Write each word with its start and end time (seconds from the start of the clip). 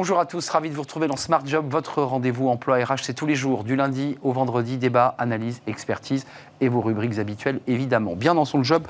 Bonjour 0.00 0.18
à 0.18 0.24
tous, 0.24 0.48
ravi 0.48 0.70
de 0.70 0.74
vous 0.74 0.80
retrouver 0.80 1.08
dans 1.08 1.16
Smart 1.18 1.42
Job, 1.44 1.66
votre 1.68 2.02
rendez-vous 2.02 2.48
emploi 2.48 2.78
RH. 2.82 3.02
C'est 3.02 3.12
tous 3.12 3.26
les 3.26 3.34
jours, 3.34 3.64
du 3.64 3.76
lundi 3.76 4.16
au 4.22 4.32
vendredi, 4.32 4.78
débat, 4.78 5.14
analyse, 5.18 5.60
expertise 5.66 6.24
et 6.62 6.70
vos 6.70 6.80
rubriques 6.80 7.18
habituelles, 7.18 7.60
évidemment. 7.66 8.16
Bien 8.16 8.34
dans 8.34 8.46
son 8.46 8.62
job, 8.62 8.84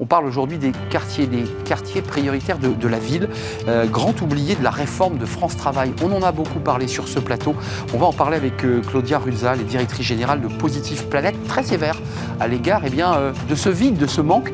on 0.00 0.06
parle 0.06 0.24
aujourd'hui 0.24 0.56
des 0.56 0.72
quartiers, 0.88 1.26
des 1.26 1.44
quartiers 1.66 2.00
prioritaires 2.00 2.56
de, 2.56 2.88
la 2.88 2.98
ville, 2.98 3.28
euh, 3.68 3.84
grand 3.84 4.22
oublié 4.22 4.54
de 4.54 4.64
la 4.64 4.70
réforme 4.70 5.18
de 5.18 5.26
France 5.26 5.54
Travail. 5.54 5.92
On 6.02 6.10
en 6.12 6.22
a 6.22 6.32
beaucoup 6.32 6.60
parlé 6.60 6.88
sur 6.88 7.08
ce 7.08 7.18
plateau. 7.18 7.54
On 7.92 7.98
va 7.98 8.06
en 8.06 8.14
parler 8.14 8.38
avec 8.38 8.64
euh, 8.64 8.80
Claudia 8.80 9.18
Ruza, 9.18 9.54
les 9.56 9.64
directrice 9.64 10.06
générale 10.06 10.40
de 10.40 10.48
Positive 10.48 11.08
Planète, 11.08 11.36
très 11.46 11.62
sévère 11.62 12.00
à 12.40 12.48
l'égard 12.48 12.80
eh 12.86 13.02
euh, 13.02 13.34
de 13.50 13.54
ce 13.54 13.68
vide, 13.68 13.98
de 13.98 14.06
ce 14.06 14.22
manque 14.22 14.50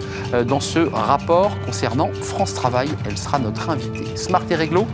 dans 0.48 0.58
ce 0.58 0.80
rapport 0.80 1.52
concernant 1.64 2.10
France 2.20 2.52
Travail. 2.54 2.88
Elle 3.06 3.16
sera 3.16 3.38
notre 3.38 3.70
invitée. 3.70 4.16
Smart 4.16 4.42
et 4.50 4.56
Réglo, 4.56 4.88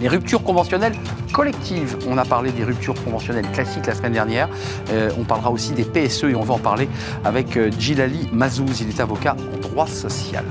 les 0.00 0.08
ruptures 0.08 0.42
conventionnelles 0.42 0.94
collectives. 1.32 1.96
On 2.08 2.18
a 2.18 2.24
parlé 2.24 2.52
des 2.52 2.64
ruptures 2.64 2.94
conventionnelles 3.04 3.48
classiques 3.52 3.86
la 3.86 3.94
semaine 3.94 4.12
dernière. 4.12 4.48
Euh, 4.90 5.10
on 5.18 5.24
parlera 5.24 5.50
aussi 5.50 5.72
des 5.72 5.84
PSE 5.84 6.24
et 6.24 6.34
on 6.34 6.42
va 6.42 6.54
en 6.54 6.58
parler 6.58 6.88
avec 7.24 7.56
euh, 7.56 7.70
Djilali 7.78 8.28
Mazouz. 8.32 8.80
Il 8.80 8.88
est 8.88 9.00
avocat 9.00 9.36
en 9.54 9.58
droit 9.58 9.86
social. 9.86 10.44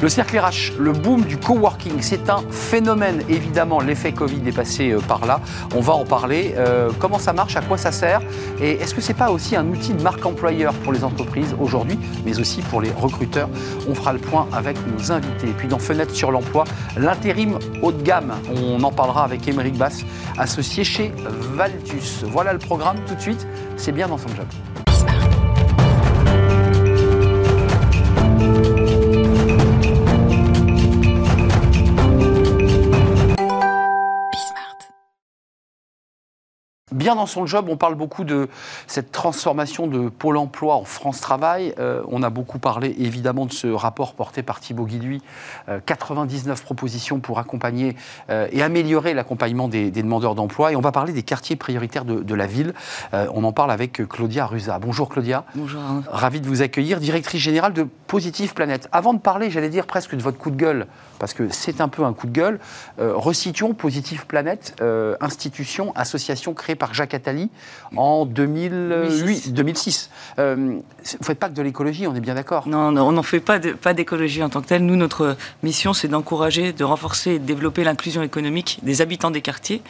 Le 0.00 0.08
cercle 0.08 0.38
RH, 0.38 0.78
le 0.78 0.92
boom 0.92 1.22
du 1.22 1.36
coworking, 1.36 2.00
c'est 2.00 2.30
un 2.30 2.42
phénomène. 2.50 3.22
Évidemment, 3.28 3.80
l'effet 3.80 4.12
Covid 4.12 4.40
est 4.46 4.52
passé 4.52 4.92
euh, 4.92 5.00
par 5.00 5.26
là. 5.26 5.40
On 5.74 5.80
va 5.80 5.94
en 5.94 6.04
parler. 6.04 6.54
comment 6.98 7.18
ça 7.18 7.32
marche, 7.32 7.56
à 7.56 7.60
quoi 7.62 7.76
ça 7.76 7.92
sert? 7.92 8.20
Et 8.60 8.72
est-ce 8.72 8.94
que 8.94 9.00
c'est 9.00 9.14
pas 9.14 9.30
aussi 9.30 9.56
un 9.56 9.66
outil 9.68 9.94
de 9.94 10.02
marque 10.02 10.24
employeur 10.24 10.72
pour 10.74 10.92
les 10.92 11.04
entreprises 11.04 11.54
aujourd'hui, 11.60 11.98
mais 12.24 12.38
aussi 12.38 12.60
pour 12.62 12.80
les 12.80 12.90
recruteurs? 12.90 13.48
On 13.88 13.94
fera 13.94 14.12
le 14.12 14.18
point 14.18 14.46
avec 14.52 14.76
nos 14.86 15.12
invités. 15.12 15.48
Et 15.48 15.52
puis 15.52 15.68
dans 15.68 15.78
Fenêtre 15.78 16.14
sur 16.14 16.30
l'emploi, 16.30 16.64
l'intérim 16.96 17.58
haut 17.82 17.92
de 17.92 18.02
gamme. 18.02 18.32
On 18.54 18.81
on 18.82 18.86
en 18.86 18.92
parlera 18.92 19.24
avec 19.24 19.46
Émeric 19.46 19.76
Bass, 19.76 20.04
associé 20.38 20.82
chez 20.84 21.12
Valtus. 21.54 22.24
Voilà 22.24 22.52
le 22.52 22.58
programme 22.58 22.98
tout 23.06 23.14
de 23.14 23.20
suite, 23.20 23.46
c'est 23.76 23.92
bien 23.92 24.08
dans 24.08 24.18
son 24.18 24.28
job. 24.28 24.46
Bien 36.92 37.14
dans 37.14 37.26
son 37.26 37.46
job. 37.46 37.66
On 37.68 37.76
parle 37.76 37.94
beaucoup 37.94 38.24
de 38.24 38.48
cette 38.86 39.12
transformation 39.12 39.86
de 39.86 40.08
Pôle 40.08 40.36
emploi 40.36 40.76
en 40.76 40.84
France 40.84 41.20
Travail. 41.20 41.74
Euh, 41.78 42.02
on 42.08 42.22
a 42.22 42.30
beaucoup 42.30 42.58
parlé 42.58 42.94
évidemment 42.98 43.46
de 43.46 43.52
ce 43.52 43.66
rapport 43.66 44.14
porté 44.14 44.42
par 44.42 44.60
Thibaut 44.60 44.86
Guilluy. 44.86 45.22
99 45.86 46.60
euh, 46.60 46.62
propositions 46.62 47.20
pour 47.20 47.38
accompagner 47.38 47.96
euh, 48.30 48.48
et 48.52 48.62
améliorer 48.62 49.14
l'accompagnement 49.14 49.68
des, 49.68 49.90
demandeurs 49.90 50.34
d'emploi. 50.34 50.72
Et 50.72 50.76
on 50.76 50.80
va 50.80 50.92
parler 50.92 51.12
des 51.12 51.22
quartiers 51.22 51.56
prioritaires 51.56 52.04
de, 52.04 52.34
la 52.34 52.46
ville. 52.46 52.72
on 53.12 53.44
en 53.44 53.52
parle 53.52 53.70
avec 53.70 54.08
Claudia 54.08 54.46
Ruza. 54.46 54.78
Bonjour 54.78 55.10
Claudia. 55.10 55.44
Bonjour. 55.54 55.82
Ravi 56.08 56.40
de 56.40 56.46
vous 56.46 56.62
accueillir, 56.62 56.98
directrice 56.98 57.40
générale 57.40 57.74
de 57.74 57.86
Positive 58.06 58.54
Planète. 58.54 58.88
Avant 58.90 59.12
de 59.12 59.18
parler, 59.18 59.50
j'allais 59.50 59.68
dire 59.68 59.86
presque 59.86 60.14
de 60.14 60.22
votre 60.22 60.38
coup 60.38 60.50
de 60.50 60.56
gueule, 60.56 60.86
parce 61.18 61.34
que 61.34 61.50
c'est 61.50 61.80
un 61.82 61.88
peu 61.88 62.04
un 62.04 62.14
coup 62.14 62.26
de 62.26 62.32
gueule, 62.32 62.58
resituons 62.98 63.74
Positive 63.74 64.26
Planète, 64.26 64.82
institution, 65.20 65.92
association 65.94 66.54
créée 66.54 66.74
par 66.82 66.94
Jacques 66.94 67.14
Attali 67.14 67.48
en 67.94 68.26
2008, 68.26 69.52
2006. 69.52 70.10
Euh, 70.40 70.56
vous 70.56 70.72
ne 70.72 71.24
faites 71.24 71.38
pas 71.38 71.48
que 71.48 71.54
de 71.54 71.62
l'écologie, 71.62 72.08
on 72.08 72.14
est 72.16 72.20
bien 72.20 72.34
d'accord 72.34 72.66
Non, 72.66 72.88
on 72.88 73.12
n'en 73.12 73.22
fait 73.22 73.38
pas 73.38 73.60
d'écologie 73.60 74.40
pas 74.40 74.46
en 74.46 74.48
tant 74.48 74.62
que 74.62 74.66
telle. 74.66 74.84
Nous, 74.84 74.96
notre 74.96 75.36
mission, 75.62 75.92
c'est 75.92 76.08
d'encourager, 76.08 76.72
de 76.72 76.82
renforcer 76.82 77.34
et 77.34 77.38
de 77.38 77.44
développer 77.44 77.84
l'inclusion 77.84 78.20
économique 78.24 78.80
des 78.82 79.00
habitants 79.00 79.30
des 79.30 79.42
quartiers 79.42 79.80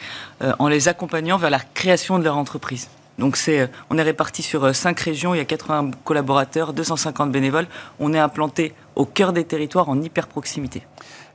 euh, 0.43 0.53
en 0.59 0.67
les 0.67 0.87
accompagnant 0.87 1.39
vers 1.39 1.49
la 1.49 1.61
création 1.61 2.19
de 2.19 2.25
leur 2.25 2.37
entreprise. 2.37 2.89
Donc 3.17 3.37
c'est, 3.37 3.61
euh, 3.61 3.67
on 3.89 3.97
est 3.97 4.03
réparti 4.03 4.43
sur 4.43 4.75
cinq 4.75 4.99
régions, 4.99 5.33
il 5.33 5.39
y 5.39 5.41
a 5.41 5.45
80 5.45 5.89
collaborateurs, 6.03 6.73
250 6.73 7.31
bénévoles. 7.31 7.65
On 7.99 8.13
est 8.13 8.19
implanté 8.19 8.75
au 8.95 9.05
cœur 9.07 9.33
des 9.33 9.45
territoires 9.45 9.89
en 9.89 9.99
hyper 9.99 10.27
proximité 10.27 10.83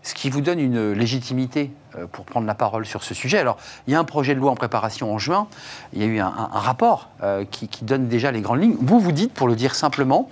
ce 0.02 0.14
qui 0.14 0.30
vous 0.30 0.40
donne 0.40 0.60
une 0.60 0.92
légitimité 0.92 1.70
euh, 1.96 2.06
pour 2.06 2.24
prendre 2.24 2.46
la 2.46 2.54
parole 2.54 2.86
sur 2.86 3.02
ce 3.02 3.14
sujet. 3.14 3.38
Alors, 3.38 3.58
il 3.86 3.92
y 3.92 3.96
a 3.96 3.98
un 3.98 4.04
projet 4.04 4.34
de 4.34 4.40
loi 4.40 4.50
en 4.50 4.54
préparation 4.54 5.12
en 5.12 5.18
juin, 5.18 5.48
il 5.92 6.00
y 6.00 6.04
a 6.04 6.06
eu 6.06 6.18
un, 6.18 6.30
rapport 6.30 7.08
euh, 7.22 7.44
qui, 7.50 7.68
qui 7.68 7.84
donne 7.84 8.08
déjà 8.08 8.30
les 8.30 8.40
grandes 8.40 8.62
lignes. 8.62 8.76
Vous, 8.80 9.00
vous 9.00 9.12
dites, 9.12 9.32
pour 9.32 9.48
le 9.48 9.56
dire 9.56 9.74
simplement, 9.74 10.28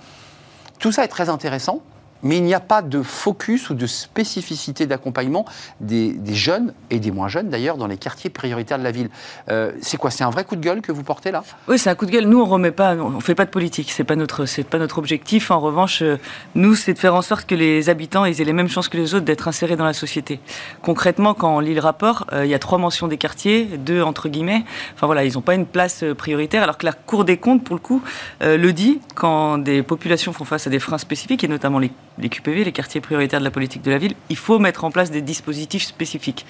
tout 0.79 0.91
ça 0.91 1.03
est 1.03 1.09
très 1.09 1.29
intéressant, 1.29 1.81
mais 2.23 2.37
il 2.37 2.43
n'y 2.43 2.53
a 2.53 2.59
pas 2.59 2.81
de 2.81 3.01
focus 3.01 3.69
ou 3.69 3.73
de 3.73 3.87
spécificité 3.87 4.85
d'accompagnement 4.85 5.45
des, 5.79 6.15
jeunes 6.33 6.73
et 6.89 6.99
des 6.99 7.11
moins 7.11 7.27
jeunes 7.27 7.49
d'ailleurs 7.49 7.77
dans 7.77 7.87
les 7.87 7.97
quartiers 7.97 8.29
prioritaires 8.29 8.79
de 8.79 8.83
la 8.83 8.91
ville. 8.91 9.09
Euh, 9.49 9.71
c'est 9.81 9.97
quoi? 9.97 10.11
C'est 10.11 10.23
un 10.23 10.29
vrai 10.29 10.43
coup 10.43 10.55
de 10.55 10.61
gueule 10.61 10.81
que 10.81 10.91
vous 10.91 11.03
portez 11.03 11.31
là? 11.31 11.43
Oui, 11.67 11.79
c'est 11.79 11.89
un 11.89 11.95
coup 11.95 12.05
de 12.05 12.11
gueule. 12.11 12.25
Nous, 12.25 12.39
on 12.39 12.45
remet 12.45 12.71
pas, 12.71 12.95
on 12.95 13.19
fait 13.19 13.35
pas 13.35 13.45
de 13.45 13.49
politique. 13.49 13.91
C'est 13.91 14.03
pas 14.03 14.15
notre, 14.15 14.45
c'est 14.45 14.63
pas 14.63 14.77
notre 14.77 14.97
objectif. 14.97 15.51
En 15.51 15.59
revanche, 15.59 16.01
euh, 16.01 16.17
nous, 16.55 16.75
c'est 16.75 16.93
de 16.93 16.99
faire 16.99 17.15
en 17.15 17.21
sorte 17.21 17.45
que 17.45 17.55
les 17.55 17.89
habitants 17.89 18.25
aient 18.25 18.31
les 18.31 18.53
mêmes 18.53 18.69
chances 18.69 18.89
que 18.89 18.97
les 18.97 19.15
autres 19.15 19.25
d'être 19.25 19.47
insérés 19.47 19.75
dans 19.75 19.85
la 19.85 19.93
société. 19.93 20.39
Concrètement, 20.81 21.33
quand 21.33 21.55
on 21.55 21.59
lit 21.59 21.73
le 21.73 21.81
rapport, 21.81 22.27
euh, 22.33 22.45
il 22.45 22.51
y 22.51 22.53
a 22.53 22.59
trois 22.59 22.77
mentions 22.77 23.07
des 23.07 23.17
quartiers, 23.17 23.65
deux 23.65 24.01
entre 24.01 24.29
guillemets. 24.29 24.63
Enfin 24.93 25.05
voilà, 25.05 25.25
ils 25.25 25.33
n'ont 25.33 25.41
pas 25.41 25.55
une 25.55 25.65
place 25.65 26.03
prioritaire, 26.17 26.63
alors 26.63 26.77
que 26.77 26.85
la 26.85 26.93
Cour 26.93 27.25
des 27.25 27.37
comptes, 27.37 27.63
pour 27.63 27.75
le 27.75 27.81
coup, 27.81 28.01
le 28.41 28.71
dit 28.71 28.99
quand 29.15 29.57
des 29.57 29.81
populations 29.81 30.33
font 30.33 30.45
face 30.45 30.67
à 30.67 30.69
des 30.69 30.79
freins 30.79 30.97
spécifiques 30.97 31.43
et 31.43 31.47
notamment 31.47 31.79
les 31.79 31.91
les 32.19 32.29
QPV, 32.29 32.63
les 32.63 32.71
quartiers 32.71 33.01
prioritaires 33.01 33.39
de 33.39 33.45
la 33.45 33.51
politique 33.51 33.81
de 33.81 33.91
la 33.91 33.97
ville, 33.97 34.15
il 34.29 34.37
faut 34.37 34.59
mettre 34.59 34.83
en 34.83 34.91
place 34.91 35.11
des 35.11 35.21
dispositifs 35.21 35.83
spécifiques. 35.83 36.45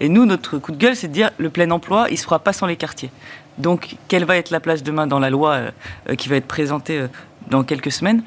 Et 0.00 0.08
nous, 0.08 0.26
notre 0.26 0.58
coup 0.58 0.72
de 0.72 0.76
gueule, 0.76 0.96
c'est 0.96 1.08
de 1.08 1.12
dire 1.12 1.30
le 1.38 1.50
plein 1.50 1.70
emploi, 1.70 2.06
il 2.08 2.12
ne 2.12 2.18
se 2.18 2.24
fera 2.24 2.38
pas 2.38 2.52
sans 2.52 2.66
les 2.66 2.76
quartiers. 2.76 3.10
Donc, 3.58 3.96
quelle 4.08 4.24
va 4.24 4.36
être 4.36 4.50
la 4.50 4.60
place 4.60 4.82
demain 4.82 5.06
dans 5.06 5.18
la 5.18 5.30
loi 5.30 5.52
euh, 5.52 5.70
euh, 6.10 6.14
qui 6.14 6.28
va 6.28 6.36
être 6.36 6.46
présentée 6.46 6.98
euh, 6.98 7.08
dans 7.50 7.62
quelques 7.62 7.92
semaines? 7.92 8.22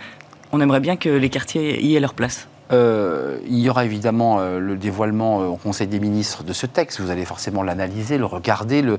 On 0.51 0.61
aimerait 0.61 0.79
bien 0.79 0.95
que 0.95 1.09
les 1.09 1.29
quartiers 1.29 1.84
y 1.84 1.95
aient 1.95 2.00
leur 2.00 2.13
place. 2.13 2.47
il 2.72 3.59
y 3.59 3.69
aura 3.69 3.84
évidemment 3.84 4.39
le 4.39 4.75
dévoilement 4.75 5.50
au 5.50 5.57
Conseil 5.57 5.88
des 5.88 6.00
ministres 6.00 6.44
de 6.44 6.53
ce 6.53 6.66
texte. 6.66 7.01
Vous 7.01 7.09
allez 7.09 7.25
forcément 7.25 7.61
l'analyser, 7.61 8.17
le 8.17 8.25
regarder, 8.25 8.81
le, 8.81 8.97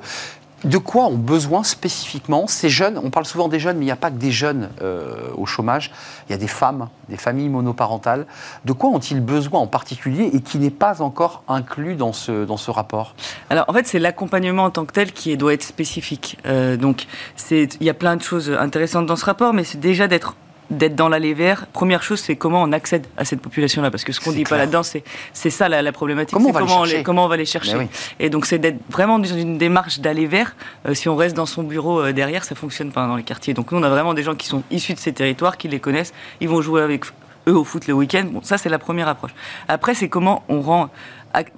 de 0.66 0.78
quoi 0.78 1.06
ont 1.06 1.16
besoin 1.16 1.62
spécifiquement 1.62 2.46
ces 2.46 2.68
jeunes? 2.68 3.00
On 3.02 3.10
parle 3.10 3.26
souvent 3.26 3.48
des 3.48 3.58
jeunes, 3.58 3.76
mais 3.76 3.84
il 3.84 3.86
n'y 3.86 3.92
a 3.92 3.96
pas 3.96 4.10
que 4.10 4.16
des 4.16 4.32
jeunes 4.32 4.68
euh, 4.82 5.30
au 5.36 5.46
chômage. 5.46 5.92
Il 6.28 6.32
y 6.32 6.34
a 6.34 6.38
des 6.38 6.48
femmes, 6.48 6.88
des 7.08 7.16
familles 7.16 7.48
monoparentales. 7.48 8.26
De 8.64 8.72
quoi 8.72 8.90
ont-ils 8.90 9.20
besoin 9.20 9.60
en 9.60 9.66
particulier 9.66 10.30
et 10.32 10.40
qui 10.40 10.58
n'est 10.58 10.70
pas 10.70 11.02
encore 11.02 11.42
inclus 11.48 11.94
dans 11.94 12.12
ce, 12.12 12.44
dans 12.44 12.56
ce 12.56 12.70
rapport? 12.70 13.14
Alors, 13.48 13.64
en 13.68 13.72
fait, 13.72 13.86
c'est 13.86 13.98
l'accompagnement 13.98 14.64
en 14.64 14.70
tant 14.70 14.84
que 14.84 14.92
tel 14.92 15.12
qui 15.12 15.36
doit 15.36 15.54
être 15.54 15.62
spécifique. 15.62 16.38
Euh, 16.46 16.76
donc, 16.76 17.06
il 17.50 17.68
y 17.80 17.90
a 17.90 17.94
plein 17.94 18.16
de 18.16 18.22
choses 18.22 18.50
intéressantes 18.50 19.06
dans 19.06 19.16
ce 19.16 19.24
rapport, 19.24 19.52
mais 19.52 19.64
c'est 19.64 19.80
déjà 19.80 20.08
d'être 20.08 20.34
d'être 20.70 20.94
dans 20.94 21.08
l'allée 21.08 21.34
vert, 21.34 21.66
première 21.72 22.02
chose, 22.02 22.20
c'est 22.20 22.36
comment 22.36 22.62
on 22.62 22.72
accède 22.72 23.06
à 23.16 23.24
cette 23.24 23.40
population-là. 23.40 23.90
Parce 23.90 24.04
que 24.04 24.12
ce 24.12 24.20
qu'on 24.20 24.32
dit 24.32 24.44
pas 24.44 24.56
là-dedans, 24.56 24.82
c'est, 24.82 25.02
c'est 25.32 25.50
ça 25.50 25.68
la, 25.68 25.92
problématique. 25.92 26.34
Comment 26.34 26.48
on, 26.48 26.52
va 26.52 26.60
comment, 26.60 26.84
les, 26.84 27.02
comment 27.02 27.24
on 27.24 27.28
va 27.28 27.36
les 27.36 27.44
chercher. 27.44 27.88
Et 28.18 28.30
donc, 28.30 28.46
c'est 28.46 28.58
d'être 28.58 28.78
vraiment 28.90 29.18
dans 29.18 29.28
une 29.28 29.58
démarche 29.58 30.00
d'aller 30.00 30.26
vers. 30.26 30.56
Euh, 30.86 30.94
si 30.94 31.08
on 31.08 31.16
reste 31.16 31.36
dans 31.36 31.46
son 31.46 31.62
bureau 31.62 32.00
euh, 32.00 32.12
derrière, 32.12 32.44
ça 32.44 32.54
fonctionne 32.54 32.90
pas 32.90 33.06
dans 33.06 33.16
les 33.16 33.22
quartiers. 33.22 33.54
Donc, 33.54 33.72
nous, 33.72 33.78
on 33.78 33.82
a 33.82 33.88
vraiment 33.88 34.14
des 34.14 34.22
gens 34.22 34.34
qui 34.34 34.46
sont 34.46 34.62
issus 34.70 34.94
de 34.94 34.98
ces 34.98 35.12
territoires, 35.12 35.56
qui 35.56 35.68
les 35.68 35.80
connaissent. 35.80 36.12
Ils 36.40 36.48
vont 36.48 36.60
jouer 36.60 36.82
avec 36.82 37.04
eux 37.46 37.56
au 37.56 37.64
foot 37.64 37.86
le 37.86 37.94
week-end. 37.94 38.24
Bon, 38.30 38.42
ça, 38.42 38.58
c'est 38.58 38.68
la 38.68 38.78
première 38.78 39.08
approche. 39.08 39.32
Après, 39.68 39.94
c'est 39.94 40.08
comment 40.08 40.42
on 40.48 40.60
rend. 40.60 40.90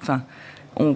Enfin, 0.03 0.23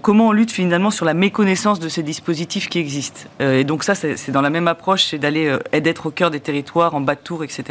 comment 0.00 0.28
on 0.28 0.32
lutte 0.32 0.53
finalement 0.53 0.91
sur 0.91 1.04
la 1.04 1.15
méconnaissance 1.15 1.81
de 1.81 1.88
ces 1.88 2.03
dispositifs 2.03 2.69
qui 2.69 2.78
existent. 2.78 3.22
Euh, 3.41 3.59
et 3.59 3.65
donc 3.65 3.84
ça, 3.84 3.94
c'est 3.94 4.31
dans 4.31 4.41
la 4.41 4.50
même 4.50 4.69
approche, 4.69 5.04
c'est 5.04 5.19
d'aller 5.19 5.47
euh, 5.47 5.81
d'être 5.81 6.06
au 6.06 6.10
cœur 6.10 6.31
des 6.31 6.41
territoires, 6.41 6.94
en 6.94 7.00
bas 7.00 7.15
de 7.15 7.20
tour, 7.20 7.43
etc. 7.44 7.65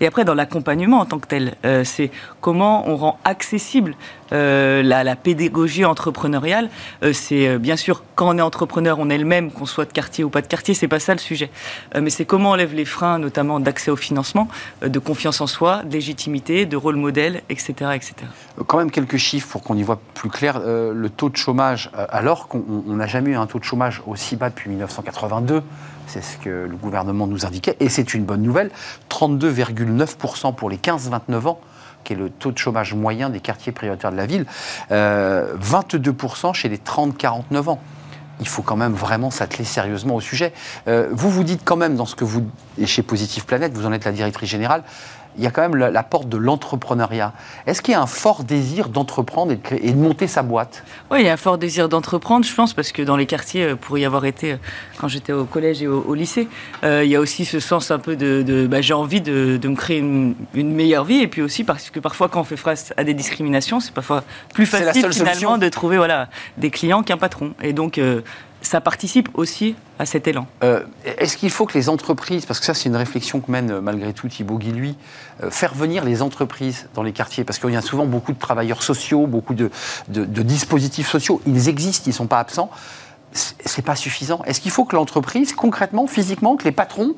Et 0.00 0.06
après, 0.06 0.24
dans 0.24 0.34
l'accompagnement 0.34 1.00
en 1.00 1.06
tant 1.06 1.18
que 1.18 1.26
tel, 1.26 1.54
euh, 1.64 1.84
c'est 1.84 2.10
comment 2.40 2.88
on 2.88 2.96
rend 2.96 3.18
accessible 3.24 3.94
euh, 4.32 4.82
la, 4.82 5.16
pédagogie 5.16 5.84
entrepreneuriale, 5.84 6.70
euh, 7.02 7.12
c'est 7.12 7.48
euh, 7.48 7.58
bien 7.58 7.76
sûr 7.76 8.04
quand 8.14 8.34
on 8.34 8.38
est 8.38 8.42
entrepreneur, 8.42 8.98
on 8.98 9.10
est 9.10 9.18
le 9.18 9.24
même, 9.24 9.50
qu'on 9.50 9.66
soit 9.66 9.84
de 9.84 9.92
quartier 9.92 10.24
ou 10.24 10.30
pas 10.30 10.40
de 10.40 10.46
quartier, 10.46 10.74
c'est 10.74 10.88
pas 10.88 11.00
ça 11.00 11.12
le 11.12 11.18
sujet. 11.18 11.50
mais 11.98 12.10
c'est 12.10 12.24
comment 12.24 12.52
on 12.52 12.54
lève 12.54 12.74
les 12.74 12.84
freins, 12.84 13.18
notamment 13.18 13.60
d'accès 13.60 13.90
au 13.90 13.96
financement, 13.96 14.48
de 14.82 14.98
confiance 14.98 15.40
en 15.40 15.46
soi, 15.46 15.82
de 15.84 15.92
légitimité, 15.92 16.66
de 16.66 16.76
rôle 16.76 16.96
modèle, 16.96 17.42
etc., 17.48 17.72
etc. 17.94 18.14
Quand 18.66 18.78
même 18.78 18.90
quelques 18.90 19.16
chiffres 19.16 19.48
pour 19.48 19.62
qu'on 19.62 19.76
y 19.76 19.82
voit 19.82 20.00
plus 20.14 20.28
clair. 20.28 20.60
le 20.60 21.08
taux 21.08 21.30
de 21.30 21.36
chômage, 21.36 21.90
alors 21.94 22.48
qu'on 22.48 22.82
n'a 22.86 23.06
jamais 23.06 23.30
eu 23.30 23.36
un 23.36 23.46
taux 23.46 23.58
de 23.58 23.64
chômage 23.64 24.02
aussi 24.06 24.36
bas 24.36 24.50
depuis 24.50 24.68
1982, 24.68 25.62
c'est 26.06 26.22
ce 26.22 26.36
que 26.38 26.66
le 26.68 26.76
gouvernement 26.76 27.26
nous 27.26 27.46
indiquait, 27.46 27.76
et 27.80 27.88
c'est 27.88 28.14
une 28.14 28.24
bonne 28.24 28.42
nouvelle, 28.42 28.70
32,9% 29.08 30.54
pour 30.54 30.68
les 30.68 30.76
15-29 30.76 31.46
ans 31.46 31.60
qui 32.04 32.12
est 32.12 32.16
le 32.16 32.30
taux 32.30 32.52
de 32.52 32.58
chômage 32.58 32.94
moyen 32.94 33.30
des 33.30 33.40
quartiers 33.40 33.72
prioritaires 33.72 34.12
de 34.12 34.16
la 34.16 34.26
ville, 34.26 34.46
22% 34.90 34.90
euh, 34.90 36.52
chez 36.52 36.68
les 36.68 36.78
30-49 36.78 37.70
ans 37.70 37.80
il 38.40 38.48
faut 38.48 38.62
quand 38.62 38.76
même 38.76 38.94
vraiment 38.94 39.30
s'atteler 39.30 39.64
sérieusement 39.64 40.16
au 40.16 40.20
sujet. 40.20 40.52
Euh, 40.88 41.08
vous 41.12 41.30
vous 41.30 41.44
dites 41.44 41.60
quand 41.64 41.76
même 41.76 41.94
dans 41.94 42.06
ce 42.06 42.16
que 42.16 42.24
vous, 42.24 42.46
et 42.78 42.86
chez 42.86 43.02
Positive 43.02 43.44
Planète, 43.44 43.72
vous 43.74 43.86
en 43.86 43.92
êtes 43.92 44.04
la 44.04 44.12
directrice 44.12 44.48
générale, 44.48 44.82
il 45.36 45.44
y 45.44 45.46
a 45.46 45.50
quand 45.50 45.62
même 45.62 45.76
la, 45.76 46.02
porte 46.02 46.28
de 46.28 46.36
l'entrepreneuriat. 46.36 47.32
Est-ce 47.66 47.82
qu'il 47.82 47.92
y 47.92 47.94
a 47.94 48.02
un 48.02 48.06
fort 48.06 48.44
désir 48.44 48.88
d'entreprendre 48.88 49.52
et, 49.52 49.92
de 49.92 49.96
monter 49.96 50.26
sa 50.26 50.42
boîte? 50.42 50.84
Oui, 51.10 51.20
il 51.20 51.26
y 51.26 51.28
a 51.28 51.32
un 51.32 51.36
fort 51.36 51.58
désir 51.58 51.88
d'entreprendre, 51.88 52.44
je 52.44 52.54
pense, 52.54 52.74
parce 52.74 52.92
que 52.92 53.02
dans 53.02 53.16
les 53.16 53.26
quartiers, 53.26 53.64
euh, 53.64 53.76
pour 53.76 53.96
y 53.98 54.04
avoir 54.04 54.24
été 54.24 54.52
euh, 54.52 54.56
quand 54.98 55.08
j'étais 55.08 55.32
au 55.32 55.44
collège 55.44 55.82
et 55.82 55.86
au, 55.86 56.14
lycée, 56.14 56.48
euh, 56.84 57.04
il 57.04 57.10
y 57.10 57.16
a 57.16 57.20
aussi 57.20 57.44
ce 57.44 57.60
sens 57.60 57.90
un 57.90 57.98
peu 57.98 58.16
de, 58.16 58.66
bah, 58.66 58.80
j'ai 58.80 58.94
envie 58.94 59.20
de, 59.20 59.58
me 59.62 59.76
créer 59.76 59.98
une, 59.98 60.34
meilleure 60.54 61.04
vie, 61.04 61.20
et 61.20 61.28
puis 61.28 61.42
aussi 61.42 61.64
parce 61.64 61.90
que 61.90 62.00
parfois 62.00 62.28
quand 62.28 62.40
on 62.40 62.44
fait 62.44 62.56
face 62.56 62.92
à 62.96 63.04
des 63.04 63.14
discriminations, 63.14 63.80
c'est 63.80 63.94
parfois 63.94 64.24
plus 64.52 64.66
facile 64.66 65.12
finalement 65.12 65.58
de 65.58 65.68
trouver 65.68 65.96
voilà, 65.96 66.28
des 66.58 66.70
clients 66.70 67.02
qu'un 67.02 67.16
patron. 67.16 67.54
Et 67.62 67.72
donc, 67.72 68.00
ça 68.62 68.80
participe 68.80 69.28
aussi 69.34 69.74
à 69.98 70.06
cet 70.06 70.26
élan. 70.28 70.46
Euh, 70.62 70.84
est-ce 71.04 71.36
qu'il 71.36 71.50
faut 71.50 71.66
que 71.66 71.76
les 71.76 71.88
entreprises, 71.88 72.46
parce 72.46 72.60
que 72.60 72.66
ça 72.66 72.74
c'est 72.74 72.88
une 72.88 72.96
réflexion 72.96 73.40
que 73.40 73.50
mène 73.50 73.70
euh, 73.70 73.80
malgré 73.80 74.12
tout 74.12 74.28
Thibaut 74.28 74.58
Guilluy, 74.58 74.96
euh, 75.42 75.50
faire 75.50 75.74
venir 75.74 76.04
les 76.04 76.22
entreprises 76.22 76.88
dans 76.94 77.02
les 77.02 77.12
quartiers? 77.12 77.44
Parce 77.44 77.58
qu'il 77.58 77.70
y 77.70 77.76
a 77.76 77.82
souvent 77.82 78.06
beaucoup 78.06 78.32
de 78.32 78.38
travailleurs 78.38 78.82
sociaux, 78.82 79.26
beaucoup 79.26 79.54
de, 79.54 79.70
de 80.08 80.42
dispositifs 80.42 81.08
sociaux, 81.08 81.40
ils 81.46 81.68
existent, 81.68 82.04
ils 82.06 82.10
ne 82.10 82.14
sont 82.14 82.26
pas 82.26 82.38
absents. 82.38 82.70
C'est 83.32 83.82
pas 83.82 83.94
suffisant. 83.94 84.42
Est-ce 84.44 84.60
qu'il 84.60 84.72
faut 84.72 84.84
que 84.84 84.96
l'entreprise, 84.96 85.52
concrètement, 85.52 86.08
physiquement, 86.08 86.56
que 86.56 86.64
les 86.64 86.72
patrons 86.72 87.14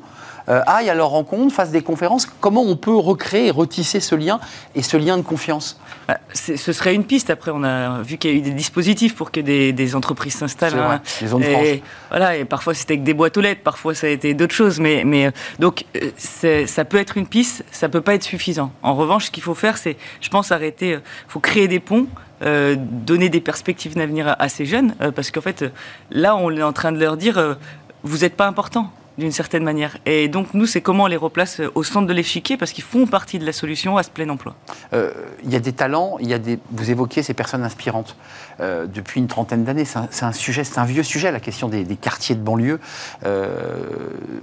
aillent 0.49 0.91
à 0.91 0.95
leur 0.95 1.09
rencontre, 1.09 1.55
fassent 1.55 1.71
des 1.71 1.83
conférences. 1.83 2.27
Comment 2.41 2.63
on 2.63 2.77
peut 2.77 2.95
recréer 2.95 3.49
et 3.49 3.51
retisser 3.51 4.01
ce 4.01 4.15
lien 4.15 4.41
et 4.75 4.83
ce 4.83 4.97
lien 4.97 5.17
de 5.17 5.23
confiance? 5.23 5.79
Bah, 6.09 6.19
Ce 6.35 6.73
serait 6.73 6.95
une 6.95 7.05
piste. 7.05 7.31
Après, 7.31 7.51
on 7.55 7.63
a 7.63 8.03
vu 8.03 8.19
qu'il 8.19 8.31
y 8.31 8.35
a 8.35 8.37
eu 8.37 8.41
des 8.41 8.51
dispositifs 8.51 9.15
pour 9.15 9.31
que 9.31 9.41
des, 9.41 9.95
entreprises 9.95 10.35
s'installent. 10.35 10.79
Hein. 10.79 11.03
Les 11.21 11.27
zones 11.27 11.43
et, 11.43 11.83
voilà, 12.11 12.37
et 12.37 12.45
parfois 12.45 12.75
c'était 12.75 12.95
avec 12.95 13.05
des 13.05 13.15
boîtes 13.15 13.37
aux 13.37 13.41
lettres, 13.41 13.63
parfois 13.63 13.95
ça 13.95 14.07
a 14.07 14.11
été 14.11 14.35
d'autres 14.35 14.55
choses. 14.55 14.81
Mais, 14.81 15.03
mais 15.05 15.27
euh, 15.27 15.31
donc 15.59 15.85
euh, 15.97 16.67
ça 16.67 16.85
peut 16.85 16.99
être 16.99 17.17
une 17.17 17.27
piste, 17.27 17.65
ça 17.71 17.89
peut 17.89 18.01
pas 18.01 18.15
être 18.15 18.23
suffisant. 18.23 18.73
En 18.83 18.95
revanche, 18.95 19.27
ce 19.27 19.31
qu'il 19.31 19.43
faut 19.43 19.55
faire, 19.55 19.77
c'est, 19.77 19.97
je 20.21 20.29
pense, 20.29 20.53
arrêter. 20.53 20.91
Il 20.93 21.01
faut 21.29 21.41
créer 21.41 21.69
des 21.69 21.81
ponts. 21.81 22.07
donner 22.43 23.29
des 23.29 23.41
perspectives 23.41 23.95
d'avenir 23.95 24.35
à, 24.37 24.49
ces 24.49 24.67
jeunes, 24.67 24.95
parce 25.15 25.31
qu'en 25.31 25.41
fait, 25.41 25.65
là, 26.11 26.35
on 26.35 26.51
est 26.51 26.63
en 26.63 26.73
train 26.73 26.91
de 26.91 26.99
leur 26.99 27.17
dire, 27.17 27.57
vous 28.03 28.19
n'êtes 28.19 28.37
pas 28.37 28.49
important 28.49 28.91
d'une 29.19 29.33
certaine 29.33 29.63
manière. 29.63 29.97
Et 30.07 30.29
donc, 30.29 30.55
nous, 30.55 30.67
c'est 30.67 30.81
comment 30.81 31.05
on 31.05 31.09
les 31.09 31.17
replace 31.17 31.61
au 31.75 31.83
centre 31.83 32.07
de 32.07 32.13
l'échiquier 32.13 32.57
parce 32.57 32.73
qu'ils 32.73 32.85
font 32.85 33.07
partie 33.07 33.39
de 33.39 33.47
la 33.47 33.53
solution 33.53 33.97
à 33.97 34.03
ce 34.03 34.11
plein 34.11 34.29
emploi. 34.29 34.55
Euh, 34.93 35.13
il 35.45 35.53
y 35.53 35.57
a 35.57 35.61
des 35.61 35.73
talents, 35.73 36.19
y 36.21 36.33
a 36.33 36.39
des, 36.39 36.59
vous 36.71 36.91
évoquiez 36.91 37.23
ces 37.23 37.35
personnes 37.35 37.63
inspirantes. 37.63 38.17
Euh, 38.61 38.87
depuis 38.87 39.21
une 39.21 39.27
trentaine 39.27 39.65
d'années, 39.65 39.85
c'est 39.85 40.25
un, 40.25 40.33
sujet, 40.33 40.65
c'est 40.65 40.79
un 40.79 40.85
vieux 40.85 41.03
sujet, 41.03 41.31
la 41.31 41.41
question 41.41 41.69
des, 41.69 41.85
quartiers 41.97 42.35
de 42.35 42.41
banlieue. 42.41 42.81
Euh, 43.25 43.49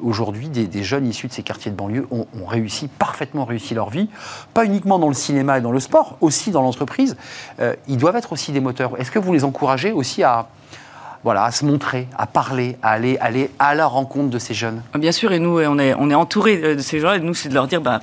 aujourd'hui, 0.01 0.49
des, 0.49 0.83
jeunes 0.83 1.07
issus 1.07 1.27
de 1.27 1.33
ces 1.33 1.43
quartiers 1.43 1.71
de 1.71 1.75
banlieue 1.75 2.07
ont, 2.11 2.25
réussi, 2.45 2.87
parfaitement 2.87 3.45
réussi 3.45 3.73
leur 3.73 3.89
vie, 3.89 4.09
pas 4.53 4.65
uniquement 4.65 4.99
dans 4.99 5.07
le 5.07 5.13
cinéma 5.13 5.57
et 5.57 5.61
dans 5.61 5.71
le 5.71 5.79
sport, 5.79 6.17
aussi 6.21 6.51
dans 6.51 6.61
l'entreprise. 6.61 7.15
ils 7.87 7.97
doivent 7.97 8.15
être 8.15 8.33
aussi 8.33 8.51
des 8.51 8.59
moteurs. 8.59 8.99
Est-ce 8.99 9.11
que 9.11 9.19
vous 9.19 9.33
les 9.33 9.43
encouragez 9.43 9.91
aussi 9.91 10.23
à 10.23 10.47
voilà, 11.23 11.43
à 11.43 11.51
se 11.51 11.65
montrer, 11.65 12.07
à 12.17 12.27
parler, 12.27 12.77
à 12.81 12.91
aller, 12.91 13.17
aller 13.19 13.49
à 13.59 13.75
la 13.75 13.85
rencontre 13.85 14.29
de 14.29 14.39
ces 14.39 14.53
jeunes. 14.53 14.81
Bien 14.97 15.11
sûr, 15.11 15.31
et 15.31 15.39
nous, 15.39 15.59
on 15.59 15.79
est, 15.79 15.93
on 15.93 16.09
est 16.09 16.15
entouré 16.15 16.75
de 16.75 16.81
ces 16.81 16.99
gens, 16.99 17.13
et 17.13 17.19
nous, 17.19 17.33
c'est 17.33 17.49
de 17.49 17.53
leur 17.53 17.67
dire, 17.67 17.81
bah, 17.81 17.99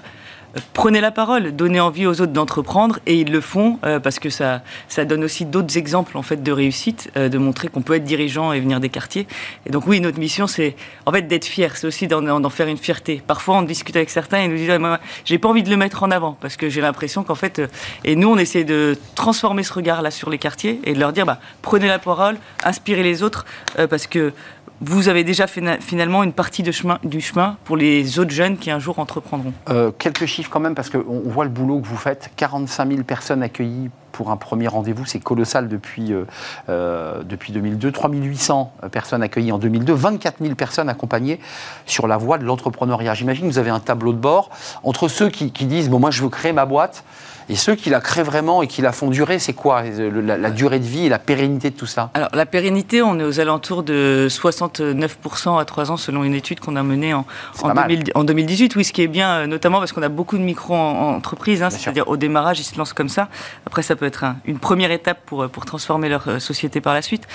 prenez 0.72 1.00
la 1.00 1.10
parole, 1.10 1.54
donnez 1.54 1.80
envie 1.80 2.06
aux 2.06 2.20
autres 2.20 2.32
d'entreprendre 2.32 2.98
et 3.06 3.20
ils 3.20 3.30
le 3.30 3.40
font 3.40 3.78
euh, 3.84 4.00
parce 4.00 4.18
que 4.18 4.30
ça, 4.30 4.62
ça 4.88 5.04
donne 5.04 5.24
aussi 5.24 5.44
d'autres 5.44 5.76
exemples 5.76 6.16
en 6.16 6.22
fait 6.22 6.42
de 6.42 6.52
réussite, 6.52 7.10
euh, 7.16 7.28
de 7.28 7.38
montrer 7.38 7.68
qu'on 7.68 7.82
peut 7.82 7.94
être 7.94 8.04
dirigeant 8.04 8.52
et 8.52 8.60
venir 8.60 8.80
des 8.80 8.88
quartiers. 8.88 9.26
Et 9.66 9.70
donc 9.70 9.86
oui, 9.86 10.00
notre 10.00 10.18
mission 10.18 10.46
c'est 10.46 10.76
en 11.04 11.12
fait 11.12 11.22
d'être 11.22 11.44
fier, 11.44 11.76
c'est 11.76 11.86
aussi 11.86 12.06
d'en 12.06 12.50
faire 12.50 12.68
une 12.68 12.76
fierté. 12.76 13.22
Parfois 13.26 13.56
on 13.56 13.62
discute 13.62 13.96
avec 13.96 14.10
certains 14.10 14.40
et 14.40 14.44
ils 14.44 14.50
nous 14.50 14.56
disent 14.56 14.70
ah, 14.70 15.00
j'ai 15.24 15.38
pas 15.38 15.48
envie 15.48 15.62
de 15.62 15.70
le 15.70 15.76
mettre 15.76 16.02
en 16.02 16.10
avant 16.10 16.36
parce 16.40 16.56
que 16.56 16.68
j'ai 16.68 16.80
l'impression 16.80 17.24
qu'en 17.24 17.34
fait 17.34 17.58
euh, 17.58 17.66
et 18.04 18.16
nous 18.16 18.28
on 18.28 18.38
essaie 18.38 18.64
de 18.64 18.96
transformer 19.14 19.62
ce 19.62 19.72
regard 19.72 20.02
là 20.02 20.10
sur 20.10 20.30
les 20.30 20.38
quartiers 20.38 20.80
et 20.84 20.94
de 20.94 21.00
leur 21.00 21.12
dire 21.12 21.26
bah, 21.26 21.40
prenez 21.62 21.88
la 21.88 21.98
parole, 21.98 22.36
inspirez 22.64 23.02
les 23.02 23.22
autres 23.22 23.44
parce 23.90 24.06
que 24.06 24.32
vous 24.80 25.08
avez 25.08 25.24
déjà 25.24 25.46
fait 25.46 25.62
finalement 25.80 26.22
une 26.22 26.32
partie 26.32 26.62
du 26.62 26.72
chemin 26.72 27.56
pour 27.64 27.76
les 27.76 28.18
autres 28.18 28.30
jeunes 28.30 28.58
qui 28.58 28.70
un 28.70 28.78
jour 28.78 28.98
entreprendront. 28.98 29.52
Euh, 29.70 29.90
quelques 29.96 30.26
chiffres 30.26 30.50
quand 30.50 30.60
même, 30.60 30.74
parce 30.74 30.90
qu'on 30.90 31.22
voit 31.24 31.44
le 31.44 31.50
boulot 31.50 31.80
que 31.80 31.86
vous 31.86 31.96
faites. 31.96 32.30
45 32.36 32.88
000 32.88 33.02
personnes 33.02 33.42
accueillies 33.42 33.90
pour 34.12 34.30
un 34.30 34.36
premier 34.36 34.66
rendez-vous, 34.66 35.04
c'est 35.04 35.18
colossal 35.18 35.68
depuis, 35.68 36.12
euh, 36.12 36.24
euh, 36.68 37.22
depuis 37.22 37.52
2002. 37.52 37.92
3 37.92 38.10
800 38.10 38.72
personnes 38.90 39.22
accueillies 39.22 39.52
en 39.52 39.58
2002, 39.58 39.92
24 39.92 40.36
000 40.40 40.54
personnes 40.54 40.88
accompagnées 40.88 41.40
sur 41.84 42.06
la 42.06 42.16
voie 42.16 42.38
de 42.38 42.44
l'entrepreneuriat. 42.44 43.14
J'imagine 43.14 43.46
que 43.46 43.52
vous 43.52 43.58
avez 43.58 43.70
un 43.70 43.80
tableau 43.80 44.12
de 44.12 44.18
bord 44.18 44.50
entre 44.84 45.08
ceux 45.08 45.28
qui, 45.28 45.52
qui 45.52 45.66
disent 45.66 45.90
bon, 45.90 45.98
moi 45.98 46.10
je 46.10 46.22
veux 46.22 46.30
créer 46.30 46.52
ma 46.52 46.64
boîte 46.64 47.04
et 47.48 47.54
ceux 47.54 47.76
qui 47.76 47.90
la 47.90 48.00
créent 48.00 48.24
vraiment 48.24 48.62
et 48.62 48.66
qui 48.66 48.82
la 48.82 48.92
font 48.92 49.08
durer, 49.08 49.38
c'est 49.38 49.52
quoi 49.52 49.82
la, 49.82 50.50
durée 50.50 50.80
de 50.80 50.84
vie 50.84 51.06
et 51.06 51.08
la 51.08 51.20
pérennité 51.20 51.70
de 51.70 51.76
tout 51.76 51.86
ça? 51.86 52.10
Alors, 52.14 52.28
la 52.32 52.46
pérennité, 52.46 53.02
on 53.02 53.18
est 53.20 53.24
aux 53.24 53.38
alentours 53.38 53.84
de 53.84 54.26
69% 54.28 55.60
à 55.60 55.64
3 55.64 55.90
ans, 55.92 55.96
selon 55.96 56.24
une 56.24 56.34
étude 56.34 56.58
qu'on 56.58 56.74
a 56.74 56.82
menée 56.82 57.14
en, 57.14 57.24
en, 57.62 58.24
2018. 58.24 58.74
Oui, 58.74 58.84
ce 58.84 58.92
qui 58.92 59.02
est 59.02 59.08
bien, 59.08 59.30
euh, 59.30 59.46
notamment 59.46 59.78
parce 59.78 59.92
qu'on 59.92 60.02
a 60.02 60.08
beaucoup 60.08 60.38
de 60.38 60.42
micro-entreprises, 60.42 61.62
hein, 61.62 61.70
c'est-à-dire 61.70 62.08
au 62.08 62.16
démarrage, 62.16 62.58
ils 62.58 62.64
se 62.64 62.76
lancent 62.76 62.92
comme 62.92 63.08
ça. 63.08 63.28
Après, 63.64 63.82
ça 63.82 63.94
peut 63.94 64.06
être 64.06 64.24
une 64.44 64.58
première 64.58 64.90
étape 64.90 65.20
pour, 65.24 65.42
euh, 65.42 65.48
pour 65.48 65.64
transformer 65.66 66.08
leur 66.08 66.26
euh, 66.28 66.38
société 66.40 66.80
par 66.80 66.94
la 66.94 67.02
suite. 67.02 67.28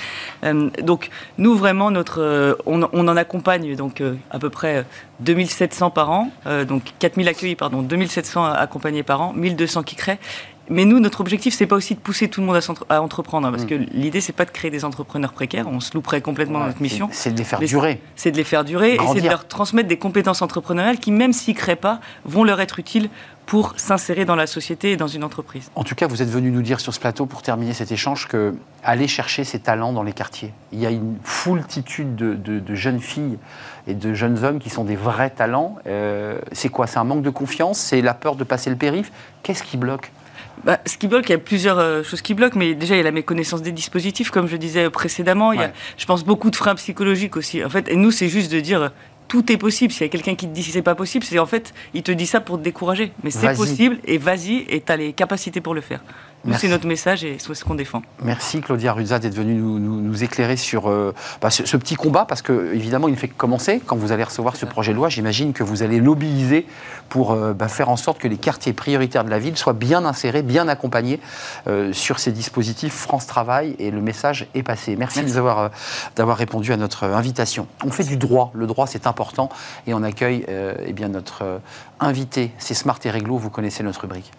donc, 0.81 1.09
nous, 1.37 1.55
vraiment, 1.55 1.91
notre, 1.91 2.57
on, 2.65 2.81
on 2.91 3.07
en 3.07 3.17
accompagne 3.17 3.75
donc, 3.75 4.03
à 4.29 4.39
peu 4.39 4.49
près 4.49 4.85
2700 5.21 5.89
par 5.91 6.09
an, 6.11 6.29
donc 6.67 6.83
4000 6.99 7.27
accueillis, 7.27 7.55
pardon, 7.55 7.81
2700 7.81 8.45
accompagnés 8.45 9.03
par 9.03 9.21
an, 9.21 9.33
1200 9.33 9.83
qui 9.83 9.95
mais 10.71 10.85
nous, 10.85 10.99
notre 10.99 11.21
objectif, 11.21 11.53
c'est 11.53 11.67
pas 11.67 11.75
aussi 11.75 11.95
de 11.95 11.99
pousser 11.99 12.29
tout 12.29 12.39
le 12.39 12.47
monde 12.47 12.59
à, 12.89 13.01
entreprendre, 13.01 13.47
hein, 13.47 13.51
parce 13.51 13.63
mm. 13.63 13.67
que 13.67 13.75
l'idée, 13.75 14.21
c'est 14.21 14.33
pas 14.33 14.45
de 14.45 14.51
créer 14.51 14.71
des 14.71 14.85
entrepreneurs 14.85 15.33
précaires. 15.33 15.67
On 15.67 15.81
se 15.81 15.93
louperait 15.93 16.21
complètement 16.21 16.59
dans 16.59 16.67
notre 16.67 16.81
mission. 16.81 17.09
C'est 17.11 17.33
de 17.33 17.37
les 17.37 17.43
faire 17.43 17.59
durer. 17.59 18.01
C'est 18.15 18.31
de 18.31 18.37
les 18.37 18.43
faire 18.43 18.63
durer 18.63 18.95
et 18.95 18.99
c'est 19.13 19.21
de 19.21 19.27
leur 19.27 19.47
transmettre 19.47 19.89
des 19.89 19.97
compétences 19.97 20.41
entrepreneuriales 20.41 20.97
qui, 20.97 21.11
même 21.11 21.33
s'ils 21.33 21.55
créent 21.55 21.75
pas, 21.75 21.99
vont 22.25 22.43
leur 22.43 22.61
être 22.61 22.79
utiles 22.79 23.09
pour 23.45 23.73
s'insérer 23.75 24.23
dans 24.23 24.37
la 24.37 24.47
société 24.47 24.93
et 24.93 24.97
dans 24.97 25.09
une 25.09 25.25
entreprise. 25.25 25.69
En 25.75 25.83
tout 25.83 25.93
cas, 25.93 26.07
vous 26.07 26.21
êtes 26.21 26.29
venu 26.29 26.51
nous 26.51 26.61
dire 26.61 26.79
sur 26.79 26.93
ce 26.93 27.01
plateau, 27.01 27.25
pour 27.25 27.41
terminer 27.41 27.73
cet 27.73 27.91
échange, 27.91 28.29
que 28.29 28.55
aller 28.81 29.09
chercher 29.09 29.43
ces 29.43 29.59
talents 29.59 29.91
dans 29.91 30.03
les 30.03 30.13
quartiers. 30.13 30.53
Il 30.71 30.79
y 30.79 30.85
a 30.85 30.89
une 30.89 31.17
foultitude 31.21 32.15
de, 32.15 32.75
jeunes 32.75 33.01
filles 33.01 33.37
et 33.87 33.93
de 33.93 34.13
jeunes 34.13 34.43
hommes 34.45 34.59
qui 34.59 34.69
sont 34.69 34.85
des 34.85 34.95
vrais 34.95 35.31
talents. 35.31 35.75
Euh, 35.85 36.39
c'est 36.53 36.69
quoi? 36.69 36.87
C'est 36.87 36.99
un 36.99 37.03
manque 37.03 37.23
de 37.23 37.29
confiance? 37.29 37.77
C'est 37.77 38.01
la 38.01 38.13
peur 38.13 38.35
de 38.37 38.45
passer 38.45 38.69
le 38.69 38.77
périph' 38.77 39.11
Qu'est-ce 39.43 39.63
qui 39.63 39.75
bloque? 39.75 40.11
Bah, 40.63 40.79
ce 40.85 40.97
qui 40.97 41.07
bloque, 41.07 41.29
il 41.29 41.31
y 41.31 41.35
a 41.35 41.39
plusieurs 41.39 41.79
euh, 41.79 42.03
choses 42.03 42.21
qui 42.21 42.33
bloquent, 42.33 42.57
mais 42.57 42.75
déjà 42.75 42.95
il 42.95 42.97
y 42.97 43.01
a 43.01 43.03
la 43.03 43.11
méconnaissance 43.11 43.61
des 43.61 43.71
dispositifs, 43.71 44.31
comme 44.31 44.47
je 44.47 44.57
disais 44.57 44.89
précédemment. 44.89 45.53
Il 45.53 45.59
y 45.59 45.63
a, 45.63 45.71
je 45.97 46.05
pense, 46.05 46.23
beaucoup 46.23 46.49
de 46.49 46.55
freins 46.55 46.75
psychologiques 46.75 47.37
aussi. 47.37 47.63
En 47.63 47.69
fait, 47.69 47.89
et 47.89 47.95
nous, 47.95 48.11
c'est 48.11 48.27
juste 48.27 48.51
de 48.51 48.59
dire 48.59 48.91
tout 49.27 49.49
est 49.51 49.57
possible. 49.57 49.93
S'il 49.93 50.01
y 50.01 50.05
a 50.05 50.09
quelqu'un 50.09 50.35
qui 50.35 50.47
te 50.47 50.53
dit 50.53 50.63
que 50.63 50.71
c'est 50.71 50.81
pas 50.81 50.95
possible, 50.95 51.25
c'est 51.25 51.39
en 51.39 51.45
fait, 51.45 51.73
il 51.93 52.03
te 52.03 52.11
dit 52.11 52.27
ça 52.27 52.41
pour 52.41 52.57
te 52.57 52.63
décourager. 52.63 53.13
Mais 53.23 53.31
c'est 53.31 53.55
possible 53.55 53.97
et 54.05 54.17
vas-y 54.17 54.65
et 54.69 54.81
tu 54.81 54.91
as 54.91 54.97
les 54.97 55.13
capacités 55.13 55.61
pour 55.61 55.73
le 55.73 55.81
faire. 55.81 56.01
C'est 56.57 56.69
notre 56.69 56.87
message 56.87 57.23
et 57.23 57.37
c'est 57.39 57.53
ce 57.53 57.63
qu'on 57.63 57.75
défend. 57.75 58.01
Merci 58.23 58.61
Claudia 58.61 58.93
Ruzza 58.93 59.19
d'être 59.19 59.35
venue 59.35 59.53
nous, 59.55 60.23
éclairer 60.23 60.57
sur 60.57 60.89
euh, 60.89 61.13
bah, 61.41 61.49
ce, 61.49 61.77
petit 61.77 61.95
combat, 61.95 62.25
parce 62.25 62.41
que 62.41 62.73
évidemment, 62.73 63.07
il 63.07 63.11
ne 63.11 63.17
fait 63.17 63.27
que 63.27 63.35
commencer. 63.35 63.81
Quand 63.85 63.95
vous 63.95 64.11
allez 64.11 64.23
recevoir 64.23 64.55
ce 64.55 64.65
projet 64.65 64.91
de 64.91 64.97
loi, 64.97 65.09
j'imagine 65.09 65.53
que 65.53 65.63
vous 65.63 65.83
allez 65.83 65.99
lobbyiser 65.99 66.65
pour 67.09 67.31
euh, 67.31 67.53
bah, 67.53 67.67
faire 67.67 67.89
en 67.89 67.95
sorte 67.95 68.19
que 68.19 68.27
les 68.27 68.37
quartiers 68.37 68.73
prioritaires 68.73 69.23
de 69.23 69.29
la 69.29 69.39
ville 69.39 69.57
soient 69.57 69.73
bien 69.73 70.03
insérés, 70.05 70.41
bien 70.41 70.67
accompagnés 70.67 71.19
euh, 71.67 71.93
sur 71.93 72.19
ces 72.19 72.31
dispositifs 72.31 72.93
France 72.93 73.27
Travail, 73.27 73.75
et 73.79 73.91
le 73.91 74.01
message 74.01 74.47
est 74.53 74.63
passé. 74.63 74.95
Merci, 74.95 75.21
d'avoir 75.23 76.37
répondu 76.37 76.73
à 76.73 76.77
notre 76.77 77.05
invitation. 77.05 77.67
On 77.85 77.91
fait 77.91 78.03
du 78.03 78.17
droit, 78.17 78.51
le 78.53 78.67
droit 78.67 78.87
c'est 78.87 79.07
important, 79.07 79.49
et 79.87 79.93
on 79.93 80.03
accueille 80.03 80.45
eh 80.85 80.93
bien, 80.93 81.07
notre 81.07 81.61
invité, 81.99 82.51
c'est 82.57 82.73
Smart 82.73 82.99
et 83.03 83.09
Réglo, 83.09 83.37
vous 83.37 83.49
connaissez 83.49 83.83
notre 83.83 84.01
rubrique. 84.01 84.31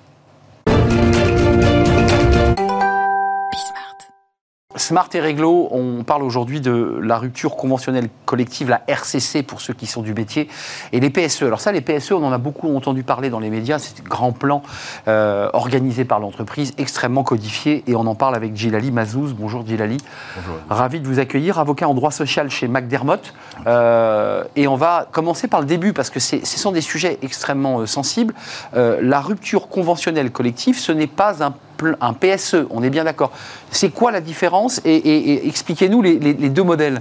Smart 4.76 5.08
et 5.12 5.20
Réglo, 5.20 5.68
on 5.70 6.02
parle 6.02 6.22
aujourd'hui 6.22 6.60
de 6.60 6.98
la 7.02 7.18
rupture 7.18 7.56
conventionnelle 7.56 8.08
collective, 8.24 8.70
la 8.70 8.82
RCC 8.86 9.42
pour 9.42 9.60
ceux 9.60 9.74
qui 9.74 9.86
sont 9.86 10.02
du 10.02 10.14
métier, 10.14 10.48
et 10.92 11.00
les 11.00 11.10
PSE. 11.10 11.42
Alors 11.42 11.60
ça, 11.60 11.72
les 11.72 11.80
PSE, 11.80 12.12
on 12.12 12.24
en 12.24 12.32
a 12.32 12.38
beaucoup 12.38 12.74
entendu 12.74 13.02
parler 13.02 13.28
dans 13.28 13.40
les 13.40 13.50
médias, 13.50 13.78
c'est 13.78 14.00
un 14.00 14.08
grand 14.08 14.32
plan 14.32 14.62
euh, 15.08 15.50
organisé 15.52 16.04
par 16.04 16.20
l'entreprise, 16.20 16.72
extrêmement 16.78 17.22
codifié, 17.22 17.84
et 17.86 17.94
on 17.94 18.06
en 18.06 18.14
parle 18.14 18.34
avec 18.34 18.56
Gilali 18.56 18.90
Mazouz. 18.90 19.34
Bonjour 19.34 19.66
Gilali. 19.66 19.98
Bonjour. 20.36 20.60
Ravi 20.70 21.00
de 21.00 21.06
vous 21.06 21.18
accueillir, 21.18 21.58
avocat 21.58 21.88
en 21.88 21.94
droit 21.94 22.10
social 22.10 22.50
chez 22.50 22.68
McDermott. 22.68 23.34
Euh, 23.66 24.44
et 24.56 24.68
on 24.68 24.76
va 24.76 25.06
commencer 25.12 25.48
par 25.48 25.60
le 25.60 25.66
début, 25.66 25.92
parce 25.92 26.08
que 26.10 26.20
ce 26.20 26.38
sont 26.44 26.72
des 26.72 26.80
sujets 26.80 27.18
extrêmement 27.22 27.80
euh, 27.80 27.86
sensibles. 27.86 28.34
la 28.72 29.20
rupture 29.20 29.68
conventionnelle 29.68 30.30
collective, 30.30 30.78
ce 30.78 30.92
n'est 30.92 31.06
pas 31.06 31.44
un 31.44 31.54
un 32.00 32.12
PSE, 32.12 32.66
on 32.70 32.82
est 32.82 32.90
bien 32.90 33.04
d'accord. 33.04 33.32
C'est 33.70 33.90
quoi 33.90 34.10
la 34.10 34.20
différence 34.20 34.80
et, 34.84 35.46
expliquez-nous 35.46 36.02
les, 36.02 36.16
deux 36.18 36.62
modèles. 36.62 37.00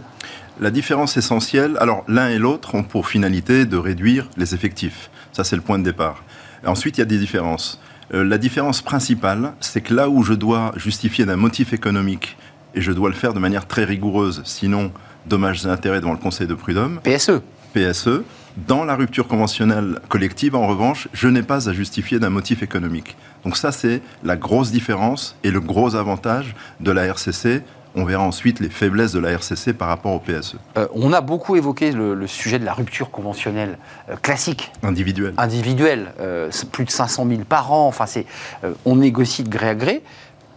La 0.59 0.71
différence 0.71 1.17
essentielle, 1.17 1.77
alors 1.79 2.03
l'un 2.07 2.29
et 2.29 2.37
l'autre 2.37 2.75
ont 2.75 2.83
pour 2.83 3.07
finalité 3.07 3.65
de 3.65 3.77
réduire 3.77 4.27
les 4.37 4.53
effectifs. 4.53 5.09
Ça, 5.31 5.43
c'est 5.43 5.55
le 5.55 5.61
point 5.61 5.79
de 5.79 5.83
départ. 5.83 6.23
Ensuite, 6.65 6.97
il 6.97 7.01
y 7.01 7.03
a 7.03 7.05
des 7.05 7.17
différences. 7.17 7.79
Euh, 8.13 8.23
la 8.23 8.37
différence 8.37 8.81
principale, 8.81 9.53
c'est 9.59 9.81
que 9.81 9.93
là 9.93 10.09
où 10.09 10.23
je 10.23 10.33
dois 10.33 10.73
justifier 10.75 11.25
d'un 11.25 11.37
motif 11.37 11.73
économique, 11.73 12.37
et 12.75 12.81
je 12.81 12.91
dois 12.91 13.09
le 13.09 13.15
faire 13.15 13.33
de 13.33 13.39
manière 13.39 13.67
très 13.67 13.83
rigoureuse, 13.83 14.41
sinon 14.45 14.91
dommages 15.25 15.65
et 15.65 15.69
intérêts 15.69 15.99
devant 15.99 16.13
le 16.13 16.17
Conseil 16.17 16.47
de 16.47 16.53
prud'homme. 16.53 16.99
PSE. 17.03 17.41
PSE. 17.73 18.23
Dans 18.57 18.83
la 18.83 18.95
rupture 18.95 19.27
conventionnelle 19.27 19.99
collective, 20.09 20.55
en 20.55 20.67
revanche, 20.67 21.07
je 21.13 21.27
n'ai 21.27 21.41
pas 21.41 21.69
à 21.69 21.73
justifier 21.73 22.19
d'un 22.19 22.29
motif 22.29 22.63
économique. 22.63 23.15
Donc 23.45 23.55
ça, 23.55 23.71
c'est 23.71 24.01
la 24.23 24.35
grosse 24.35 24.71
différence 24.71 25.37
et 25.43 25.51
le 25.51 25.61
gros 25.61 25.95
avantage 25.95 26.53
de 26.81 26.91
la 26.91 27.05
RCC 27.05 27.63
on 27.95 28.05
verra 28.05 28.23
ensuite 28.23 28.59
les 28.59 28.69
faiblesses 28.69 29.11
de 29.11 29.19
la 29.19 29.31
RCC 29.31 29.73
par 29.73 29.87
rapport 29.87 30.13
au 30.13 30.19
PSE. 30.19 30.55
Euh, 30.77 30.87
on 30.93 31.13
a 31.13 31.21
beaucoup 31.21 31.55
évoqué 31.55 31.91
le, 31.91 32.27
sujet 32.27 32.59
de 32.59 32.65
la 32.65 32.73
rupture 32.73 33.11
conventionnelle 33.11 33.77
euh, 34.09 34.15
classique. 34.15 34.71
Individuelle. 34.83 35.33
Individuelle. 35.37 36.13
Euh, 36.19 36.49
plus 36.71 36.85
de 36.85 36.91
500 36.91 37.27
000 37.27 37.41
par 37.47 37.71
an. 37.73 37.87
Enfin, 37.87 38.05
on 38.85 38.95
négocie 38.95 39.43
de 39.43 39.49
gré 39.49 39.69
à 39.69 39.75
gré. 39.75 40.03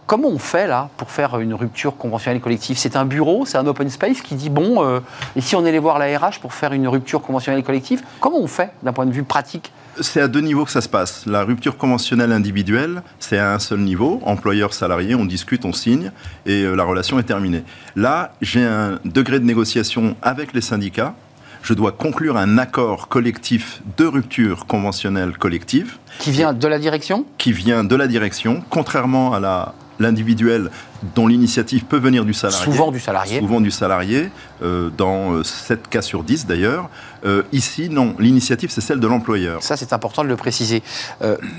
Comment 0.07 0.27
on 0.27 0.37
fait 0.37 0.67
là 0.67 0.89
pour 0.97 1.09
faire 1.09 1.39
une 1.39 1.55
rupture 1.55 1.97
conventionnelle 1.97 2.39
collective? 2.39 2.77
C'est 2.77 2.95
un 2.95 3.05
bureau, 3.05 3.43
c'est 3.47 3.57
un 3.57 3.65
open 3.65 3.89
space 3.89 4.21
qui 4.21 4.35
dit 4.35 4.51
bon, 4.51 4.83
euh, 4.83 4.99
et 5.35 5.41
si 5.41 5.55
on 5.55 5.65
allait 5.65 5.79
voir 5.79 5.97
la 5.97 6.15
RH 6.19 6.39
pour 6.41 6.53
faire 6.53 6.73
une 6.73 6.87
rupture 6.87 7.23
conventionnelle 7.23 7.63
collective 7.63 8.03
Comment 8.19 8.37
on 8.37 8.45
fait 8.45 8.69
d'un 8.83 8.93
point 8.93 9.07
de 9.07 9.11
vue 9.11 9.23
pratique? 9.23 9.71
C'est 10.01 10.21
à 10.21 10.27
deux 10.27 10.41
niveaux 10.41 10.63
que 10.63 10.69
ça 10.69 10.81
se 10.81 10.89
passe. 10.89 11.25
La 11.25 11.43
rupture 11.43 11.75
conventionnelle 11.75 12.31
individuelle, 12.31 13.01
c'est 13.17 13.39
à 13.39 13.53
un 13.53 13.57
seul 13.59 13.79
niveau, 13.79 14.21
employeur-salarié, 14.25 15.15
on 15.15 15.25
discute, 15.25 15.65
on 15.65 15.73
signe, 15.73 16.11
et 16.45 16.61
euh, 16.61 16.75
la 16.75 16.83
relation 16.83 17.17
est 17.17 17.23
terminée. 17.23 17.63
Là, 17.95 18.33
j'ai 18.41 18.63
un 18.63 18.99
degré 19.05 19.39
de 19.39 19.45
négociation 19.45 20.15
avec 20.21 20.53
les 20.53 20.61
syndicats, 20.61 21.15
je 21.63 21.73
dois 21.73 21.91
conclure 21.91 22.37
un 22.37 22.59
accord 22.59 23.07
collectif 23.07 23.81
de 23.97 24.05
rupture 24.05 24.67
conventionnelle 24.67 25.35
collective. 25.35 25.97
Qui 26.19 26.29
vient 26.29 26.53
de 26.53 26.67
la 26.67 26.77
direction? 26.77 27.25
Qui 27.39 27.53
vient 27.53 27.83
de 27.83 27.95
la 27.95 28.05
direction, 28.05 28.63
contrairement 28.69 29.33
à 29.33 29.39
la 29.39 29.73
l'individuel 29.99 30.69
dont 31.13 31.27
l'initiative 31.27 31.85
peut 31.85 31.97
venir 31.97 32.25
du 32.25 32.33
salarié. 32.33 32.63
Souvent 32.63 32.91
du 32.91 32.99
salarié. 32.99 33.39
Souvent 33.39 33.61
du 33.61 33.71
salarié, 33.71 34.29
euh, 34.63 34.89
dans 34.89 35.43
7 35.43 35.79
euh, 35.79 35.89
cas 35.89 36.01
sur 36.01 36.23
10 36.23 36.47
d'ailleurs. 36.47 36.89
Euh, 37.25 37.43
ici, 37.51 37.89
non, 37.89 38.15
l'initiative, 38.19 38.69
c'est 38.71 38.81
celle 38.81 38.99
de 38.99 39.07
l'employeur. 39.07 39.61
Ça, 39.61 39.77
c'est 39.77 39.93
important 39.93 40.23
de 40.23 40.29
le 40.29 40.35
préciser. 40.35 40.83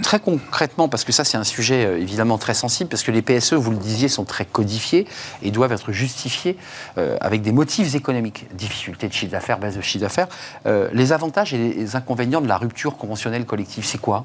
très 0.02 0.20
concrètement, 0.20 0.88
parce 0.88 1.04
que 1.04 1.12
ça, 1.12 1.24
c'est 1.24 1.36
un 1.36 1.44
sujet 1.44 2.00
évidemment 2.00 2.38
très 2.38 2.54
sensible, 2.54 2.88
parce 2.88 3.02
que 3.02 3.10
les 3.10 3.22
PSE, 3.22 3.54
vous 3.54 3.70
le 3.70 3.76
disiez, 3.76 4.08
sont 4.08 4.24
très 4.24 4.44
codifiés 4.44 5.06
et 5.42 5.50
doivent 5.50 5.72
être 5.72 5.92
justifiés 5.92 6.56
avec 7.20 7.42
des 7.42 7.52
motifs 7.52 7.94
économiques. 7.94 8.46
Difficulté 8.54 9.08
de 9.08 9.12
chiffre 9.12 9.32
d'affaires, 9.32 9.58
baisse 9.58 9.76
de 9.76 9.80
chiffre 9.80 10.02
d'affaires. 10.02 10.28
les 10.92 11.12
avantages 11.12 11.52
et 11.52 11.58
les 11.58 11.96
inconvénients 11.96 12.40
de 12.40 12.48
la 12.48 12.58
rupture 12.58 12.96
conventionnelle 12.96 13.44
collective, 13.44 13.84
c'est 13.84 14.00
quoi? 14.00 14.24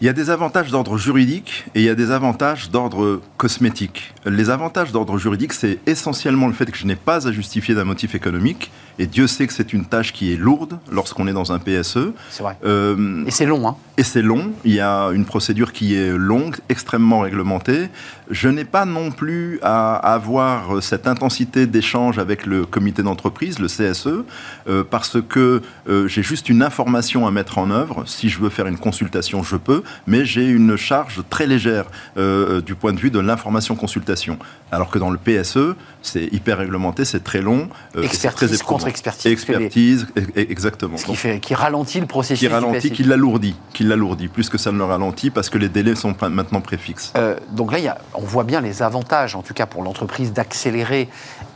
Il 0.00 0.06
y 0.06 0.10
a 0.10 0.12
des 0.12 0.30
avantages 0.30 0.70
d'ordre 0.70 0.96
juridique 0.96 1.64
et 1.74 1.80
il 1.80 1.84
y 1.84 1.88
a 1.88 1.94
des 1.96 2.12
avantages 2.12 2.70
d'ordre 2.70 3.20
cosmétique. 3.36 4.14
Les 4.24 4.48
avantages 4.48 4.92
d'ordre 4.92 5.18
juridique, 5.18 5.52
c'est 5.52 5.78
essentiellement 5.86 6.46
le 6.46 6.52
fait 6.52 6.66
que 6.70 6.76
je 6.76 6.86
n'ai 6.86 6.94
pas 6.94 7.26
à 7.26 7.32
justifier 7.32 7.74
d'un 7.74 7.84
motif 7.84 8.14
économique. 8.14 8.70
Et 9.00 9.06
Dieu 9.06 9.26
sait 9.26 9.46
que 9.46 9.52
c'est 9.52 9.72
une 9.72 9.84
tâche 9.84 10.12
qui 10.12 10.32
est 10.32 10.36
lourde 10.36 10.78
lorsqu'on 10.90 11.26
est 11.26 11.32
dans 11.32 11.52
un 11.52 11.58
PSE. 11.58 12.12
C'est 12.30 12.42
vrai. 12.42 12.56
Euh, 12.64 13.24
et 13.26 13.30
c'est 13.30 13.46
long, 13.46 13.66
hein 13.68 13.76
Et 13.96 14.04
c'est 14.04 14.22
long. 14.22 14.52
Il 14.64 14.72
y 14.72 14.80
a 14.80 15.08
une 15.08 15.24
procédure 15.24 15.72
qui 15.72 15.96
est 15.96 16.10
longue, 16.16 16.56
extrêmement 16.68 17.20
réglementée. 17.20 17.88
Je 18.30 18.48
n'ai 18.48 18.64
pas 18.64 18.84
non 18.84 19.10
plus 19.10 19.58
à 19.62 19.96
avoir 19.96 20.82
cette 20.82 21.06
intensité 21.06 21.66
d'échange 21.66 22.18
avec 22.18 22.46
le 22.46 22.66
comité 22.66 23.02
d'entreprise, 23.02 23.58
le 23.58 23.68
CSE, 23.68 24.24
euh, 24.68 24.84
parce 24.88 25.18
que 25.26 25.62
euh, 25.88 26.08
j'ai 26.08 26.22
juste 26.22 26.48
une 26.48 26.62
information 26.62 27.26
à 27.26 27.30
mettre 27.30 27.58
en 27.58 27.70
œuvre. 27.70 28.04
Si 28.06 28.28
je 28.28 28.38
veux 28.38 28.50
faire 28.50 28.66
une 28.66 28.78
consultation, 28.78 29.42
je 29.42 29.56
peux 29.56 29.82
mais 30.06 30.24
j'ai 30.24 30.46
une 30.46 30.76
charge 30.76 31.22
très 31.28 31.46
légère 31.46 31.86
euh, 32.16 32.60
du 32.60 32.74
point 32.74 32.92
de 32.92 32.98
vue 32.98 33.10
de 33.10 33.18
l'information-consultation. 33.18 34.38
Alors 34.70 34.90
que 34.90 34.98
dans 34.98 35.10
le 35.10 35.18
PSE, 35.18 35.74
c'est 36.02 36.32
hyper 36.32 36.58
réglementé, 36.58 37.04
c'est 37.04 37.24
très 37.24 37.40
long. 37.40 37.68
Euh, 37.96 38.02
expertise 38.02 38.50
très 38.50 38.64
contre 38.64 38.88
expertise. 38.88 39.30
Expertise, 39.30 40.06
e-, 40.16 40.22
exactement. 40.36 40.96
Ce 40.96 41.06
qui, 41.06 41.16
fait, 41.16 41.40
qui 41.40 41.54
ralentit 41.54 42.00
le 42.00 42.06
processus. 42.06 42.38
Qui 42.38 42.48
ralentit, 42.48 42.90
qui 42.90 43.02
l'alourdit, 43.02 43.56
qui 43.72 43.84
l'alourdit, 43.84 44.28
plus 44.28 44.48
que 44.48 44.58
ça 44.58 44.72
ne 44.72 44.78
le 44.78 44.84
ralentit, 44.84 45.30
parce 45.30 45.50
que 45.50 45.58
les 45.58 45.68
délais 45.68 45.94
sont 45.94 46.14
maintenant 46.30 46.60
préfixes. 46.60 47.12
Euh, 47.16 47.36
donc 47.52 47.72
là, 47.72 47.78
y 47.78 47.88
a, 47.88 47.98
on 48.18 48.24
voit 48.24 48.44
bien 48.44 48.60
les 48.60 48.82
avantages, 48.82 49.36
en 49.36 49.42
tout 49.42 49.54
cas 49.54 49.66
pour 49.66 49.82
l'entreprise, 49.82 50.32
d'accélérer 50.32 51.08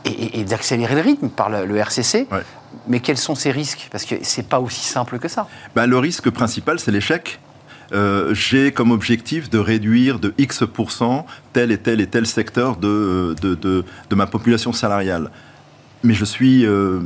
et, 0.05 0.43
d'accélérer 0.45 0.95
le 0.95 1.01
rythme 1.01 1.29
par 1.29 1.49
le, 1.49 1.77
RCC. 1.77 2.27
Mais 2.87 3.01
quels 3.01 3.17
sont 3.17 3.35
ces 3.35 3.51
risques? 3.51 3.89
Parce 3.91 4.05
que 4.05 4.15
c'est 4.21 4.47
pas 4.47 4.59
aussi 4.59 4.85
simple 4.85 5.19
que 5.19 5.27
ça. 5.27 5.47
Ben, 5.75 5.85
le 5.85 5.97
risque 5.97 6.29
principal, 6.29 6.79
c'est 6.79 6.91
l'échec. 6.91 7.39
Euh, 7.91 8.33
j'ai 8.33 8.71
comme 8.71 8.91
objectif 8.91 9.49
de 9.49 9.59
réduire 9.59 10.19
de 10.19 10.33
X% 10.37 11.25
tel 11.51 11.71
et 11.71 11.77
tel 11.77 11.99
et 12.01 12.07
tel 12.07 12.25
secteur 12.25 12.77
de, 12.77 13.35
de, 13.41 13.55
de, 13.55 14.15
ma 14.15 14.25
population 14.25 14.71
salariale. 14.71 15.29
Mais 16.03 16.13
je 16.13 16.25
suis 16.25 16.65
euh, 16.65 17.01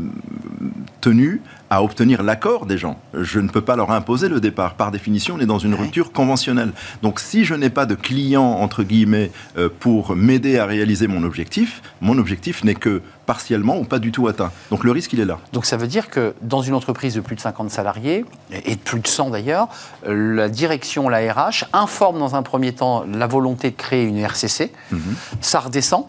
tenu 1.02 1.42
à 1.70 1.84
obtenir 1.84 2.24
l'accord 2.24 2.66
des 2.66 2.78
gens. 2.78 3.00
Je 3.14 3.40
ne 3.40 3.50
peux 3.50 3.62
pas 3.62 3.76
leur 3.76 3.92
imposer 3.92 4.30
le 4.30 4.40
départ. 4.40 4.76
Par 4.76 4.92
définition, 4.92 5.36
on 5.36 5.40
est 5.40 5.46
dans 5.46 5.60
une 5.60 5.76
rupture 5.76 6.12
conventionnelle. 6.12 6.72
Donc 7.02 7.20
si 7.20 7.46
je 7.46 7.54
n'ai 7.54 7.70
pas 7.70 7.86
de 7.86 7.96
client, 7.96 8.44
entre 8.44 8.84
guillemets, 8.84 9.32
euh, 9.58 9.70
pour 9.80 10.16
m'aider 10.16 10.58
à 10.58 10.66
réaliser 10.66 11.08
mon 11.08 11.24
objectif, 11.24 11.82
mon 12.02 12.18
objectif 12.18 12.64
n'est 12.64 12.76
que 12.76 13.02
partiellement 13.26 13.78
ou 13.78 13.84
pas 13.84 14.00
du 14.00 14.12
tout 14.12 14.28
atteint. 14.28 14.52
Donc 14.72 14.84
le 14.84 14.92
risque, 14.92 15.12
il 15.14 15.20
est 15.20 15.26
là. 15.26 15.40
Donc 15.52 15.66
ça 15.66 15.78
veut 15.78 15.88
dire 15.88 16.10
que 16.10 16.34
dans 16.42 16.62
une 16.62 16.74
entreprise 16.74 17.14
de 17.16 17.22
plus 17.22 17.36
de 17.36 17.42
50 17.42 17.70
salariés, 17.70 18.26
et 18.52 18.76
de 18.76 18.80
plus 18.80 19.00
de 19.00 19.08
100 19.08 19.32
d'ailleurs, 19.32 19.68
la 20.06 20.48
direction, 20.48 21.10
la 21.10 21.34
RH, 21.34 21.66
informe 21.74 22.20
dans 22.20 22.36
un 22.36 22.44
premier 22.44 22.74
temps 22.74 23.06
la 23.12 23.28
volonté 23.28 23.72
de 23.72 23.76
créer 23.76 24.06
une 24.06 24.18
RCC, 24.18 24.72
mhm. 24.92 25.16
ça 25.42 25.60
redescend, 25.60 26.06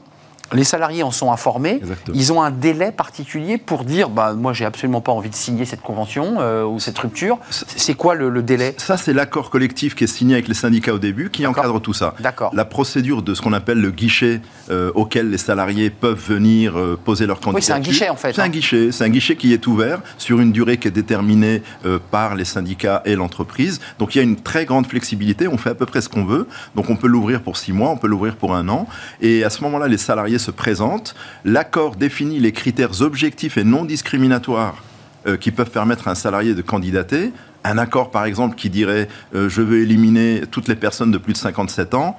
les 0.53 0.65
salariés 0.65 1.03
en 1.03 1.11
sont 1.11 1.33
informés. 1.33 1.81
Ils 2.15 2.33
ont 2.33 2.43
un 2.43 2.51
délai 2.51 2.93
particulier 2.93 3.59
pour 3.59 3.85
dire 3.85 4.09
bah, 4.09 4.33
Moi, 4.33 4.53
j'ai 4.53 4.65
absolument 4.65 5.01
pas 5.01 5.13
envie 5.13 5.31
de 5.31 5.35
signer 5.35 5.65
cette 5.65 5.83
convention 5.83 6.37
euh, 6.41 6.65
ou 6.65 6.81
cette 6.81 6.99
rupture. 6.99 7.39
C'est 7.51 7.95
quoi 7.95 8.15
le, 8.15 8.43
délai? 8.43 8.75
Ça, 8.79 8.97
c'est 8.97 9.13
l'accord 9.13 9.51
collectif 9.51 9.95
qui 9.95 10.05
est 10.05 10.09
signé 10.09 10.35
avec 10.35 10.49
les 10.49 10.55
syndicats 10.55 10.95
au 10.95 10.99
début 10.99 11.31
qui 11.31 11.47
encadre 11.47 11.81
tout 11.81 11.93
ça. 11.93 12.15
D'accord. 12.21 12.53
La 12.55 12.65
procédure 12.65 13.23
de 13.23 13.35
ce 13.35 13.43
qu'on 13.43 13.53
appelle 13.53 13.81
le 13.81 13.91
guichet 13.91 14.41
euh, 14.71 14.91
auquel 14.95 15.31
les 15.31 15.39
salariés 15.39 15.91
peuvent 15.91 16.19
venir 16.19 16.79
euh, 16.79 16.99
poser 17.03 17.27
leur 17.27 17.41
candidature. 17.41 17.57
Oui, 17.57 17.63
c'est 17.63 17.73
un 17.73 17.93
guichet 17.93 18.09
en 18.09 18.17
fait. 18.17 18.33
C'est 18.33 18.41
un 18.41 18.45
hein. 18.45 18.49
guichet. 18.49 18.93
C'est 18.93 19.05
un 19.05 19.09
guichet 19.09 19.37
qui 19.37 19.53
est 19.53 19.67
ouvert 19.67 20.01
sur 20.17 20.41
une 20.41 20.53
durée 20.53 20.79
qui 20.79 20.89
est 20.89 20.93
déterminée 20.93 21.63
par 22.11 22.35
les 22.35 22.45
syndicats 22.45 23.03
et 23.05 23.15
l'entreprise. 23.17 23.81
Donc 23.99 24.15
il 24.15 24.19
y 24.19 24.21
a 24.21 24.25
une 24.25 24.37
très 24.37 24.65
grande 24.65 24.87
flexibilité. 24.87 25.49
On 25.49 25.59
fait 25.59 25.71
à 25.71 25.75
peu 25.75 25.87
près 25.87 26.01
ce 26.01 26.09
qu'on 26.09 26.25
veut. 26.25 26.47
Donc 26.75 26.91
on 26.91 26.97
peut 26.97 27.09
l'ouvrir 27.09 27.43
pour 27.43 27.57
six 27.57 27.73
mois, 27.73 27.91
on 27.91 27.97
peut 27.97 28.09
l'ouvrir 28.09 28.37
pour 28.37 28.55
un 28.55 28.69
an. 28.69 28.87
Et 29.21 29.45
à 29.45 29.51
ce 29.51 29.63
moment-là, 29.63 29.89
les 29.89 29.99
salariés 29.99 30.38
se 30.39 30.51
présente. 30.51 31.15
L'accord 31.45 31.97
définit 31.97 32.39
les 32.39 32.53
critères 32.53 33.03
objectifs 33.03 33.57
et 33.59 33.65
non 33.65 33.85
discriminatoires 33.85 34.83
euh, 35.27 35.37
qui 35.37 35.51
peuvent 35.51 35.71
permettre 35.71 36.09
à 36.09 36.13
un 36.13 36.15
salarié 36.15 36.55
de 36.55 36.63
candidater. 36.63 37.33
Un 37.65 37.79
accord, 37.79 38.11
par 38.11 38.25
exemple, 38.25 38.57
qui 38.57 38.71
dirait 38.71 39.09
euh, 39.35 39.49
je 39.49 39.63
veux 39.63 39.83
éliminer 39.83 40.43
toutes 40.51 40.69
les 40.69 40.77
personnes 40.77 41.11
de 41.11 41.19
plus 41.19 41.33
de 41.33 41.39
57 41.39 41.95
ans 41.95 42.19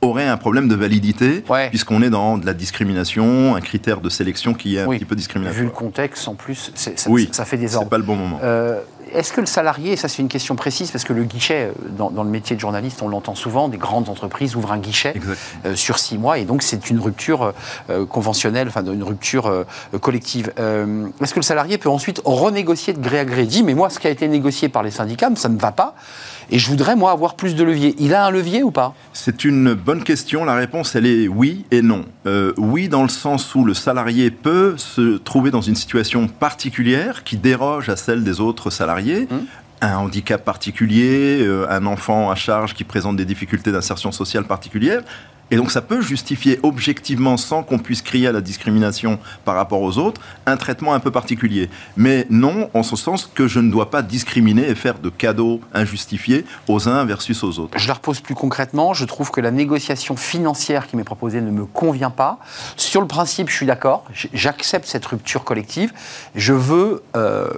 aurait 0.00 0.26
un 0.26 0.36
problème 0.36 0.68
de 0.68 0.74
validité, 0.74 1.44
puisqu'on 1.70 2.02
est 2.02 2.10
dans 2.10 2.38
de 2.38 2.46
la 2.46 2.54
discrimination, 2.54 3.56
un 3.56 3.60
critère 3.60 4.00
de 4.00 4.08
sélection 4.08 4.54
qui 4.54 4.76
est 4.76 4.80
un 4.80 4.88
petit 4.88 5.04
peu 5.04 5.16
discriminatoire. 5.16 5.58
Vu 5.58 5.64
le 5.64 5.70
contexte, 5.70 6.28
en 6.28 6.34
plus, 6.34 6.70
ça, 6.74 6.90
oui, 7.08 7.28
ça 7.32 7.44
fait 7.44 7.56
des 7.56 7.74
ordres. 7.74 7.86
C'est 7.86 7.90
pas 7.90 7.98
le 7.98 8.04
bon 8.04 8.16
moment. 8.16 8.40
Euh, 8.42 8.80
est-ce 9.12 9.32
que 9.32 9.40
le 9.40 9.46
salarié, 9.46 9.96
ça 9.96 10.08
c'est 10.08 10.22
une 10.22 10.28
question 10.28 10.56
précise, 10.56 10.90
parce 10.90 11.04
que 11.04 11.12
le 11.12 11.24
guichet, 11.24 11.70
euh, 11.70 12.08
dans, 12.10 12.22
le 12.22 12.30
métier 12.30 12.56
de 12.56 12.60
journaliste, 12.60 13.02
on 13.02 13.08
l'entend 13.08 13.34
souvent, 13.34 13.68
des 13.68 13.78
grandes 13.78 14.08
entreprises 14.08 14.56
ouvrent 14.56 14.72
un 14.72 14.78
guichet 14.78 15.14
euh, 15.64 15.74
sur 15.74 15.98
six 15.98 16.18
mois, 16.18 16.38
et 16.38 16.44
donc 16.44 16.62
c'est 16.62 16.90
une 16.90 17.00
rupture 17.00 17.52
euh, 17.90 18.06
conventionnelle, 18.06 18.68
enfin 18.68 18.84
une 18.84 19.02
rupture 19.02 19.64
collective. 20.00 20.52
Est-ce 20.56 21.34
que 21.34 21.38
le 21.38 21.42
salarié 21.42 21.78
peut 21.78 21.88
ensuite 21.88 22.20
renégocier 22.24 22.92
de 22.92 23.00
gré 23.00 23.18
à 23.18 23.24
gré? 23.24 23.44
Dit, 23.44 23.62
mais 23.62 23.74
moi, 23.74 23.90
ce 23.90 23.98
qui 23.98 24.06
a 24.06 24.10
été 24.10 24.28
négocié 24.28 24.68
par 24.68 24.82
les 24.82 24.90
syndicats, 24.90 25.30
ça 25.36 25.48
ne 25.48 25.58
va 25.58 25.72
pas, 25.72 25.94
et 26.50 26.58
je 26.58 26.68
voudrais, 26.68 26.96
moi, 26.96 27.12
avoir 27.12 27.34
plus 27.34 27.54
de 27.54 27.64
levier. 27.64 27.94
Il 27.98 28.14
a 28.14 28.26
un 28.26 28.30
levier 28.30 28.62
ou 28.62 28.70
pas? 28.70 28.94
C'est 29.12 29.44
une 29.44 29.74
bonne 29.74 30.02
question. 30.02 30.44
La 30.44 30.54
réponse, 30.54 30.94
elle 30.94 31.06
est 31.06 31.28
oui 31.28 31.64
et 31.70 31.82
non. 31.82 32.04
oui, 32.56 32.88
dans 32.88 33.02
le 33.02 33.08
sens 33.08 33.54
où 33.54 33.64
le 33.64 33.74
salarié 33.74 34.30
peut 34.30 34.74
se 34.76 35.18
trouver 35.18 35.50
dans 35.50 35.60
une 35.60 35.76
situation 35.76 36.28
particulière 36.28 37.24
qui 37.24 37.36
déroge 37.36 37.88
à 37.88 37.96
celle 37.96 38.24
des 38.24 38.40
autres 38.40 38.70
salariés 38.70 39.08
Hum. 39.30 39.46
un 39.80 39.96
handicap 39.96 40.44
particulier, 40.44 41.38
euh, 41.40 41.66
un 41.70 41.86
enfant 41.86 42.30
à 42.30 42.34
charge 42.34 42.74
qui 42.74 42.84
présente 42.84 43.16
des 43.16 43.24
difficultés 43.24 43.70
d'insertion 43.72 44.10
sociale 44.10 44.44
particulières. 44.44 45.02
Et 45.50 45.56
donc 45.56 45.70
ça 45.70 45.80
peut 45.80 46.00
justifier 46.00 46.60
objectivement, 46.62 47.36
sans 47.36 47.62
qu'on 47.62 47.78
puisse 47.78 48.02
crier 48.02 48.28
à 48.28 48.32
la 48.32 48.40
discrimination 48.40 49.18
par 49.44 49.54
rapport 49.54 49.80
aux 49.80 49.98
autres, 49.98 50.20
un 50.46 50.56
traitement 50.56 50.94
un 50.94 51.00
peu 51.00 51.10
particulier. 51.10 51.70
Mais 51.96 52.26
non, 52.30 52.70
en 52.74 52.82
ce 52.82 52.96
sens 52.96 53.30
que 53.32 53.48
je 53.48 53.60
ne 53.60 53.70
dois 53.70 53.90
pas 53.90 54.02
discriminer 54.02 54.68
et 54.68 54.74
faire 54.74 54.98
de 54.98 55.08
cadeaux 55.08 55.60
injustifiés 55.72 56.44
aux 56.68 56.88
uns 56.88 57.04
versus 57.04 57.42
aux 57.42 57.58
autres. 57.58 57.78
Je 57.78 57.88
la 57.88 57.94
repose 57.94 58.20
plus 58.20 58.34
concrètement. 58.34 58.94
Je 58.94 59.04
trouve 59.04 59.30
que 59.30 59.40
la 59.40 59.50
négociation 59.50 60.16
financière 60.16 60.86
qui 60.86 60.96
m'est 60.96 61.04
proposée 61.04 61.40
ne 61.40 61.50
me 61.50 61.64
convient 61.64 62.10
pas. 62.10 62.38
Sur 62.76 63.00
le 63.00 63.06
principe, 63.06 63.48
je 63.48 63.54
suis 63.54 63.66
d'accord. 63.66 64.04
J'accepte 64.12 64.86
cette 64.86 65.06
rupture 65.06 65.44
collective. 65.44 65.92
Je 66.34 66.52
veux 66.52 67.02
euh, 67.16 67.48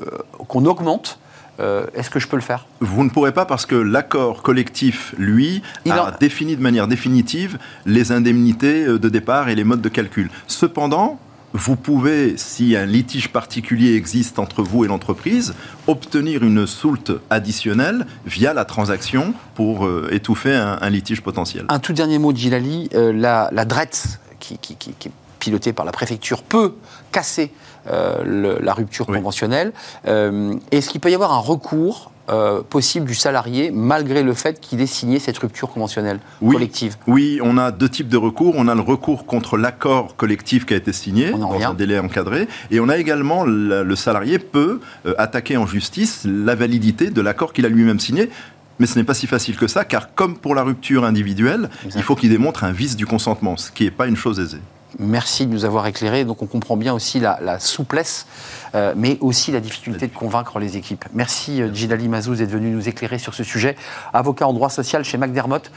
qu'on 0.48 0.64
augmente 0.64 1.18
euh, 1.60 1.86
est-ce 1.94 2.10
que 2.10 2.18
je 2.18 2.26
peux 2.28 2.36
le 2.36 2.42
faire? 2.42 2.66
Vous 2.80 3.04
ne 3.04 3.10
pourrez 3.10 3.32
pas 3.32 3.44
parce 3.44 3.66
que 3.66 3.74
l'accord 3.76 4.42
collectif, 4.42 5.14
lui, 5.18 5.62
Il 5.84 5.92
a 5.92 6.06
en- 6.06 6.10
défini 6.18 6.56
de 6.56 6.62
manière 6.62 6.88
définitive 6.88 7.58
les 7.86 8.12
indemnités 8.12 8.84
euh, 8.86 8.98
de 8.98 9.08
départ 9.08 9.48
et 9.48 9.54
les 9.54 9.64
modes 9.64 9.80
de 9.82 9.88
calcul. 9.88 10.30
Cependant, 10.46 11.18
vous 11.52 11.74
pouvez, 11.74 12.36
si 12.36 12.76
un 12.76 12.86
litige 12.86 13.28
particulier 13.28 13.94
existe 13.96 14.38
entre 14.38 14.62
vous 14.62 14.84
et 14.84 14.88
l'entreprise, 14.88 15.54
obtenir 15.88 16.44
une 16.44 16.64
soulte 16.66 17.10
additionnelle 17.28 18.06
via 18.24 18.54
la 18.54 18.64
transaction 18.64 19.34
pour 19.56 19.84
euh, 19.84 20.08
étouffer 20.12 20.54
un, 20.54 20.78
un 20.80 20.90
litige 20.90 21.22
potentiel. 21.22 21.64
Un 21.68 21.80
tout 21.80 21.92
dernier 21.92 22.18
mot 22.20 22.32
Gilali, 22.34 22.88
euh, 22.94 23.12
la, 23.12 23.48
la 23.52 23.64
DRET, 23.64 23.90
qui, 24.38 24.58
qui- 24.58 24.76
qui- 24.76 24.94
qui 24.98 25.10
est 25.40 25.44
pilotée 25.50 25.72
par 25.72 25.84
la 25.86 25.92
préfecture, 25.92 26.42
peut 26.42 26.74
casser 27.12 27.50
euh, 27.90 28.22
le- 28.24 28.58
la 28.62 28.74
rupture 28.74 29.08
Oui. 29.08 29.16
conventionnelle. 29.16 29.72
Euh, 30.06 30.54
Est-ce 30.70 30.90
qu'il 30.90 31.00
peut 31.00 31.10
y 31.10 31.14
avoir 31.14 31.32
un 31.32 31.38
recours 31.38 32.10
euh, 32.28 32.60
possible 32.62 33.06
du 33.06 33.14
salarié 33.14 33.70
malgré 33.72 34.22
le 34.22 34.34
fait 34.34 34.60
qu'il 34.60 34.80
ait 34.82 34.86
signé 34.86 35.18
cette 35.18 35.38
rupture 35.38 35.70
conventionnelle 35.70 36.20
Oui. 36.42 36.54
collective? 36.54 36.96
Oui, 37.08 37.40
on 37.42 37.56
a 37.58 37.72
deux 37.72 37.88
types 37.88 38.08
de 38.08 38.18
recours. 38.18 38.54
On 38.56 38.68
a 38.68 38.74
le 38.74 38.82
recours 38.82 39.24
contre 39.26 39.56
l'accord 39.56 40.14
collectif 40.16 40.66
qui 40.66 40.74
a 40.74 40.76
été 40.76 40.92
signé 40.92 41.30
dans 41.32 41.58
un 41.60 41.74
délai 41.74 41.98
encadré. 41.98 42.46
Et 42.70 42.78
on 42.80 42.88
a 42.90 42.98
également, 42.98 43.44
le, 43.44 43.82
le 43.82 43.96
salarié 43.96 44.38
peut 44.38 44.80
euh, 45.06 45.14
attaquer 45.18 45.56
en 45.56 45.66
justice 45.66 46.24
la 46.24 46.54
validité 46.54 47.10
de 47.10 47.20
l'accord 47.22 47.52
qu'il 47.54 47.64
a 47.66 47.68
lui-même 47.70 47.98
signé. 47.98 48.30
Mais 48.78 48.86
ce 48.86 48.98
n'est 48.98 49.04
pas 49.04 49.14
si 49.14 49.26
facile 49.26 49.56
que 49.56 49.66
ça, 49.66 49.84
car 49.84 50.14
comme 50.14 50.36
pour 50.38 50.54
la 50.54 50.62
rupture 50.62 51.04
individuelle, 51.04 51.68
il 51.96 52.02
faut 52.02 52.14
qu'il 52.14 52.30
démontre 52.30 52.64
un 52.64 52.72
vice 52.72 52.94
du 52.96 53.06
consentement, 53.06 53.56
ce 53.56 53.70
qui 53.72 53.84
n'est 53.84 53.90
pas 53.90 54.06
une 54.06 54.16
chose 54.16 54.38
aisée. 54.40 54.60
Merci 54.98 55.46
de 55.46 55.52
nous 55.52 55.64
avoir 55.64 55.86
éclairés. 55.86 56.24
Donc 56.24 56.42
on 56.42 56.46
comprend 56.46 56.76
bien 56.76 56.92
aussi 56.94 57.20
la, 57.20 57.38
la 57.42 57.58
souplesse, 57.58 58.26
euh, 58.74 58.94
mais 58.96 59.18
aussi 59.20 59.52
la 59.52 59.60
difficulté 59.60 60.06
de 60.06 60.14
convaincre 60.14 60.58
les 60.58 60.76
équipes. 60.76 61.04
Merci 61.14 61.62
euh, 61.62 61.72
Gilali 61.72 62.08
Mazouz 62.08 62.38
d'être 62.38 62.50
venu 62.50 62.70
nous 62.70 62.88
éclairer 62.88 63.18
sur 63.18 63.34
ce 63.34 63.44
sujet. 63.44 63.76
Avocat 64.12 64.46
en 64.46 64.52
droit 64.52 64.70
social 64.70 65.04
chez 65.04 65.18
McDermott. 65.18 65.70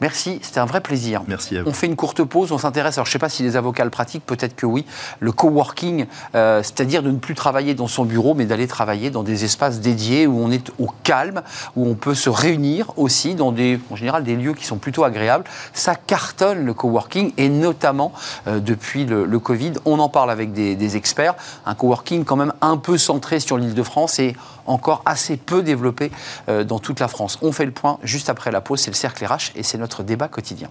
Merci, 0.00 0.38
c'était 0.42 0.60
un 0.60 0.66
vrai 0.66 0.80
plaisir. 0.80 1.22
Merci 1.26 1.56
à 1.56 1.62
vous. 1.62 1.70
On 1.70 1.72
fait 1.72 1.86
une 1.86 1.96
courte 1.96 2.24
pause, 2.24 2.52
on 2.52 2.58
s'intéresse, 2.58 2.96
alors 2.96 3.06
je 3.06 3.10
ne 3.10 3.12
sais 3.12 3.18
pas 3.18 3.28
si 3.28 3.42
les 3.42 3.56
avocats 3.56 3.84
le 3.84 3.90
pratiquent, 3.90 4.24
peut-être 4.24 4.56
que 4.56 4.66
oui, 4.66 4.86
le 5.20 5.32
coworking, 5.32 6.06
euh, 6.34 6.62
c'est-à-dire 6.62 7.02
de 7.02 7.10
ne 7.10 7.18
plus 7.18 7.34
travailler 7.34 7.74
dans 7.74 7.86
son 7.86 8.04
bureau, 8.04 8.34
mais 8.34 8.46
d'aller 8.46 8.66
travailler 8.66 9.10
dans 9.10 9.22
des 9.22 9.44
espaces 9.44 9.80
dédiés 9.80 10.26
où 10.26 10.38
on 10.38 10.50
est 10.50 10.70
au 10.78 10.88
calme, 11.02 11.42
où 11.76 11.86
on 11.86 11.94
peut 11.94 12.14
se 12.14 12.30
réunir 12.30 12.92
aussi 12.96 13.34
dans 13.34 13.52
des, 13.52 13.78
en 13.90 13.96
général, 13.96 14.24
des 14.24 14.36
lieux 14.36 14.54
qui 14.54 14.64
sont 14.64 14.78
plutôt 14.78 15.04
agréables. 15.04 15.44
Ça 15.72 15.94
cartonne 15.94 16.64
le 16.64 16.74
coworking, 16.74 17.32
et 17.36 17.48
notamment 17.48 18.12
euh, 18.46 18.60
depuis 18.60 19.04
le, 19.04 19.24
le 19.24 19.38
Covid. 19.38 19.72
On 19.84 19.98
en 19.98 20.08
parle 20.08 20.30
avec 20.30 20.52
des, 20.52 20.76
des 20.76 20.96
experts. 20.96 21.34
Un 21.66 21.74
coworking 21.74 22.24
quand 22.24 22.36
même 22.36 22.39
un 22.60 22.76
peu 22.76 22.98
centré 22.98 23.40
sur 23.40 23.58
l'île 23.58 23.74
de 23.74 23.82
France 23.82 24.18
et 24.18 24.36
encore 24.66 25.02
assez 25.06 25.36
peu 25.36 25.62
développé 25.62 26.10
euh, 26.48 26.64
dans 26.64 26.78
toute 26.78 27.00
la 27.00 27.08
France. 27.08 27.38
On 27.42 27.52
fait 27.52 27.66
le 27.66 27.72
point 27.72 27.98
juste 28.02 28.30
après 28.30 28.50
la 28.50 28.60
pause, 28.60 28.80
c'est 28.80 28.90
le 28.90 28.96
cercle 28.96 29.24
RH 29.24 29.52
et 29.56 29.62
c'est 29.62 29.78
notre 29.78 30.02
débat 30.02 30.28
quotidien. 30.28 30.68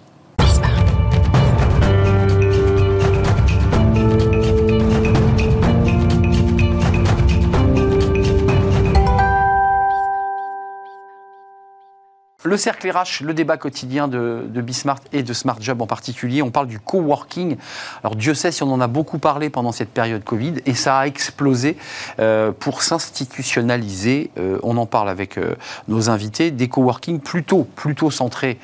Le 12.50 12.58
cercle 12.58 12.90
RH, 12.90 13.22
le 13.22 13.36
débat 13.36 13.58
quotidien 13.58 14.08
de, 14.08 14.48
de 14.50 14.62
Bismart 14.62 15.02
et 15.14 15.22
de 15.22 15.34
Smart 15.34 15.58
Job 15.60 15.84
en 15.84 15.86
particulier, 15.86 16.42
on 16.42 16.50
parle 16.50 16.66
du 16.66 16.80
coworking. 16.80 17.58
Alors 18.04 18.16
Dieu 18.16 18.34
sait 18.34 18.52
si 18.52 18.64
on 18.64 18.74
en 18.74 18.82
a 18.82 18.88
beaucoup 18.88 19.20
parlé 19.20 19.52
pendant 19.52 19.72
cette 19.72 19.92
période 19.92 20.24
Covid 20.24 20.56
et 20.66 20.74
ça 20.74 20.98
a 20.98 21.06
explosé 21.06 21.78
euh, 22.18 22.52
pour 22.52 22.82
s'institutionnaliser. 22.82 24.32
Euh, 24.40 24.58
on 24.64 24.78
en 24.78 24.88
parle 24.88 25.10
avec 25.10 25.38
euh, 25.38 25.58
nos 25.88 26.10
invités. 26.10 26.50
Des 26.50 26.68
coworking 26.68 27.20
plutôt, 27.20 27.68
plutôt 27.76 28.10
centrés 28.10 28.58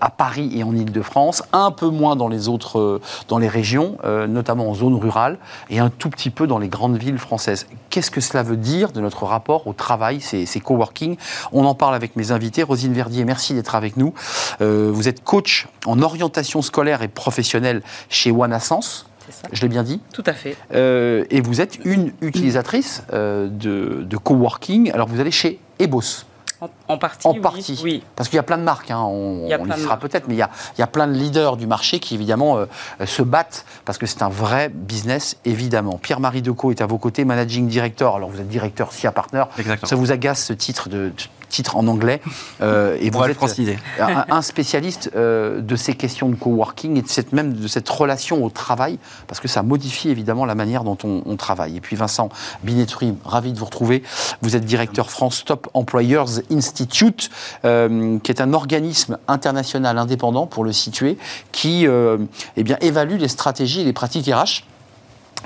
à 0.00 0.10
Paris 0.10 0.52
et 0.54 0.62
en 0.62 0.76
Ile-de-France, 0.76 1.42
un 1.52 1.72
peu 1.72 1.88
moins 1.88 2.14
dans 2.14 2.28
les 2.28 2.46
autres, 2.46 3.00
dans 3.26 3.38
les 3.38 3.48
régions, 3.48 3.96
notamment 4.28 4.70
en 4.70 4.74
zone 4.74 4.94
rurale 4.94 5.38
et 5.68 5.80
un 5.80 5.90
tout 5.90 6.10
petit 6.10 6.30
peu 6.30 6.46
dans 6.46 6.58
les 6.58 6.68
grandes 6.68 6.96
villes 6.96 7.18
françaises. 7.18 7.66
Qu'est-ce 7.90 8.12
que 8.12 8.20
cela 8.20 8.44
veut 8.44 8.56
dire 8.56 8.92
de 8.92 9.00
notre 9.00 9.24
rapport 9.24 9.66
au 9.66 9.72
travail, 9.72 10.20
ces, 10.20 10.46
ces 10.46 10.60
coworking 10.60 11.16
On 11.50 11.64
en 11.64 11.74
parle 11.74 11.96
avec 11.96 12.14
mes 12.14 12.30
invités. 12.30 12.62
Rosine 12.62 12.92
Verdier, 12.92 13.24
merci 13.32 13.54
d'être 13.54 13.74
avec 13.74 13.96
nous. 13.96 14.12
Euh, 14.60 14.90
vous 14.92 15.08
êtes 15.08 15.24
coach 15.24 15.66
en 15.86 16.02
orientation 16.02 16.60
scolaire 16.60 17.00
et 17.00 17.08
professionnelle 17.08 17.80
chez 18.10 18.30
One 18.30 18.52
Ascense. 18.52 19.06
C'est 19.24 19.32
ça. 19.32 19.48
Je 19.50 19.62
l'ai 19.62 19.68
bien 19.68 19.84
dit. 19.84 20.02
Tout 20.12 20.24
à 20.26 20.34
fait. 20.34 20.54
Euh, 20.74 21.24
et 21.30 21.40
vous 21.40 21.62
êtes 21.62 21.78
une 21.86 22.12
utilisatrice 22.20 23.04
euh, 23.14 23.48
de, 23.48 24.02
de 24.02 24.16
coworking. 24.18 24.92
Alors 24.92 25.08
vous 25.08 25.18
allez 25.18 25.30
chez 25.30 25.60
Ebos. 25.78 26.26
En, 26.60 26.68
en 26.88 26.98
partie. 26.98 27.26
En 27.26 27.32
oui. 27.32 27.40
partie. 27.40 27.80
Oui. 27.82 28.04
Parce 28.16 28.28
qu'il 28.28 28.36
y 28.36 28.40
a 28.40 28.42
plein 28.42 28.58
de 28.58 28.64
marques, 28.64 28.90
hein, 28.90 29.00
on, 29.00 29.44
Il 29.46 29.48
y 29.48 29.54
a 29.54 29.60
on 29.60 29.66
y 29.66 29.80
sera 29.80 29.96
peut-être, 29.96 30.28
mais 30.28 30.34
il 30.34 30.38
y, 30.38 30.42
a, 30.42 30.50
il 30.76 30.80
y 30.80 30.84
a 30.84 30.86
plein 30.86 31.08
de 31.08 31.14
leaders 31.14 31.56
du 31.56 31.66
marché 31.66 31.98
qui 32.00 32.14
évidemment 32.14 32.58
euh, 32.58 32.66
se 33.06 33.22
battent 33.22 33.64
parce 33.86 33.96
que 33.96 34.04
c'est 34.04 34.22
un 34.22 34.28
vrai 34.28 34.68
business, 34.68 35.38
évidemment. 35.46 35.96
Pierre-Marie 35.96 36.42
Decaux 36.42 36.70
est 36.70 36.82
à 36.82 36.86
vos 36.86 36.98
côtés, 36.98 37.24
managing 37.24 37.66
director. 37.66 38.14
Alors 38.14 38.28
vous 38.28 38.40
êtes 38.40 38.48
directeur 38.48 38.92
SIA 38.92 39.10
Partner. 39.10 39.44
Exactement. 39.58 39.88
Ça 39.88 39.96
vous 39.96 40.12
agace 40.12 40.44
ce 40.44 40.52
titre 40.52 40.90
de 40.90 41.08
de 41.08 41.12
titre 41.52 41.76
en 41.76 41.86
anglais 41.86 42.20
euh, 42.60 42.96
et 43.00 43.10
On 43.14 43.18
vous 43.18 43.24
êtes 43.26 43.36
franciser. 43.36 43.78
un, 44.00 44.24
un 44.28 44.42
spécialiste 44.42 45.10
euh, 45.14 45.60
de 45.60 45.76
ces 45.76 45.94
questions 45.94 46.28
de 46.28 46.34
coworking 46.34 46.96
et 46.96 47.02
de 47.02 47.08
cette, 47.08 47.32
même 47.32 47.52
de 47.52 47.68
cette 47.68 47.88
relation 47.88 48.44
au 48.44 48.50
travail, 48.50 48.98
parce 49.28 49.38
que 49.38 49.48
ça 49.48 49.62
modifie 49.62 50.08
évidemment 50.08 50.46
la 50.46 50.54
manière 50.54 50.82
dont 50.82 50.98
on, 51.04 51.22
on 51.26 51.36
travaille. 51.36 51.76
Et 51.76 51.80
puis 51.80 51.94
Vincent 51.94 52.30
Binetri, 52.64 53.14
ravi 53.24 53.52
de 53.52 53.58
vous 53.58 53.66
retrouver. 53.66 54.02
Vous 54.40 54.56
êtes 54.56 54.64
directeur 54.64 55.10
France 55.10 55.44
Top 55.44 55.68
Employers 55.74 56.24
Institute, 56.50 57.30
euh, 57.64 58.18
qui 58.20 58.32
est 58.32 58.40
un 58.40 58.54
organisme 58.54 59.18
international 59.28 59.98
indépendant, 59.98 60.46
pour 60.46 60.64
le 60.64 60.72
situer, 60.72 61.18
qui 61.52 61.86
euh, 61.86 62.16
eh 62.56 62.64
bien, 62.64 62.78
évalue 62.80 63.18
les 63.18 63.28
stratégies 63.28 63.82
et 63.82 63.84
les 63.84 63.92
pratiques 63.92 64.26
RH. 64.26 64.64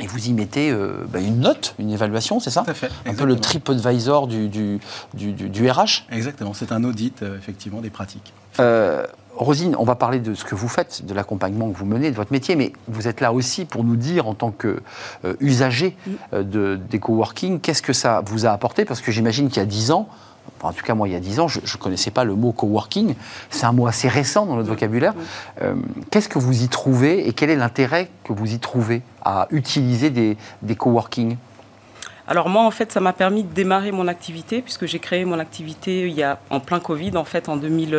Et 0.01 0.07
vous 0.07 0.27
y 0.29 0.33
mettez 0.33 0.71
euh, 0.71 1.05
bah, 1.09 1.21
une 1.21 1.41
note, 1.41 1.75
une 1.79 1.91
évaluation, 1.91 2.39
c'est 2.41 2.51
ça 2.51 2.63
Tout 2.65 2.71
à 2.71 2.75
fait. 2.75 2.91
Un 3.07 3.15
peu 3.15 3.25
le. 3.25 3.37
TripAdvisor 3.37 4.27
du, 4.27 4.49
du, 4.49 4.79
du, 5.15 5.33
du- 5.33 5.49
du 5.49 5.71
RH. 5.71 6.05
Exactement, 6.13 6.53
c'est 6.55 6.73
un 6.73 6.85
audit 6.85 7.23
euh, 7.23 7.39
effectivement 7.39 7.81
des 7.81 7.91
pratiques. 7.91 8.33
Euh, 8.61 9.05
Rosine, 9.37 9.77
on 9.79 9.85
va 9.85 9.95
parler 9.95 10.19
de 10.19 10.35
ce 10.35 10.45
que 10.45 10.55
vous 10.55 10.69
faites, 10.69 11.05
de 11.05 11.13
l'accompagnement 11.15 11.71
que 11.71 11.77
vous 11.77 11.85
menez, 11.85 12.11
de 12.11 12.17
votre 12.17 12.33
métier, 12.33 12.57
mais 12.57 12.73
vous 12.89 13.07
êtes 13.09 13.21
là 13.21 13.33
aussi 13.33 13.65
pour 13.67 13.85
nous 13.85 13.97
dire, 13.97 14.27
en 14.29 14.35
tant 14.35 14.51
qu'usager 14.51 15.97
de, 16.33 16.79
des 16.91 16.99
coworking, 16.99 17.61
qu'est-ce 17.61 17.83
que 17.83 17.93
ça 17.93 18.23
vous 18.27 18.47
a 18.47 18.51
apporté? 18.51 18.85
Parce 18.87 19.01
que 19.03 19.13
j'imagine 19.13 19.49
qu'il 19.49 19.59
y 19.59 19.63
a 19.63 19.67
10 19.67 19.91
ans, 19.91 20.09
en 20.63 20.73
tout 20.73 20.85
cas 20.85 20.95
moi 20.95 21.09
il 21.09 21.13
y 21.13 21.17
a 21.17 21.21
10 21.21 21.41
ans, 21.41 21.49
je 21.49 21.61
ne 21.61 21.83
connaissais 21.83 22.11
pas 22.11 22.25
le 22.25 22.35
mot 22.35 22.53
coworking, 22.53 23.15
c'est 23.51 23.67
un 23.67 23.73
mot 23.73 23.87
assez 23.87 24.09
récent 24.09 24.47
dans 24.47 24.57
notre 24.57 24.69
vocabulaire. 24.69 25.15
Euh, 25.63 25.75
qu'est-ce 26.11 26.29
que 26.29 26.39
vous 26.39 26.63
y 26.63 26.69
trouvez 26.69 27.29
et 27.29 27.33
quel 27.33 27.51
est 27.51 27.57
l'intérêt 27.57 28.09
que 28.25 28.33
vous 28.33 28.53
y 28.53 28.59
trouvez 28.59 29.03
à 29.25 29.49
utiliser 29.51 30.11
des, 30.11 30.37
des 30.63 30.77
coworking? 30.77 31.37
Alors 32.29 32.49
moi, 32.49 32.63
en 32.63 32.71
fait, 32.71 32.91
ça 32.91 33.01
m'a 33.01 33.13
permis 33.13 33.45
de 33.45 33.53
démarrer 33.53 33.93
mon 33.93 34.09
activité 34.09 34.61
puisque 34.61 34.87
j'ai 34.87 34.99
créé 34.99 35.25
mon 35.25 35.39
activité 35.39 36.09
il 36.09 36.15
y 36.15 36.23
a 36.23 36.39
en 36.51 36.59
plein 36.61 36.81
Covid, 36.81 37.17
en 37.17 37.25
fait, 37.25 37.49
en 37.49 37.57
2000. 37.57 37.95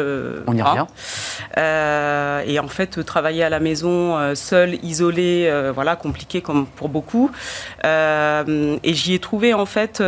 On 0.48 0.54
y 0.54 0.62
revient. 0.62 0.86
Euh, 1.58 2.44
et 2.46 2.60
en 2.60 2.68
fait, 2.68 2.98
euh, 2.98 3.04
travailler 3.04 3.44
à 3.44 3.50
la 3.50 3.60
maison, 3.60 4.18
euh, 4.18 4.36
seul, 4.36 4.84
isolé, 4.84 5.48
euh, 5.48 5.72
voilà, 5.74 5.96
compliqué 5.96 6.42
comme 6.42 6.66
pour 6.66 6.90
beaucoup. 6.90 7.32
Euh, 7.86 8.78
et 8.84 8.94
j'y 8.94 9.14
ai 9.14 9.20
trouvé 9.20 9.54
en 9.54 9.66
fait. 9.66 10.02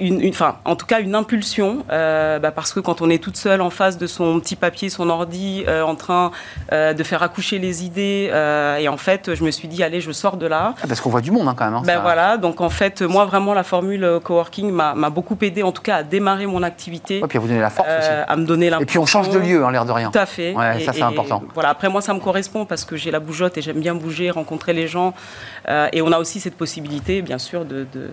Une, 0.00 0.20
une- 0.22 0.30
enfin, 0.30 0.56
en 0.64 0.74
tout 0.74 0.86
cas, 0.86 1.00
une 1.00 1.14
impulsion, 1.14 1.84
euh, 1.92 2.38
bah, 2.38 2.50
parce 2.50 2.72
que 2.72 2.80
quand 2.80 3.02
on 3.02 3.10
est 3.10 3.22
toute 3.22 3.36
seule 3.36 3.60
en 3.60 3.68
face 3.70 3.98
de 3.98 4.06
son 4.06 4.40
petit 4.40 4.56
papier, 4.56 4.88
son 4.88 5.10
ordi, 5.10 5.64
euh, 5.68 5.82
en 5.82 5.94
train 5.94 6.30
euh, 6.72 6.92
de 6.94 7.02
faire 7.04 7.22
accoucher 7.22 7.58
les 7.58 7.84
idées, 7.84 8.30
et 8.80 8.88
en 8.88 8.96
fait, 8.96 9.34
je 9.34 9.44
me 9.44 9.50
suis 9.50 9.68
dit, 9.68 9.82
allez, 9.82 10.00
je 10.00 10.10
sors 10.10 10.36
de 10.38 10.46
là. 10.46 10.74
Ah, 10.82 10.86
Parce 10.88 11.00
qu'on 11.00 11.10
voit 11.10 11.20
du 11.20 11.30
monde 11.30 11.46
hein, 11.46 11.54
quand 11.56 11.66
même. 11.66 11.74
hein, 11.74 11.82
Ben 11.84 11.94
ça- 11.96 12.00
voilà, 12.00 12.36
donc 12.38 12.60
en 12.60 12.70
fait, 12.70 13.02
moi 13.02 13.26
vraiment 13.26 13.52
la 13.54 13.62
formule 13.64 14.18
coworking 14.24 14.70
m'a 14.72 15.10
beaucoup 15.10 15.36
aidé, 15.42 15.62
en 15.62 15.72
tout 15.72 15.82
cas 15.82 15.96
à 15.96 16.02
démarrer 16.02 16.46
mon 16.46 16.62
activité, 16.62 17.20
Ouais, 17.20 17.28
puis 17.28 17.38
à 17.38 17.40
vous 17.40 17.48
donner 17.48 17.60
la 17.60 17.70
force 17.70 17.88
aussi. 17.88 18.08
à 18.26 18.36
me 18.36 18.46
donner 18.46 18.68
Et 18.80 18.86
puis 18.86 18.98
on 18.98 19.06
change 19.06 19.28
de 19.28 19.38
lieu, 19.38 19.64
hein, 19.64 19.70
l'air 19.70 19.84
de 19.84 19.92
rien. 19.92 20.10
Tout 20.10 20.18
à 20.18 20.26
fait. 20.26 20.54
Ouais, 20.54 20.80
Et- 20.80 20.84
ça, 20.84 20.92
c'est 20.94 21.00
et 21.00 21.02
important. 21.02 21.42
Voilà, 21.54 21.68
après 21.68 21.88
moi 21.90 22.00
ça 22.00 22.14
me 22.14 22.20
correspond 22.20 22.64
parce 22.64 22.84
que 22.84 22.96
j'ai 22.96 23.10
la 23.10 23.20
bougeotte 23.20 23.58
et 23.58 23.62
j'aime 23.62 23.80
bien 23.80 23.94
bouger, 23.94 24.30
rencontrer 24.30 24.72
les 24.72 24.88
gens, 24.88 25.12
et 25.92 26.00
on 26.02 26.10
a 26.12 26.18
aussi 26.18 26.40
cette 26.40 26.56
possibilité, 26.56 27.20
bien 27.22 27.38
sûr, 27.38 27.64
de 27.66 27.86
de- 27.92 28.10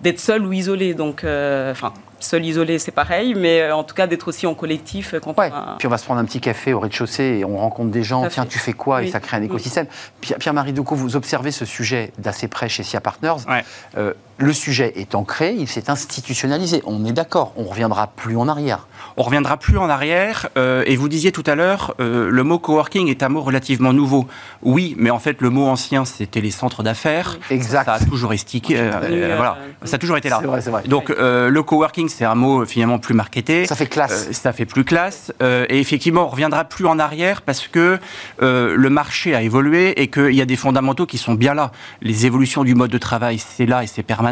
d'être 0.00 0.20
seul 0.20 0.44
ou 0.46 0.52
isolé. 0.52 0.94
Donc, 0.94 1.24
euh, 1.24 1.72
enfin, 1.72 1.92
seul 2.20 2.44
isolé, 2.44 2.78
c'est 2.78 2.90
pareil, 2.92 3.34
mais 3.34 3.60
euh, 3.62 3.74
en 3.76 3.84
tout 3.84 3.94
cas 3.94 4.06
d'être 4.06 4.28
aussi 4.28 4.46
en 4.46 4.54
collectif 4.54 5.14
euh, 5.14 5.20
quand 5.20 5.36
Ouais. 5.38 5.50
on 5.52 5.56
a... 5.56 5.76
Puis 5.78 5.86
on 5.86 5.90
va 5.90 5.98
se 5.98 6.04
prendre 6.04 6.20
un 6.20 6.24
petit 6.24 6.40
café 6.40 6.72
au 6.72 6.80
rez-de-chaussée 6.80 7.38
et 7.40 7.44
on 7.44 7.56
rencontre 7.56 7.90
des 7.90 8.02
gens. 8.02 8.26
Tiens, 8.28 8.46
tu 8.46 8.58
fais 8.58 8.72
quoi? 8.72 9.02
Et 9.02 9.10
ça 9.10 9.20
crée 9.20 9.36
un 9.36 9.40
Oui. 9.40 9.46
écosystème. 9.46 9.86
Pierre- 10.20 10.38
Pierre-Marie 10.38 10.72
Decaux, 10.72 10.94
vous 10.96 11.16
observez 11.16 11.50
ce 11.52 11.64
sujet 11.64 12.12
d'assez 12.18 12.48
près 12.48 12.68
chez 12.68 12.82
SIA 12.82 13.00
Partners. 13.00 13.36
Ouais. 13.48 13.64
Euh, 13.96 14.12
le 14.38 14.52
sujet 14.52 14.92
est 14.96 15.14
ancré, 15.16 15.54
il 15.58 15.66
s'est 15.68 15.90
institutionnalisé. 15.90 16.80
On 16.86 17.04
est 17.04 17.12
d'accord, 17.12 17.52
on 17.56 17.64
ne 17.64 17.68
reviendra 17.68 18.06
plus 18.06 18.36
en 18.36 18.46
arrière. 18.48 18.86
On 19.16 19.22
reviendra 19.24 19.56
plus 19.56 19.78
en 19.78 19.88
arrière. 19.88 20.48
euh, 20.56 20.84
et 20.86 20.94
vous 20.94 21.08
disiez 21.08 21.32
tout 21.32 21.42
à 21.46 21.56
l'heure, 21.56 21.94
euh, 22.00 22.28
le 22.30 22.42
mot 22.44 22.60
coworking 22.60 23.08
est 23.08 23.24
un 23.24 23.28
mot 23.28 23.42
relativement 23.42 23.92
nouveau. 23.92 24.28
Oui, 24.62 24.94
mais 24.96 25.10
en 25.10 25.18
fait, 25.18 25.40
le 25.40 25.50
mot 25.50 25.66
ancien, 25.66 26.04
c'était 26.04 26.40
les 26.40 26.52
centres 26.52 26.84
d'affaires. 26.84 27.36
Exact. 27.50 27.86
Ça 27.86 27.94
a 27.94 27.98
toujours 28.00 28.32
estiqué. 28.32 28.76
euh, 28.78 29.34
voilà, 29.36 29.58
ça 29.84 29.96
a 29.96 29.98
toujours 29.98 30.16
été 30.16 30.28
là. 30.28 30.38
C'est 30.40 30.46
vrai, 30.46 30.60
c'est 30.60 30.70
vrai. 30.70 30.82
Donc, 30.86 31.10
euh, 31.10 31.48
le 31.48 31.62
coworking, 31.64 32.08
c'est 32.08 32.24
un 32.24 32.36
mot 32.36 32.64
finalement 32.64 33.00
plus 33.00 33.14
marketé. 33.14 33.66
Ça 33.66 33.74
fait 33.74 33.86
classe. 33.86 34.28
Euh, 34.28 34.32
ça 34.32 34.52
fait 34.52 34.66
plus 34.66 34.84
classe. 34.84 35.32
Euh, 35.42 35.66
et 35.68 35.80
effectivement, 35.80 36.26
on 36.26 36.28
reviendra 36.28 36.62
plus 36.64 36.86
en 36.86 37.00
arrière 37.00 37.42
parce 37.42 37.66
que 37.66 37.98
euh, 38.42 38.74
le 38.76 38.90
marché 38.90 39.34
a 39.34 39.42
évolué 39.42 40.00
et 40.00 40.06
qu'il 40.08 40.34
y 40.34 40.40
a 40.42 40.46
des 40.46 40.56
fondamentaux 40.56 41.06
qui 41.06 41.18
sont 41.18 41.34
bien 41.34 41.54
là. 41.54 41.72
Les 42.02 42.24
évolutions 42.26 42.62
du 42.62 42.76
mode 42.76 42.92
de 42.92 42.98
travail, 42.98 43.38
c'est 43.38 43.66
là 43.66 43.82
et 43.82 43.88
c'est 43.88 44.04
permanent. 44.04 44.27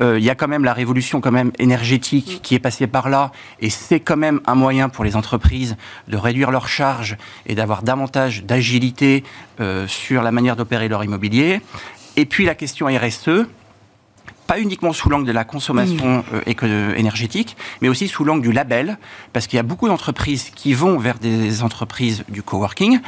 Euh, 0.00 0.18
Il 0.18 0.24
y 0.24 0.30
a 0.30 0.34
quand 0.34 0.48
même 0.48 0.64
la 0.64 0.72
révolution 0.72 1.20
quand 1.20 1.30
même 1.32 1.52
énergétique 1.58 2.40
qui 2.42 2.54
est 2.54 2.58
passée 2.58 2.86
par 2.86 3.08
là 3.08 3.32
et 3.60 3.70
c'est 3.70 4.00
quand 4.00 4.16
même 4.16 4.40
un 4.46 4.54
moyen 4.54 4.88
pour 4.88 5.04
les 5.04 5.16
entreprises 5.16 5.76
de 6.08 6.16
réduire 6.16 6.50
leurs 6.50 6.68
charges 6.68 7.16
et 7.46 7.54
d'avoir 7.54 7.82
davantage 7.82 8.44
d'agilité 8.44 9.24
euh, 9.60 9.86
sur 9.86 10.22
la 10.22 10.32
manière 10.32 10.56
d'opérer 10.56 10.88
leur 10.88 11.04
immobilier. 11.04 11.60
Et 12.16 12.26
puis 12.26 12.44
la 12.44 12.54
question 12.54 12.86
RSE, 12.86 13.46
pas 14.46 14.58
uniquement 14.60 14.92
sous 14.92 15.08
l'angle 15.08 15.26
de 15.26 15.32
la 15.32 15.44
consommation 15.44 16.24
euh, 16.34 16.94
énergétique, 16.94 17.56
mais 17.80 17.88
aussi 17.88 18.08
sous 18.08 18.24
l'angle 18.24 18.42
du 18.42 18.52
label, 18.52 18.98
parce 19.32 19.46
qu'il 19.46 19.56
y 19.56 19.60
a 19.60 19.62
beaucoup 19.62 19.88
d'entreprises 19.88 20.50
qui 20.54 20.74
vont 20.74 20.98
vers 20.98 21.18
des 21.18 21.62
entreprises 21.62 22.24
du 22.28 22.42
coworking 22.42 23.00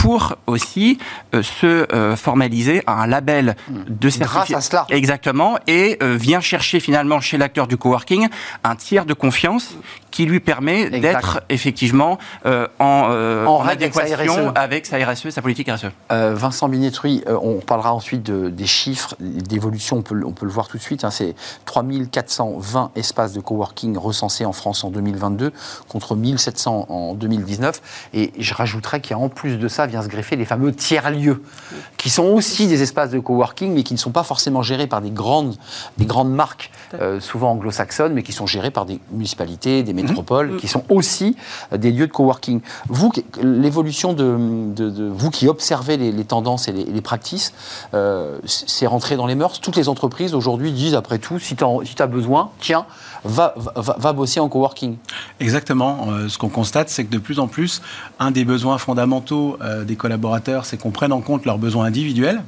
pour 0.00 0.36
aussi 0.46 0.98
euh, 1.34 1.42
se 1.42 1.66
euh, 1.94 2.16
formaliser 2.16 2.82
à 2.86 3.02
un 3.02 3.06
label 3.06 3.54
de 3.68 4.08
Grâce 4.08 4.16
certification. 4.16 4.56
à 4.56 4.60
cela. 4.60 4.86
Exactement, 4.88 5.58
et 5.66 5.98
euh, 6.02 6.16
vient 6.16 6.40
chercher 6.40 6.80
finalement 6.80 7.20
chez 7.20 7.36
l'acteur 7.36 7.66
du 7.66 7.76
coworking 7.76 8.28
un 8.64 8.76
tiers 8.76 9.04
de 9.04 9.12
confiance 9.14 9.74
qui 10.10 10.24
lui 10.24 10.40
permet 10.40 10.90
d'être 10.90 11.40
effectivement 11.50 12.18
en, 12.44 12.80
En 12.80 13.60
avec 13.64 13.94
sa 13.94 14.02
RSE. 14.02 14.52
avec 14.56 14.86
sa 14.86 14.96
RSE 14.98 15.30
sa 15.30 15.40
politique 15.42 15.70
RSE. 15.70 15.86
Vincent 16.10 16.68
Binetruy, 16.68 17.22
on 17.28 17.60
parlera 17.60 17.94
ensuite 17.94 18.22
de- 18.24 18.48
des 18.48 18.66
chiffres, 18.66 19.14
d'évolution, 19.20 19.98
on 19.98 20.02
peut, 20.02 20.14
le- 20.16 20.26
on 20.26 20.32
peut 20.32 20.46
le 20.46 20.50
voir 20.52 20.66
tout 20.66 20.78
de 20.78 20.82
suite. 20.82 21.04
hein, 21.04 21.10
c'est 21.12 21.36
3420 21.66 22.90
espaces 22.96 23.32
de 23.32 23.40
coworking 23.40 23.96
recensés 23.96 24.44
en 24.44 24.52
France 24.52 24.82
en 24.84 24.90
2022 24.90 25.52
contre 25.88 26.16
1700 26.16 26.86
en 26.88 27.14
2019. 27.14 27.80
Et 28.12 28.32
je 28.38 28.54
rajouterais 28.54 29.00
qu'il 29.00 29.12
y 29.12 29.14
a 29.14 29.18
en 29.22 29.28
plus 29.28 29.58
de 29.58 29.68
ça 29.68 29.86
vient 29.90 30.02
se 30.02 30.08
greffer 30.08 30.36
les 30.36 30.44
fameux 30.44 30.72
tiers-lieux, 30.72 31.42
qui 31.96 32.08
sont 32.10 32.24
aussi 32.24 32.66
des 32.66 32.82
espaces 32.82 33.10
de 33.10 33.18
coworking, 33.18 33.74
mais 33.74 33.82
qui 33.82 33.92
ne 33.92 33.98
sont 33.98 34.10
pas 34.12 34.22
forcément 34.22 34.62
gérés 34.62 34.86
par 34.86 35.00
des 35.02 35.10
grandes, 35.10 35.56
des 35.98 36.06
grandes 36.06 36.32
marques, 36.32 36.70
euh, 36.94 37.20
souvent 37.20 37.50
anglo-saxonnes, 37.50 38.14
mais 38.14 38.22
qui 38.22 38.32
sont 38.32 38.46
gérés 38.46 38.70
par 38.70 38.86
des 38.86 38.98
municipalités, 39.12 39.82
des 39.82 39.92
métropoles, 39.92 40.56
qui 40.56 40.68
sont 40.68 40.84
aussi 40.88 41.36
euh, 41.72 41.76
des 41.76 41.92
lieux 41.92 42.06
de 42.06 42.12
coworking. 42.12 42.60
Vous, 42.88 43.12
l'évolution 43.42 44.12
de, 44.14 44.36
de- 44.74 44.90
de- 44.90 45.08
vous 45.08 45.30
qui 45.30 45.48
observez 45.48 45.96
les, 45.96 46.12
les 46.12 46.24
tendances 46.24 46.68
et 46.68 46.72
les, 46.72 46.84
les 46.84 47.00
practices, 47.02 47.52
euh, 47.94 48.38
c'est 48.46 48.86
rentré 48.86 49.16
dans 49.16 49.26
les 49.26 49.34
mœurs. 49.34 49.60
Toutes 49.60 49.76
les 49.76 49.88
entreprises 49.88 50.34
aujourd'hui 50.34 50.72
disent, 50.72 50.94
après 50.94 51.18
tout, 51.18 51.38
si 51.38 51.56
tu 51.56 51.64
as 52.02 52.06
besoin, 52.06 52.50
tiens, 52.60 52.86
va, 53.24 53.54
va, 53.56 53.96
va 53.98 54.12
bosser 54.12 54.40
en 54.40 54.48
coworking. 54.48 54.96
Exactement. 55.40 56.06
Euh, 56.10 56.28
ce 56.28 56.38
qu'on 56.38 56.48
constate, 56.48 56.88
c'est 56.88 57.04
que 57.04 57.10
de 57.10 57.18
plus 57.18 57.38
en 57.40 57.48
plus, 57.48 57.82
un 58.18 58.30
des 58.30 58.44
besoins 58.44 58.78
fondamentaux 58.78 59.58
euh, 59.62 59.79
des 59.84 59.96
collaborateurs, 59.96 60.64
c'est 60.66 60.76
qu'on 60.76 60.90
prenne 60.90 61.12
en 61.12 61.20
compte 61.20 61.44
leurs 61.44 61.58
besoins 61.58 61.86
individuels. 61.86 62.42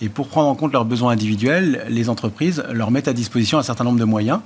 Et 0.00 0.08
pour 0.08 0.28
prendre 0.28 0.48
en 0.48 0.54
compte 0.54 0.72
leurs 0.72 0.84
besoins 0.84 1.12
individuels, 1.12 1.84
les 1.88 2.08
entreprises 2.08 2.62
leur 2.72 2.90
mettent 2.90 3.08
à 3.08 3.12
disposition 3.12 3.58
un 3.58 3.62
certain 3.62 3.84
nombre 3.84 3.98
de 3.98 4.04
moyens. 4.04 4.40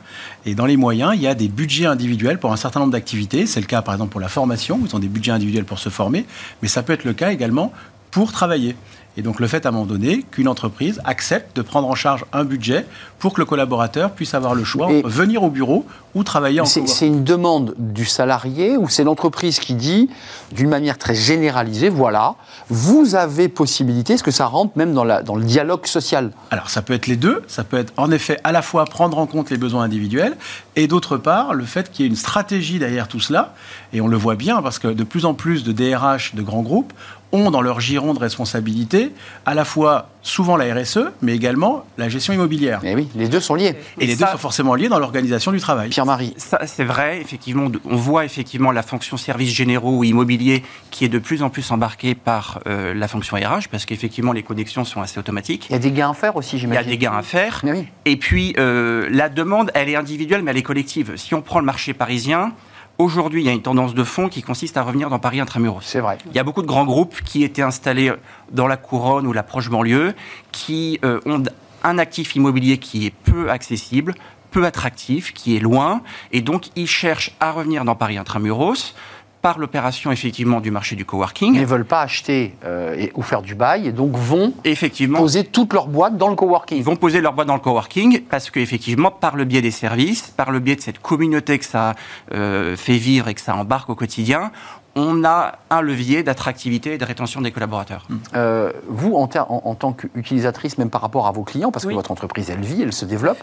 Et 0.46 0.54
dans 0.54 0.66
les 0.66 0.76
moyens, 0.76 1.12
il 1.14 1.20
y 1.20 1.26
a 1.26 1.34
des 1.34 1.48
budgets 1.48 1.86
individuels 1.86 2.38
pour 2.38 2.52
un 2.52 2.56
certain 2.56 2.80
nombre 2.80 2.92
d'activités. 2.92 3.46
C'est 3.46 3.60
le 3.60 3.66
cas, 3.66 3.82
par 3.82 3.94
exemple, 3.94 4.12
pour 4.12 4.20
la 4.20 4.28
formation. 4.28 4.80
Ils 4.84 4.94
ont 4.96 4.98
des 4.98 5.08
budgets 5.08 5.32
individuels 5.32 5.64
pour 5.64 5.78
se 5.78 5.88
former. 5.88 6.24
Mais 6.62 6.68
ça 6.68 6.82
peut 6.82 6.92
être 6.92 7.04
le 7.04 7.12
cas 7.12 7.32
également 7.32 7.72
pour 8.10 8.32
travailler. 8.32 8.76
Et 9.16 9.22
donc 9.22 9.40
le 9.40 9.48
fait 9.48 9.66
à 9.66 9.70
un 9.70 9.72
moment 9.72 9.86
donné 9.86 10.24
qu'une 10.30 10.46
entreprise 10.48 11.00
accepte 11.04 11.56
de 11.56 11.62
prendre 11.62 11.88
en 11.88 11.94
charge 11.94 12.24
un 12.32 12.44
budget 12.44 12.86
pour 13.18 13.34
que 13.34 13.40
le 13.40 13.44
collaborateur 13.44 14.12
puisse 14.12 14.34
avoir 14.34 14.54
le 14.54 14.64
choix 14.64 14.90
Et- 14.90 14.98
entre 15.00 15.08
venir 15.08 15.42
au 15.42 15.50
bureau 15.50 15.84
ou 16.14 16.22
travailler 16.24 16.60
en 16.60 16.64
C'est 16.64 17.06
une 17.06 17.22
demande 17.24 17.74
du 17.78 18.04
salarié 18.04 18.76
ou 18.76 18.88
c'est 18.88 19.04
l'entreprise 19.04 19.58
qui 19.60 19.74
dit, 19.74 20.08
d'une 20.52 20.68
manière 20.68 20.96
très 20.98 21.14
généralisée, 21.14 21.88
voilà, 21.88 22.34
vous 22.68 23.14
avez 23.14 23.48
possibilité, 23.48 24.14
est-ce 24.14 24.22
que 24.22 24.30
ça 24.30 24.46
rentre 24.46 24.76
même 24.76 24.92
dans, 24.94 25.04
la, 25.04 25.22
dans 25.22 25.36
le 25.36 25.44
dialogue 25.44 25.86
social? 25.86 26.30
Alors 26.50 26.70
ça 26.70 26.82
peut 26.82 26.94
être 26.94 27.06
les 27.06 27.16
deux, 27.16 27.42
ça 27.46 27.62
peut 27.64 27.76
être 27.78 27.92
en 27.96 28.10
effet 28.10 28.38
à 28.44 28.52
la 28.52 28.62
fois 28.62 28.84
prendre 28.86 29.18
en 29.18 29.26
compte 29.26 29.50
les 29.50 29.56
besoins 29.58 29.82
individuels 29.84 30.36
et 30.76 30.86
d'autre 30.86 31.16
part 31.16 31.52
le 31.54 31.64
fait 31.64 31.90
qu'il 31.90 32.04
y 32.04 32.08
ait 32.08 32.10
une 32.10 32.16
stratégie 32.16 32.78
derrière 32.78 33.06
tout 33.08 33.20
cela. 33.20 33.54
Et 33.92 34.00
on 34.00 34.08
le 34.08 34.16
voit 34.16 34.36
bien 34.36 34.62
parce 34.62 34.78
que 34.78 34.88
de 34.88 35.04
plus 35.04 35.24
en 35.24 35.34
plus 35.34 35.62
de 35.64 35.72
DRH 35.72 36.34
de 36.34 36.42
grands 36.42 36.62
groupes 36.62 36.92
ont 37.32 37.50
dans 37.50 37.60
leur 37.60 37.80
giron 37.80 38.12
de 38.14 38.18
responsabilité 38.18 39.12
à 39.46 39.54
la 39.54 39.64
fois 39.64 40.08
souvent 40.22 40.56
la 40.56 40.74
RSE 40.74 40.98
mais 41.22 41.34
également 41.34 41.84
la 41.96 42.08
gestion 42.08 42.32
immobilière. 42.34 42.80
Mais 42.82 42.94
oui, 42.94 43.08
les 43.14 43.28
deux 43.28 43.40
sont 43.40 43.54
liés. 43.54 43.74
Et, 43.98 44.04
Et 44.04 44.06
les 44.08 44.16
ça- 44.16 44.26
deux 44.26 44.32
sont 44.32 44.38
forcément 44.38 44.74
liés 44.74 44.88
dans 44.88 44.98
l'organisation 44.98 45.52
du 45.52 45.60
travail. 45.60 45.88
Pierre-Marie, 45.90 46.34
Ça, 46.36 46.60
c'est 46.66 46.84
vrai, 46.84 47.20
effectivement. 47.20 47.68
On 47.84 47.96
voit 47.96 48.24
effectivement 48.24 48.72
la 48.72 48.82
fonction 48.82 49.16
services 49.16 49.54
généraux 49.54 49.98
ou 49.98 50.04
immobilier 50.04 50.62
qui 50.90 51.04
est 51.04 51.08
de 51.08 51.18
plus 51.18 51.42
en 51.42 51.50
plus 51.50 51.70
embarquée 51.70 52.14
par 52.14 52.60
euh, 52.66 52.92
la 52.94 53.08
fonction 53.08 53.36
RH 53.36 53.68
parce 53.70 53.86
qu'effectivement, 53.86 54.32
les 54.32 54.42
connexions 54.42 54.84
sont 54.84 55.00
assez 55.00 55.18
automatiques. 55.18 55.66
il 55.70 55.72
y 55.72 55.76
a 55.76 55.78
des 55.78 55.92
gains 55.92 56.10
à 56.10 56.14
faire 56.14 56.36
aussi, 56.36 56.56
Il 56.56 56.58
y 56.58 56.58
a 56.58 56.60
j'imagine. 56.62 56.90
des 56.90 56.98
gains 56.98 57.12
à 57.16 57.22
faire. 57.22 57.60
Mais 57.64 57.72
oui. 57.72 57.86
Et 58.04 58.16
puis, 58.16 58.54
euh, 58.58 59.08
la 59.10 59.28
demande, 59.28 59.70
elle 59.74 59.88
est 59.88 59.96
individuelle, 59.96 60.42
mais 60.42 60.50
elle 60.50 60.56
est 60.58 60.62
collective. 60.62 61.12
Si 61.16 61.34
on 61.34 61.42
prend 61.42 61.60
le 61.60 61.64
marché 61.66 61.94
parisien, 61.94 62.52
aujourd'hui, 63.00 63.42
il 63.42 63.46
y 63.46 63.48
a 63.48 63.52
une 63.52 63.62
tendance 63.62 63.94
de 63.94 64.04
fond 64.04 64.28
qui 64.28 64.42
consiste 64.42 64.76
à 64.76 64.82
revenir 64.82 65.10
dans 65.10 65.18
Paris 65.18 65.40
intramuros. 65.40 65.82
C'est 65.84 66.00
vrai. 66.00 66.18
Il 66.26 66.36
y 66.36 66.38
a 66.38 66.44
beaucoup 66.44 66.62
de 66.62 66.66
grands 66.66 66.84
groupes 66.84 67.20
qui 67.24 67.44
étaient 67.44 67.62
installés 67.62 68.12
dans 68.52 68.66
la 68.66 68.76
couronne 68.76 69.26
ou 69.26 69.32
la 69.32 69.42
proche 69.42 69.70
banlieue, 69.70 70.14
qui 70.52 70.98
euh, 71.04 71.20
ont 71.26 71.42
un 71.82 71.98
actif 71.98 72.36
immobilier 72.36 72.78
qui 72.78 73.06
est 73.06 73.10
peu 73.10 73.50
accessible, 73.50 74.14
peu 74.50 74.64
attractif, 74.64 75.32
qui 75.32 75.56
est 75.56 75.60
loin, 75.60 76.02
et 76.32 76.40
donc 76.40 76.68
ils 76.76 76.88
cherchent 76.88 77.34
à 77.40 77.52
revenir 77.52 77.84
dans 77.84 77.94
Paris 77.94 78.18
intramuros 78.18 78.94
par 79.42 79.58
l'opération 79.58 80.12
effectivement 80.12 80.60
du 80.60 80.70
marché 80.70 80.96
du 80.96 81.04
coworking. 81.04 81.54
Ils 81.54 81.60
ne 81.62 81.66
veulent 81.66 81.84
pas 81.84 82.02
acheter 82.02 82.54
euh, 82.64 82.94
et, 82.98 83.10
ou 83.14 83.22
faire 83.22 83.42
du 83.42 83.54
bail 83.54 83.86
et 83.88 83.92
donc 83.92 84.14
vont 84.16 84.52
Effectivement, 84.64 85.18
poser 85.18 85.44
toute 85.44 85.72
leur 85.72 85.86
boîte 85.86 86.16
dans 86.18 86.28
le 86.28 86.34
coworking. 86.36 86.76
ils 86.78 86.84
vont 86.84 86.96
poser 86.96 87.20
leur 87.20 87.32
boîte 87.32 87.48
dans 87.48 87.54
le 87.54 87.60
coworking 87.60 88.22
parce 88.28 88.50
qu'effectivement, 88.50 89.10
par 89.10 89.36
le 89.36 89.44
biais 89.44 89.62
des 89.62 89.70
services, 89.70 90.22
par 90.36 90.50
le 90.50 90.58
biais 90.58 90.76
de 90.76 90.80
cette 90.82 90.98
communauté 91.00 91.58
que 91.58 91.64
ça 91.64 91.94
euh, 92.32 92.76
fait 92.76 92.96
vivre 92.98 93.28
et 93.28 93.34
que 93.34 93.40
ça 93.40 93.54
embarque 93.56 93.88
au 93.90 93.94
quotidien, 93.94 94.50
on 94.96 95.22
a 95.24 95.52
un 95.70 95.82
levier 95.82 96.24
d'attractivité 96.24 96.94
et 96.94 96.98
de 96.98 97.04
rétention 97.04 97.40
des 97.40 97.52
collaborateurs. 97.52 98.08
Euh, 98.34 98.72
vous, 98.88 99.14
en, 99.14 99.28
ter- 99.28 99.48
en- 99.50 99.62
en 99.64 99.74
tant 99.76 99.92
qu'utilisatrice, 99.92 100.78
même 100.78 100.90
par 100.90 101.00
rapport 101.00 101.28
à 101.28 101.30
vos 101.32 101.44
clients, 101.44 101.70
parce 101.70 101.84
Oui. 101.84 101.92
que 101.92 101.94
votre 101.96 102.10
entreprise, 102.10 102.50
elle 102.50 102.60
vit, 102.60 102.82
elle 102.82 102.92
se 102.92 103.04
développe. 103.04 103.38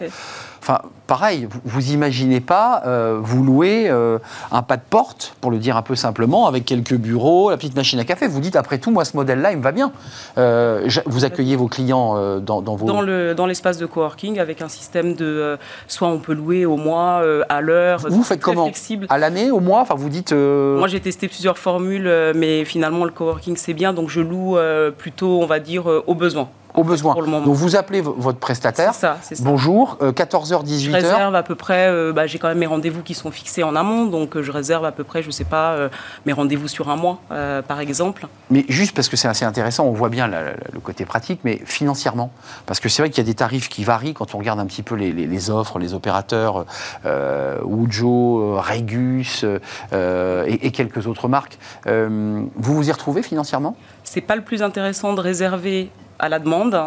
Enfin, 0.60 0.80
pareil, 1.06 1.48
vous, 1.64 1.92
imaginez 1.92 2.40
pas 2.40 2.82
euh, 2.86 3.18
vous 3.22 3.42
louer 3.42 3.88
euh, 3.88 4.18
un 4.50 4.62
pas 4.62 4.76
de 4.76 4.82
porte, 4.88 5.34
pour 5.40 5.50
le 5.50 5.58
dire 5.58 5.76
un 5.76 5.82
peu 5.82 5.94
simplement, 5.94 6.46
avec 6.46 6.64
quelques 6.64 6.94
bureaux, 6.94 7.50
la 7.50 7.56
petite 7.56 7.76
machine 7.76 7.98
à 8.00 8.04
café. 8.04 8.26
Vous 8.26 8.40
dites, 8.40 8.56
après 8.56 8.78
tout, 8.78 8.90
moi, 8.90 9.04
ce 9.04 9.16
modèle-là, 9.16 9.52
il 9.52 9.58
me 9.58 9.62
va 9.62 9.72
bien. 9.72 9.92
Euh, 10.36 10.88
vous 11.06 11.24
accueillez 11.24 11.56
vos 11.56 11.68
clients 11.68 12.40
dans, 12.40 12.60
dans 12.60 12.76
vos... 12.76 12.86
Dans 12.86 13.00
le 13.00 13.34
dans 13.34 13.46
l'espace 13.46 13.78
de 13.78 13.86
coworking 13.86 14.38
avec 14.38 14.62
un 14.62 14.68
système 14.68 15.14
de 15.14 15.56
soit 15.86 16.08
on 16.08 16.18
peut 16.18 16.34
louer 16.34 16.66
au 16.66 16.76
mois, 16.76 17.22
à 17.48 17.60
l'heure. 17.60 18.00
Vous 18.08 18.22
faites 18.22 18.40
très 18.40 18.52
comment 18.52 18.64
flexible. 18.64 19.06
À 19.08 19.18
l'année, 19.18 19.50
au 19.50 19.60
mois? 19.60 19.80
Enfin, 19.80 19.94
vous 19.94 20.08
dites... 20.08 20.32
Moi, 20.32 20.88
j'ai 20.88 21.00
testé 21.00 21.28
plusieurs 21.28 21.58
formules, 21.58 22.10
mais 22.34 22.64
finalement, 22.64 23.04
le 23.04 23.10
coworking, 23.10 23.56
c'est 23.56 23.74
bien. 23.74 23.92
Donc, 23.92 24.10
je 24.10 24.20
loue 24.20 24.58
plutôt, 24.98 25.40
on 25.40 25.46
va 25.46 25.60
dire, 25.60 25.86
au 26.06 26.14
besoin. 26.14 26.48
Au 26.78 26.84
besoin. 26.84 27.12
pour 27.12 27.22
le 27.22 27.28
moment. 27.28 27.44
Donc, 27.44 27.54
vous 27.54 27.76
appelez 27.76 28.00
votre 28.00 28.30
C'est 28.30 28.40
prestataire. 28.40 28.94
ça, 28.94 29.18
c'est 29.22 29.34
ça. 29.34 29.44
Bonjour, 29.44 29.96
euh, 30.02 30.12
14h, 30.12 30.60
Je 30.60 30.90
18h. 30.90 30.92
réserve 30.92 31.34
à 31.34 31.42
peu 31.42 31.54
près, 31.54 31.88
euh, 31.88 32.12
bah, 32.12 32.26
j'ai 32.26 32.38
quand 32.38 32.48
même 32.48 32.58
mes 32.58 32.66
rendez-vous 32.66 33.02
qui 33.02 33.14
sont 33.14 33.30
fixés 33.30 33.62
en 33.62 33.74
amont, 33.76 34.06
donc 34.06 34.36
euh, 34.36 34.42
je 34.42 34.50
réserve 34.52 34.84
à 34.84 34.92
peu 34.92 35.04
près, 35.04 35.22
je 35.22 35.30
sais 35.30 35.44
pas, 35.44 35.72
euh, 35.72 35.88
mes 36.26 36.32
rendez-vous 36.32 36.68
sur 36.68 36.88
un 36.90 36.96
mois, 36.96 37.18
par 37.66 37.80
exemple. 37.80 38.26
Mais 38.50 38.64
juste 38.68 38.94
parce 38.94 39.08
que 39.08 39.16
c'est 39.16 39.28
assez 39.28 39.44
intéressant, 39.44 39.84
on 39.84 39.92
voit 39.92 40.08
bien 40.08 40.26
la- 40.26 40.42
la- 40.42 40.52
le 40.72 40.80
côté 40.80 41.04
pratique, 41.04 41.40
mais 41.44 41.60
financièrement. 41.64 42.30
Parce 42.66 42.80
que 42.80 42.88
c'est 42.88 43.02
vrai 43.02 43.10
qu'il 43.10 43.18
y 43.18 43.26
a 43.26 43.30
des 43.30 43.34
tarifs 43.34 43.68
qui 43.68 43.84
varient 43.84 44.14
quand 44.14 44.34
on 44.34 44.38
regarde 44.38 44.60
un 44.60 44.66
petit 44.66 44.82
peu 44.82 44.94
les, 44.94 45.12
les- 45.12 45.26
les 45.26 45.50
offres, 45.50 45.78
les 45.78 45.94
opérateurs, 45.94 46.64
euh, 47.04 47.58
Regus 47.62 49.44
et, 49.44 50.66
et 50.66 50.70
quelques 50.70 51.06
autres 51.06 51.28
marques. 51.28 51.58
Vous 51.86 52.48
vous 52.56 52.88
y 52.88 52.92
retrouvez 52.92 53.22
financièrement? 53.22 53.76
C'est 54.04 54.20
pas 54.20 54.36
le 54.36 54.42
plus 54.42 54.62
intéressant 54.62 55.12
de 55.12 55.20
réserver 55.20 55.90
à 56.18 56.28
la 56.28 56.38
demande. 56.38 56.78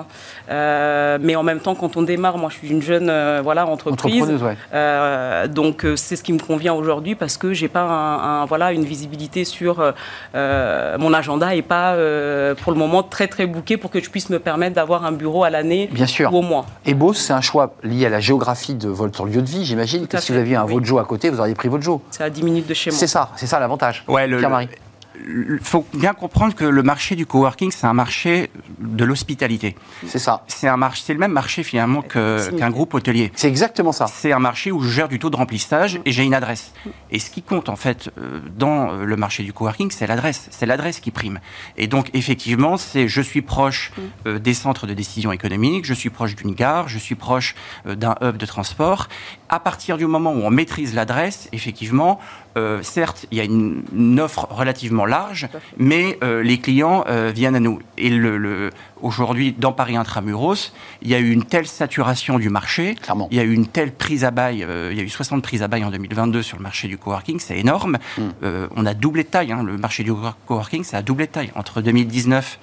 Euh, 0.50 1.18
mais 1.22 1.36
en 1.36 1.44
même 1.44 1.60
temps, 1.60 1.76
quand 1.76 1.98
on 1.98 2.02
démarre, 2.02 2.38
moi 2.38 2.50
je 2.50 2.58
suis 2.58 2.70
une 2.70 2.82
jeune 2.82 3.10
euh, 3.10 3.42
voilà, 3.44 3.66
entreprise. 3.66 4.30
Ouais. 4.42 4.58
Euh, 4.74 5.48
donc 5.48 5.86
c'est 5.96 6.16
ce 6.16 6.24
qui 6.24 6.34
me 6.34 6.40
convient 6.40 6.74
aujourd'hui 6.74 7.16
parce 7.16 7.38
que 7.38 7.54
j'ai 7.54 7.68
pas 7.68 7.82
un, 7.84 8.42
un- 8.42 8.46
voilà, 8.46 8.72
une 8.72 8.84
visibilité 8.84 9.46
sur 9.46 9.94
mon 10.34 11.14
agenda 11.14 11.56
et 11.56 11.62
pas 11.62 11.94
euh, 11.94 12.56
pour 12.56 12.72
le 12.72 12.78
moment 12.78 13.04
très 13.04 13.28
très 13.28 13.46
bouqué 13.46 13.78
pour 13.78 13.92
que 13.92 14.02
je 14.02 14.10
puisse 14.10 14.30
me 14.30 14.40
permettre 14.40 14.76
d'avoir 14.76 15.06
un 15.06 15.12
bureau 15.12 15.44
à 15.44 15.50
l'année 15.50 15.90
Bien 15.92 16.08
sûr. 16.08 16.34
ou 16.34 16.38
au 16.38 16.42
mois. 16.42 16.66
Et 16.86 16.94
Beauce, 16.94 17.18
c'est 17.20 17.34
un 17.34 17.42
choix 17.42 17.74
lié 17.84 18.06
à 18.06 18.10
la 18.10 18.20
géographie 18.20 18.76
de 18.76 18.90
votre 18.90 19.26
lieu 19.26 19.42
de 19.42 19.48
vie, 19.50 19.66
j'imagine. 19.66 20.08
Que 20.08 20.20
si 20.20 20.28
fait, 20.28 20.34
vous 20.34 20.40
aviez 20.40 20.56
un 20.56 20.66
oui. 20.66 20.74
Vojo 20.74 21.00
à 21.00 21.06
côté, 21.06 21.30
vous 21.30 21.40
auriez 21.40 21.56
pris 21.56 21.68
Vojo. 21.70 22.02
C'est 22.12 22.24
à 22.24 22.30
10 22.30 22.44
minutes 22.44 22.68
de 22.68 22.74
chez 22.74 22.90
moi. 22.90 23.00
C'est 23.00 23.08
ça, 23.08 23.30
c'est 23.36 23.48
ça 23.48 23.60
l'avantage. 23.60 24.04
Ouais, 24.08 24.28
le- 24.28 24.38
Pierre-Marie. 24.38 24.70
Il 25.16 25.60
faut 25.62 25.86
bien 25.94 26.14
comprendre 26.14 26.56
que 26.56 26.64
le 26.64 26.84
marché 26.84 27.16
du 27.16 27.26
coworking, 27.26 27.72
c'est 27.72 27.88
un 27.88 27.94
marché 27.94 28.50
de 28.80 29.04
l'hospitalité. 29.04 29.76
C'est 30.08 30.20
ça. 30.20 30.44
C'est 30.48 30.68
un 30.68 30.78
marché, 30.78 31.04
c'est 31.06 31.14
le 31.14 31.20
même 31.20 31.32
marché 31.32 31.64
finalement 31.64 32.02
qu'un 32.02 32.70
groupe 32.70 32.94
hôtelier. 32.94 33.32
C'est 33.36 33.48
exactement 33.48 33.92
ça. 33.92 34.08
C'est 34.08 34.32
un 34.32 34.40
marché 34.40 34.72
où 34.72 34.82
je 34.82 34.90
gère 34.90 35.10
du 35.10 35.20
taux 35.20 35.30
de 35.30 35.36
remplissage 35.36 36.00
et 36.06 36.12
j'ai 36.12 36.24
une 36.24 36.34
adresse. 36.34 36.74
Et 37.12 37.20
ce 37.20 37.30
qui 37.30 37.42
compte 37.42 37.70
en 37.70 37.76
fait 37.76 38.10
euh, 38.18 38.40
dans 38.56 38.92
euh, 38.92 39.06
le 39.06 39.16
marché 39.16 39.44
du 39.44 39.54
coworking, 39.54 39.92
c'est 39.92 40.08
l'adresse. 40.08 40.48
C'est 40.52 40.66
l'adresse 40.66 41.00
qui 41.00 41.12
prime. 41.12 41.40
Et 41.78 41.88
donc 41.88 42.10
effectivement, 42.14 42.78
c'est 42.78 43.08
je 43.08 43.22
suis 43.22 43.42
proche 43.42 43.92
euh, 44.26 44.40
des 44.40 44.54
centres 44.54 44.88
de 44.88 44.94
décision 44.94 45.32
économique, 45.32 45.86
je 45.86 45.94
suis 45.94 46.10
proche 46.10 46.36
d'une 46.36 46.54
gare, 46.54 46.88
je 46.88 46.98
suis 46.98 47.16
proche 47.16 47.56
euh, 47.86 47.96
d'un 47.96 48.16
hub 48.22 48.38
de 48.38 48.46
transport. 48.46 49.08
À 49.50 49.60
partir 49.60 49.98
du 49.98 50.06
moment 50.06 50.32
où 50.32 50.42
on 50.42 50.50
maîtrise 50.50 50.94
l'adresse, 50.94 51.50
effectivement, 51.52 52.20
euh, 52.58 52.80
certes, 52.84 53.26
il 53.32 53.38
y 53.38 53.42
a 53.42 53.44
une, 53.44 53.84
une 53.96 54.20
offre 54.20 54.48
relativement 54.50 55.06
large, 55.06 55.48
mais 55.78 56.18
euh, 56.24 56.44
les 56.44 56.58
clients 56.60 57.04
euh, 57.08 57.32
viennent 57.34 57.56
à 57.56 57.60
nous. 57.60 57.80
Et 57.98 58.10
le, 58.10 58.38
le- 58.38 58.70
aujourd'hui, 59.02 59.56
dans 59.58 59.72
Paris 59.72 59.96
Intramuros, 59.98 60.74
il 61.02 61.10
y 61.10 61.16
a 61.16 61.20
eu 61.20 61.32
une 61.32 61.44
telle 61.44 61.66
saturation 61.68 62.38
du 62.40 62.50
marché, 62.50 62.96
Clairement. 62.96 63.28
il 63.32 63.38
y 63.38 63.40
a 63.40 63.44
eu 63.44 63.54
une 63.54 63.66
telle 63.68 63.92
prise 63.92 64.24
à 64.26 64.32
bail, 64.32 64.64
euh, 64.64 64.90
il 64.92 64.98
y 64.98 65.02
a 65.02 65.04
eu 65.04 65.10
60 65.10 65.42
prises 65.42 65.64
à 65.64 65.68
bail 65.68 65.84
en 65.84 65.90
2022 65.92 66.42
sur 66.42 66.58
le 66.58 66.64
marché 66.64 66.88
du 66.88 66.98
coworking, 66.98 67.40
c'est 67.40 67.58
énorme. 67.58 67.98
Mm. 68.18 68.22
Euh, 68.44 68.68
on 68.76 68.86
a 68.86 68.94
doublé 68.94 69.24
de 69.24 69.30
taille, 69.30 69.52
hein, 69.52 69.64
le 69.64 69.78
marché 69.78 70.04
du 70.04 70.12
coworking, 70.48 70.84
ça 70.84 70.98
a 70.98 71.02
doublé 71.02 71.26
de 71.28 71.32
taille 71.32 71.52
entre 71.56 71.82
2019 71.82 72.60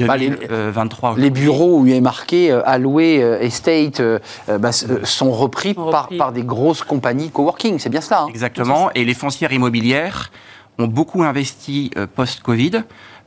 et 0.00 0.04
Bah, 0.04 0.16
les- 0.16 0.30
2023. 0.30 1.16
Les 1.18 1.28
bureaux 1.28 1.80
où 1.80 1.86
il 1.86 1.92
est 1.92 2.00
marqué 2.00 2.50
euh, 2.50 2.62
alloué, 2.64 3.22
euh, 3.22 3.38
estate, 3.40 4.00
bah, 4.48 4.70
euh, 4.88 5.04
sont 5.04 5.30
repris, 5.32 5.74
Par, 5.74 6.32
des 6.32 6.42
grosses 6.42 6.82
compagnies 6.82 7.30
coworking, 7.30 7.78
c'est 7.78 7.90
bien 7.90 8.00
cela. 8.00 8.22
hein 8.22 8.26
Exactement. 8.30 8.90
Et 8.94 9.04
les 9.04 9.12
foncières 9.24 9.52
immobilières 9.54 10.30
ont 10.78 10.86
beaucoup 10.86 11.22
investi 11.22 11.90
euh, 11.96 12.06
post-Covid 12.06 12.82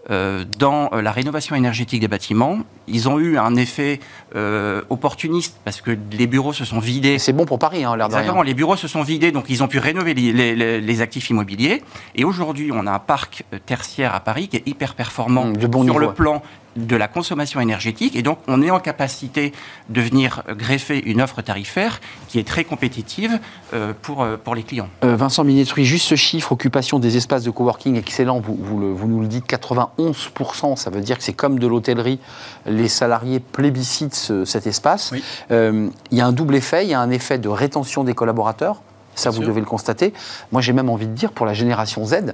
euh, 0.10 0.46
dans 0.60 0.90
euh, 0.94 1.02
la 1.02 1.12
rénovation 1.12 1.56
énergétique 1.56 2.02
des 2.02 2.08
bâtiments. 2.08 2.60
Ils 2.88 3.10
ont 3.10 3.18
eu 3.20 3.38
un 3.40 3.56
effet 3.56 4.00
euh, 4.36 4.82
opportuniste 4.90 5.56
parce 5.66 5.82
que 5.82 5.92
les 6.12 6.28
bureaux 6.28 6.54
se 6.54 6.66
sont 6.66 6.80
vidés. 6.80 7.18
C'est 7.20 7.34
bon 7.34 7.46
pour 7.46 7.58
Paris, 7.60 7.84
hein, 7.84 7.98
l'air 7.98 8.10
de 8.10 8.16
rien. 8.16 8.44
Les 8.44 8.54
bureaux 8.54 8.76
se 8.76 8.88
sont 8.88 9.02
vidés, 9.02 9.32
donc 9.32 9.46
ils 9.50 9.64
ont 9.64 9.68
pu 9.68 9.80
rénover 9.80 10.14
les, 10.14 10.32
les- 10.32 10.56
les- 10.56 10.80
les 10.82 11.02
actifs 11.02 11.30
immobiliers. 11.32 11.82
Et 12.16 12.24
aujourd'hui, 12.24 12.70
on 12.72 12.86
a 12.86 12.92
un 12.92 13.00
parc 13.00 13.44
tertiaire 13.66 14.14
à 14.14 14.20
Paris 14.20 14.48
qui 14.50 14.58
est 14.58 14.68
hyper 14.68 14.94
performant 14.94 15.46
Mmh, 15.46 15.54
bon 15.66 15.80
sur 15.80 15.84
niveau, 15.86 16.00
le 16.00 16.08
ouais. 16.08 16.14
plan 16.14 16.42
de 16.78 16.96
la 16.96 17.08
consommation 17.08 17.60
énergétique. 17.60 18.16
Et 18.16 18.22
donc, 18.22 18.40
on 18.48 18.62
est 18.62 18.72
en 18.72 18.80
capacité 18.80 19.52
de 19.90 20.00
venir 20.02 20.44
greffer 20.50 21.04
une 21.06 21.22
offre 21.22 21.42
tarifaire 21.42 22.00
qui 22.30 22.40
est 22.40 22.48
très 22.48 22.63
compétitive 22.63 23.40
euh, 23.74 23.94
pour, 24.02 24.24
euh, 24.24 24.38
pour 24.42 24.56
les 24.56 24.63
clients. 24.63 24.88
Euh, 25.04 25.16
Vincent 25.16 25.44
Minetruy, 25.44 25.84
juste 25.86 26.08
ce 26.08 26.16
chiffre, 26.16 26.52
occupation 26.52 27.00
des 27.00 27.18
espaces 27.18 27.44
de 27.44 27.50
coworking, 27.52 27.96
excellent, 27.98 28.40
vous, 28.40 28.58
vous, 28.60 28.80
le- 28.80 28.92
vous 28.94 29.08
nous 29.08 29.22
le 29.22 29.28
dites, 29.28 29.46
91%, 29.46 30.76
ça 30.76 30.90
veut 30.90 31.02
dire 31.02 31.18
que 31.18 31.24
c'est 31.24 31.34
comme 31.34 31.60
de 31.60 31.68
l'hôtellerie, 31.68 32.20
les 32.66 32.88
salariés 32.88 33.40
plébiscitent 33.40 34.16
ce- 34.16 34.46
cet 34.46 34.68
espace. 34.68 35.10
Oui. 35.12 35.24
Euh, 35.52 35.90
il 36.12 36.18
y 36.18 36.22
a 36.22 36.28
un 36.28 36.32
double 36.32 36.56
effet, 36.56 36.84
il 36.86 36.90
y 36.90 36.94
a 36.94 37.00
un 37.00 37.10
effet 37.10 37.38
de 37.38 37.50
rétention 37.50 38.04
des 38.04 38.13
collaborateurs, 38.13 38.82
ça 39.16 39.30
Bien 39.30 39.38
vous 39.38 39.44
sûr. 39.44 39.50
devez 39.52 39.62
le 39.62 39.66
constater. 39.66 40.13
Moi 40.52 40.62
j'ai 40.62 40.74
même 40.74 40.90
envie 40.90 41.08
de 41.08 41.13
dire, 41.13 41.32
pour 41.32 41.46
la 41.46 41.54
génération 41.54 42.06
Z, 42.06 42.34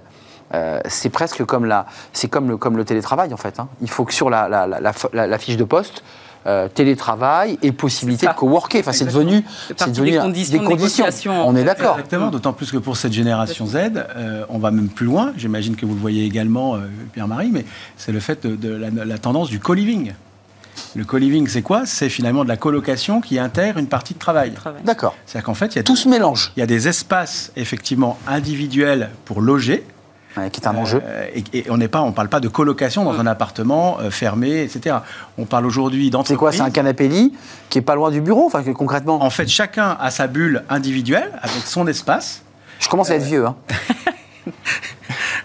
euh, 0.54 0.80
c'est 0.88 1.10
presque 1.10 1.44
comme, 1.46 1.66
la, 1.66 1.86
c'est 2.14 2.28
comme, 2.28 2.50
le, 2.50 2.58
comme 2.58 2.78
le 2.78 2.86
télétravail 2.86 3.34
en 3.34 3.38
fait. 3.38 3.60
hein. 3.60 3.68
Il 3.82 3.90
faut 3.90 4.06
que 4.06 4.14
sur 4.14 4.30
la, 4.30 4.48
la, 4.50 4.68
la- 4.68 4.80
la- 4.80 4.94
la- 5.14 5.28
la 5.28 5.38
fiche 5.38 5.58
de 5.58 5.64
poste, 5.64 6.04
euh, 6.46 6.68
télétravail 6.68 7.58
et 7.62 7.72
possibilité 7.72 8.26
C'est 8.28 8.34
de 8.34 8.38
coworker. 8.38 8.80
Enfin, 8.82 8.92
c'est 8.92 9.06
devenu, 9.06 9.46
C'est 9.78 9.92
des 9.92 10.60
conditions 10.60 11.06
On 11.46 11.56
est 11.56 11.64
d'accord. 11.64 11.94
Exactement, 11.98 12.30
d'autant 12.32 12.52
plus 12.54 12.70
que 12.72 12.78
pour 12.78 12.98
cette 12.98 13.14
génération 13.14 13.66
Z, 13.66 13.76
euh, 14.18 14.44
on 14.50 14.58
va 14.60 14.72
même 14.72 14.90
plus 14.90 15.06
loin, 15.06 15.32
j'imagine 15.38 15.76
que 15.78 15.86
vous 15.86 15.94
le 15.96 16.02
voyez 16.02 16.26
également, 16.26 16.76
euh, 16.76 16.80
Pierre-Marie, 17.14 17.50
mais 17.54 17.66
c'est 17.96 18.12
le 18.12 18.20
fait 18.20 18.46
de, 18.46 18.56
de 18.58 18.76
la, 18.76 18.90
la 19.06 19.18
tendance 19.18 19.50
du 19.50 19.60
co-living. 19.60 20.14
Le 20.96 21.06
co-living, 21.06 21.48
c'est 21.48 21.62
quoi? 21.62 21.86
C'est 21.86 22.10
finalement 22.10 22.44
de 22.44 22.50
la 22.50 22.58
colocation 22.58 23.22
qui 23.22 23.40
intègre 23.40 23.78
une 23.80 23.88
partie 23.88 24.14
de 24.16 24.20
travail. 24.20 24.52
Travail. 24.54 24.82
D'accord. 24.84 25.16
C'est-à-dire 25.26 25.46
qu'en 25.46 25.54
fait, 25.54 25.68
il 25.68 25.76
y, 25.78 25.80
a 25.80 25.84
Tout 25.84 25.96
se 25.96 26.10
mélange, 26.10 26.52
il 26.58 26.60
y 26.60 26.64
a 26.64 26.66
des 26.68 26.88
espaces 26.88 27.52
effectivement 27.56 28.18
individuels 28.28 29.12
pour 29.26 29.40
loger, 29.40 29.86
ouais, 30.38 30.50
qui 30.50 30.62
est 30.62 30.68
un 30.68 30.76
enjeu. 30.76 31.02
Euh, 31.04 31.28
et, 31.34 31.44
et 31.60 31.66
on 31.72 31.78
n'est 31.78 31.88
pas, 31.88 32.02
on 32.02 32.12
parle 32.12 32.30
pas 32.30 32.40
de 32.40 32.48
colocation 32.48 33.04
dans 33.04 33.20
un 33.20 33.26
appartement 33.28 33.98
euh, 34.00 34.10
fermé, 34.10 34.62
etc. 34.64 34.98
On 35.38 35.46
parle 35.46 35.66
aujourd'hui 35.66 36.06
C'est 36.06 36.10
d'entreprise. 36.12 36.38
quoi 36.38 36.52
C'est 36.52 36.62
un 36.62 36.70
canapé 36.72 37.08
lit 37.08 37.34
qui 37.70 37.78
est 37.80 37.82
pas 37.82 37.96
loin 37.96 38.12
du 38.12 38.22
bureau, 38.22 38.46
enfin 38.46 38.64
concrètement. 38.74 39.24
En 39.24 39.30
fait, 39.30 39.48
chacun 39.48 39.98
a 40.00 40.12
sa 40.12 40.28
bulle 40.28 40.64
individuelle 40.70 41.32
avec 41.42 41.66
son 41.66 41.88
espace. 41.88 42.42
Je 42.80 42.90
commence 42.90 43.10
à 43.10 43.16
être 43.16 43.24
vieux. 43.24 43.46
Hein. 43.46 43.56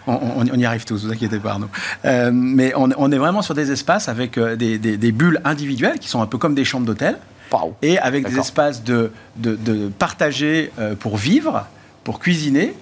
On, 0.06 0.44
y 0.46 0.64
arrive 0.64 0.86
tous, 0.86 1.04
vous 1.04 1.12
inquiétez 1.12 1.38
pas, 1.38 1.50
Arnaud. 1.52 1.68
Euh, 2.06 2.30
mais 2.32 2.72
on, 2.74 2.88
on 2.96 3.12
est 3.12 3.18
vraiment 3.18 3.42
sur 3.42 3.54
des 3.54 3.70
espaces 3.70 4.08
avec 4.08 4.38
euh, 4.38 4.56
des, 4.56 4.78
des- 4.78 4.96
des 4.96 5.12
bulles 5.12 5.40
individuelles 5.44 5.98
qui 5.98 6.08
sont 6.08 6.22
un 6.22 6.26
peu 6.26 6.38
comme 6.38 6.54
des 6.54 6.64
chambres 6.64 6.86
d'hôtel 6.86 7.18
et 7.82 7.98
avec 7.98 8.26
des 8.26 8.38
espaces 8.38 8.82
de, 8.84 9.10
de, 9.36 9.54
de 9.54 9.88
partager 9.88 10.72
euh, 10.78 10.94
pour 10.94 11.18
vivre, 11.18 11.66
pour 12.04 12.20
cuisiner. 12.20 12.74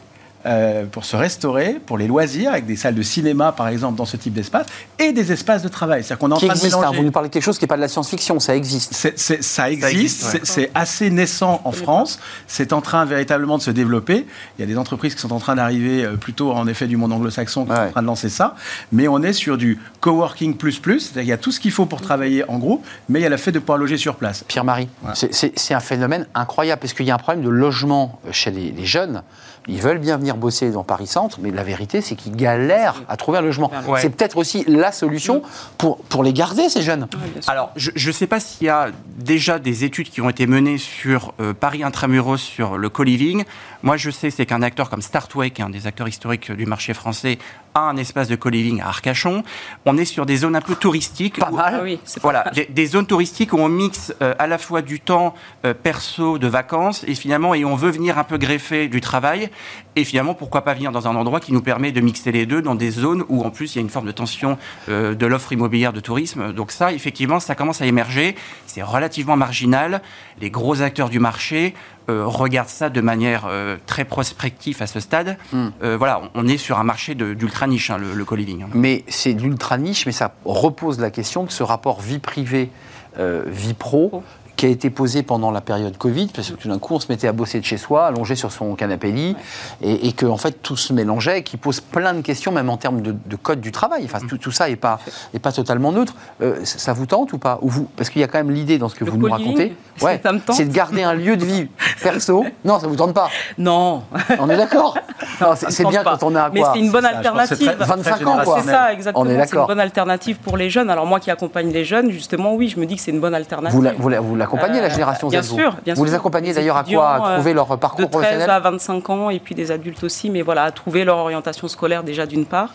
Euh, 0.46 0.84
pour 0.86 1.04
se 1.04 1.16
restaurer, 1.16 1.74
pour 1.84 1.98
les 1.98 2.06
loisirs, 2.06 2.52
avec 2.52 2.66
des 2.66 2.76
salles 2.76 2.94
de 2.94 3.02
cinéma, 3.02 3.52
par 3.52 3.68
exemple, 3.68 3.96
dans 3.96 4.04
ce 4.04 4.16
type 4.16 4.32
d'espace, 4.32 4.66
et 4.98 5.12
des 5.12 5.32
espaces 5.32 5.62
de 5.62 5.68
travail. 5.68 6.02
C'est-à-dire 6.04 6.18
qu'on 6.20 6.30
est 6.30 6.34
en 6.34 6.36
Qui 6.38 6.46
train 6.46 6.54
existe. 6.54 6.72
de 6.72 6.76
hein. 6.76 6.80
mélanger. 6.80 6.98
Vous 6.98 7.04
nous 7.04 7.10
parlez 7.12 7.28
de 7.28 7.32
quelque 7.34 7.42
chose 7.42 7.58
qui 7.58 7.64
n'est 7.64 7.68
pas 7.68 7.76
de 7.76 7.80
la 7.82 7.88
science-fiction, 7.88 8.38
ça 8.40 8.54
existe. 8.56 8.94
Ça 8.94 9.70
existe, 9.70 10.44
c'est- 10.44 10.70
assez 10.74 11.10
naissant 11.10 11.60
en 11.64 11.72
France, 11.72 12.18
c'est 12.46 12.72
en 12.72 12.80
train 12.80 13.04
véritablement 13.04 13.58
de 13.58 13.62
se 13.62 13.70
développer. 13.70 14.26
Il 14.58 14.60
y 14.60 14.64
a 14.64 14.66
des 14.66 14.78
entreprises 14.78 15.14
qui 15.14 15.20
sont 15.20 15.32
en 15.32 15.38
train 15.38 15.54
d'arriver 15.56 16.04
euh, 16.04 16.16
plutôt 16.16 16.52
en 16.52 16.66
effet 16.66 16.86
du 16.86 16.96
monde 16.96 17.12
anglo-saxon 17.12 17.64
qui 17.64 17.70
sont 17.72 17.76
Ouais. 17.76 17.86
en 17.88 17.90
train 17.90 18.02
de 18.02 18.06
lancer 18.06 18.28
ça, 18.28 18.54
mais 18.92 19.08
on 19.08 19.22
est 19.22 19.32
sur 19.32 19.56
du 19.58 19.78
coworking 20.00 20.56
plus 20.56 20.78
plus, 20.78 21.00
c'est-à-dire 21.00 21.22
qu'il 21.22 21.28
y 21.30 21.32
a 21.32 21.38
tout 21.38 21.52
ce 21.52 21.60
qu'il 21.60 21.70
faut 21.72 21.86
pour 21.86 22.00
travailler 22.00 22.48
en 22.48 22.58
groupe, 22.58 22.84
mais 23.08 23.20
il 23.20 23.22
y 23.22 23.26
a 23.26 23.30
le 23.30 23.36
fait 23.36 23.52
de 23.52 23.58
pouvoir 23.58 23.78
loger 23.78 23.96
sur 23.96 24.16
place. 24.16 24.44
Pierre-Marie, 24.46 24.88
c'est- 25.14 25.74
un 25.74 25.80
phénomène 25.80 26.26
incroyable 26.34 26.80
parce 26.80 26.92
qu'il 26.94 27.06
y 27.06 27.10
a 27.10 27.14
un 27.14 27.18
problème 27.18 27.44
de 27.44 27.50
logement 27.50 28.20
chez 28.30 28.50
les, 28.50 28.70
les 28.70 28.86
jeunes. 28.86 29.22
Ils 29.68 29.80
veulent 29.80 29.98
bien 29.98 30.16
venir 30.16 30.36
bosser 30.36 30.70
dans 30.70 30.84
Paris 30.84 31.06
Centre, 31.06 31.38
mais 31.42 31.50
la 31.50 31.62
vérité, 31.62 32.00
c'est 32.00 32.14
qu'ils 32.14 32.36
galèrent 32.36 33.02
à 33.08 33.16
trouver 33.16 33.38
un 33.38 33.42
logement. 33.42 33.70
Ouais. 33.86 34.00
C'est 34.00 34.10
peut-être 34.10 34.36
aussi 34.36 34.64
la 34.68 34.92
solution 34.92 35.42
pour, 35.78 35.98
pour 35.98 36.22
les 36.22 36.32
garder, 36.32 36.68
ces 36.68 36.82
jeunes. 36.82 37.08
Ouais. 37.14 37.40
Alors, 37.46 37.72
je 37.76 38.06
ne 38.06 38.12
sais 38.12 38.26
pas 38.26 38.40
s'il 38.40 38.66
y 38.66 38.70
a 38.70 38.90
déjà 39.18 39.58
des 39.58 39.84
études 39.84 40.10
qui 40.10 40.20
ont 40.20 40.30
été 40.30 40.46
menées 40.46 40.78
sur 40.78 41.34
euh, 41.40 41.52
Paris 41.52 41.82
Intramuros, 41.82 42.36
sur 42.36 42.78
le 42.78 42.88
co-living. 42.88 43.44
Moi, 43.82 43.96
je 43.96 44.10
sais, 44.10 44.30
c'est 44.30 44.46
qu'un 44.46 44.62
acteur 44.62 44.88
comme 44.90 45.02
Startway, 45.02 45.50
qui 45.50 45.62
est 45.62 45.64
un 45.64 45.70
des 45.70 45.86
acteurs 45.86 46.08
historiques 46.08 46.52
du 46.52 46.66
marché 46.66 46.94
français, 46.94 47.38
a 47.76 47.80
un 47.90 47.96
espace 47.96 48.28
de 48.28 48.36
co-living 48.36 48.80
à 48.80 48.88
Arcachon. 48.88 49.44
On 49.84 49.96
est 49.98 50.04
sur 50.04 50.26
des 50.26 50.36
zones 50.38 50.56
un 50.56 50.60
peu 50.60 50.74
touristiques. 50.74 51.38
Pas 51.38 51.50
où- 51.50 51.56
mal. 51.56 51.74
Ah 51.78 51.82
oui, 51.82 52.00
Voilà, 52.22 52.44
des, 52.54 52.64
des 52.66 52.86
zones 52.86 53.06
touristiques 53.06 53.52
où 53.52 53.58
on 53.58 53.68
mixe 53.68 54.14
euh, 54.22 54.34
à 54.38 54.46
la 54.46 54.58
fois 54.58 54.82
du 54.82 55.00
temps 55.00 55.34
euh, 55.64 55.74
perso, 55.74 56.38
de 56.38 56.46
vacances, 56.48 57.04
et 57.06 57.14
finalement, 57.14 57.54
et 57.54 57.64
on 57.64 57.76
veut 57.76 57.90
venir 57.90 58.18
un 58.18 58.24
peu 58.24 58.38
greffer 58.38 58.88
du 58.88 59.00
travail. 59.00 59.50
Et 59.94 60.04
finalement, 60.04 60.34
pourquoi 60.34 60.62
pas 60.62 60.74
venir 60.74 60.90
dans 60.92 61.06
un 61.08 61.16
endroit 61.16 61.40
qui 61.40 61.52
nous 61.52 61.62
permet 61.62 61.92
de 61.92 62.00
mixer 62.00 62.32
les 62.32 62.46
deux 62.46 62.62
dans 62.62 62.74
des 62.74 62.90
zones 62.90 63.24
où, 63.28 63.42
en 63.44 63.50
plus, 63.50 63.74
il 63.74 63.78
y 63.78 63.80
a 63.80 63.82
une 63.82 63.90
forme 63.90 64.06
de 64.06 64.12
tension 64.12 64.58
euh, 64.88 65.14
de 65.14 65.26
l'offre 65.26 65.52
immobilière 65.52 65.92
de 65.92 66.00
tourisme. 66.00 66.52
Donc 66.52 66.70
ça, 66.72 66.92
effectivement, 66.92 67.40
ça 67.40 67.54
commence 67.54 67.80
à 67.82 67.86
émerger. 67.86 68.36
C'est 68.66 68.82
relativement 68.82 69.36
marginal. 69.36 70.02
Les 70.40 70.50
gros 70.50 70.82
acteurs 70.82 71.08
du 71.08 71.18
marché 71.18 71.74
euh, 72.08 72.24
regardent 72.26 72.68
ça 72.68 72.88
de 72.90 73.00
manière 73.00 73.46
euh, 73.48 73.76
très 73.86 74.04
prospective 74.04 74.80
à 74.82 74.86
ce 74.86 75.00
stade. 75.00 75.36
Hmm. 75.52 75.68
Euh, 75.82 75.96
voilà, 75.96 76.22
on 76.34 76.46
est 76.46 76.56
sur 76.58 76.78
un 76.78 76.84
marché 76.84 77.14
de- 77.14 77.34
d'ultra 77.34 77.66
niche, 77.66 77.90
hein, 77.90 77.98
le, 77.98 78.14
le 78.14 78.24
co-living. 78.24 78.62
hein. 78.62 78.68
Mais 78.74 79.04
c'est 79.08 79.34
d'ultra 79.34 79.78
niche, 79.78 80.06
mais 80.06 80.12
ça 80.12 80.34
repose 80.44 81.00
la 81.00 81.10
question 81.10 81.44
de 81.44 81.50
ce 81.50 81.62
rapport 81.62 82.00
vie 82.00 82.18
privée, 82.18 82.70
euh, 83.18 83.42
vie 83.46 83.74
pro, 83.74 84.22
qui 84.56 84.66
a 84.66 84.68
été 84.70 84.88
posée 84.90 85.22
pendant 85.22 85.50
la 85.50 85.60
période 85.60 85.96
Covid, 85.98 86.28
parce 86.34 86.50
que 86.50 86.54
tout 86.56 86.68
d'un 86.68 86.78
coup, 86.78 86.94
on 86.94 87.00
se 87.00 87.06
mettait 87.10 87.28
à 87.28 87.32
bosser 87.32 87.60
de 87.60 87.64
chez 87.64 87.76
soi, 87.76 88.06
allongé 88.06 88.34
sur 88.36 88.50
son 88.52 88.74
canapé 88.74 89.12
lit, 89.12 89.36
et, 89.82 90.08
et 90.08 90.12
que 90.12 90.24
en 90.26 90.38
fait 90.38 90.62
tout 90.62 90.76
se 90.76 90.92
mélangeait, 90.92 91.40
et 91.40 91.42
qui 91.42 91.56
pose 91.58 91.80
plein 91.80 92.14
de 92.14 92.22
questions, 92.22 92.52
même 92.52 92.70
en 92.70 92.76
termes 92.76 93.02
de, 93.02 93.12
de 93.26 93.36
code 93.36 93.60
du 93.60 93.70
travail. 93.72 94.04
Enfin, 94.06 94.18
tout, 94.26 94.38
tout 94.38 94.50
ça 94.52 94.68
n'est 94.68 94.76
pas, 94.76 94.98
est 95.34 95.38
pas 95.38 95.52
totalement 95.52 95.92
neutre. 95.92 96.14
Euh, 96.42 96.56
ça 96.64 96.92
vous 96.94 97.06
tente 97.06 97.32
ou 97.34 97.38
pas? 97.38 97.58
Ou 97.62 97.68
vous, 97.68 97.88
Parce 97.96 98.08
qu'il 98.10 98.20
y 98.20 98.24
a 98.24 98.28
quand 98.28 98.38
même 98.38 98.50
l'idée 98.50 98.78
dans 98.78 98.88
ce 98.88 98.94
que 98.94 99.04
Le 99.04 99.10
vous 99.10 99.18
nous 99.18 99.30
racontez, 99.30 99.76
tente 100.00 100.52
c'est 100.52 100.64
de 100.64 100.72
garder 100.72 101.02
un 101.02 101.14
lieu 101.14 101.36
de 101.36 101.44
vie 101.44 101.68
perso? 102.02 102.44
Non, 102.64 102.78
ça 102.78 102.86
vous 102.86 102.96
tente 102.96 103.12
pas? 103.14 103.28
Non. 103.58 104.02
On 104.38 104.48
est 104.48 104.56
d'accord? 104.56 104.96
Non, 105.40 105.48
c'est 105.54 105.84
bien 105.86 106.02
pas. 106.02 106.16
quand 106.16 106.28
on 106.32 106.34
a 106.34 106.48
Mais 106.48 106.60
quoi 106.60 106.70
c'est 106.72 106.80
une 106.80 106.90
bonne 106.90 107.04
alternative. 107.04 107.58
très- 107.76 107.84
25 107.86 108.26
ans, 108.26 108.38
quoi. 108.42 108.60
C'est 108.62 108.70
ça, 108.70 108.92
exactement. 108.92 109.24
On 109.26 109.28
est 109.28 109.46
C'est 109.46 109.56
une 109.56 109.66
bonne 109.66 109.80
alternative 109.80 110.38
pour 110.38 110.56
les 110.56 110.70
jeunes. 110.70 110.88
Alors 110.88 111.04
moi 111.04 111.20
qui 111.20 111.30
accompagne 111.30 111.70
les 111.72 111.84
jeunes, 111.84 112.10
justement, 112.10 112.54
oui, 112.54 112.68
je 112.68 112.80
me 112.80 112.86
dis 112.86 112.96
que 112.96 113.02
c'est 113.02 113.10
une 113.10 113.20
bonne 113.20 113.34
alternative. 113.34 113.76
Vous 113.76 113.82
la- 113.82 113.92
vous 113.92 114.08
la- 114.08 114.20
vous 114.20 114.34
l'accompagnez, 114.34 114.45
la 114.54 114.86
Euh, 114.86 114.90
génération 114.90 115.28
bien 115.28 115.42
Z 115.42 115.48
vous 115.50 115.56
sûr, 115.56 115.76
bien 115.84 115.94
Vous 115.94 116.04
les 116.04 116.14
accompagnez 116.14 116.52
d'ailleurs 116.52 116.76
à 116.76 116.84
quoi 116.84 117.08
À 117.10 117.34
trouver 117.34 117.50
euh, 117.50 117.54
leur 117.54 117.68
de 117.68 117.76
parcours 117.76 118.08
13 118.08 118.10
professionnel 118.10 118.50
à 118.50 118.60
25 118.60 119.10
ans 119.10 119.30
et 119.30 119.38
puis 119.40 119.54
des 119.54 119.70
adultes 119.70 120.02
aussi, 120.04 120.30
mais 120.30 120.42
voilà, 120.42 120.64
à 120.64 120.70
trouver 120.70 121.04
leur 121.04 121.18
orientation 121.18 121.68
scolaire 121.68 122.02
déjà 122.02 122.26
d'une 122.26 122.46
part, 122.46 122.70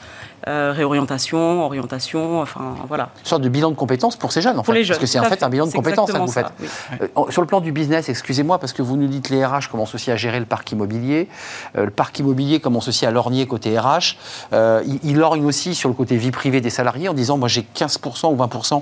euh, 0.47 0.73
réorientation, 0.75 1.63
orientation, 1.63 2.41
enfin 2.41 2.75
voilà. 2.87 3.09
Une 3.19 3.25
sorte 3.25 3.41
de 3.43 3.49
bilan 3.49 3.69
de 3.71 3.75
compétences 3.75 4.15
pour 4.15 4.31
ces 4.31 4.41
jeunes, 4.41 4.57
en 4.59 4.63
Pour 4.63 4.73
fait. 4.73 4.79
les 4.79 4.83
jeunes. 4.83 4.95
Parce 4.97 4.99
que 5.01 5.05
c'est 5.05 5.19
en 5.19 5.23
fait 5.23 5.43
un 5.43 5.49
bilan 5.49 5.67
de 5.67 5.71
compétences 5.71 6.11
que 6.11 6.17
vous 6.17 6.23
exactement 6.23 6.49
faites. 6.59 7.01
oui. 7.01 7.07
Euh, 7.27 7.31
sur 7.31 7.41
le 7.41 7.47
plan 7.47 7.61
du 7.61 7.71
business, 7.71 8.09
excusez-moi, 8.09 8.57
parce 8.59 8.73
que 8.73 8.81
vous 8.81 8.97
nous 8.97 9.07
dites 9.07 9.29
les 9.29 9.45
RH 9.45 9.69
commencent 9.69 9.93
aussi 9.95 10.11
à 10.11 10.15
gérer 10.15 10.39
le 10.39 10.45
parc 10.45 10.71
immobilier. 10.71 11.27
Euh, 11.77 11.85
le 11.85 11.91
parc 11.91 12.17
immobilier 12.19 12.59
commence 12.59 12.87
aussi 12.87 13.05
à 13.05 13.11
lorgner 13.11 13.45
côté 13.47 13.77
RH. 13.77 14.17
Euh, 14.53 14.81
il, 14.85 14.99
il 15.03 15.17
lorgne 15.17 15.45
aussi 15.45 15.75
sur 15.75 15.89
le 15.89 15.95
côté 15.95 16.17
vie 16.17 16.31
privée 16.31 16.61
des 16.61 16.69
salariés 16.69 17.07
en 17.09 17.13
disant 17.13 17.37
moi 17.37 17.47
j'ai 17.47 17.65
15% 17.75 18.33
ou 18.33 18.35
20% 18.35 18.81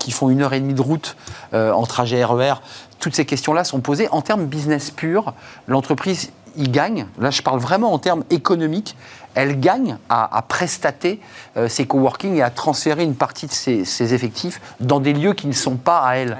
qui 0.00 0.10
font 0.10 0.30
une 0.30 0.42
heure 0.42 0.52
et 0.52 0.58
demie 0.58 0.74
de 0.74 0.80
route 0.80 1.16
euh, 1.54 1.70
en 1.70 1.86
trajet 1.86 2.24
RER. 2.24 2.54
Toutes 2.98 3.14
ces 3.14 3.24
questions-là 3.24 3.62
sont 3.62 3.80
posées. 3.80 4.08
En 4.10 4.22
termes 4.22 4.46
business 4.46 4.90
pur, 4.90 5.34
l'entreprise 5.68 6.32
y 6.56 6.68
gagne. 6.68 7.06
Là, 7.20 7.30
je 7.30 7.42
parle 7.42 7.60
vraiment 7.60 7.92
en 7.92 7.98
termes 7.98 8.24
économiques. 8.30 8.96
Elle 9.34 9.60
gagne 9.60 9.98
à, 10.08 10.42
prestater 10.48 11.20
euh, 11.56 11.68
ses 11.68 11.86
coworking 11.86 12.36
et 12.36 12.42
à 12.42 12.50
transférer 12.50 13.04
une 13.04 13.14
partie 13.14 13.46
de 13.46 13.52
ses, 13.52 13.84
ses 13.84 14.12
effectifs 14.12 14.60
dans 14.80 14.98
des 14.98 15.12
lieux 15.12 15.34
qui 15.34 15.46
ne 15.46 15.52
sont 15.52 15.76
pas 15.76 16.00
à 16.00 16.14
elle. 16.16 16.38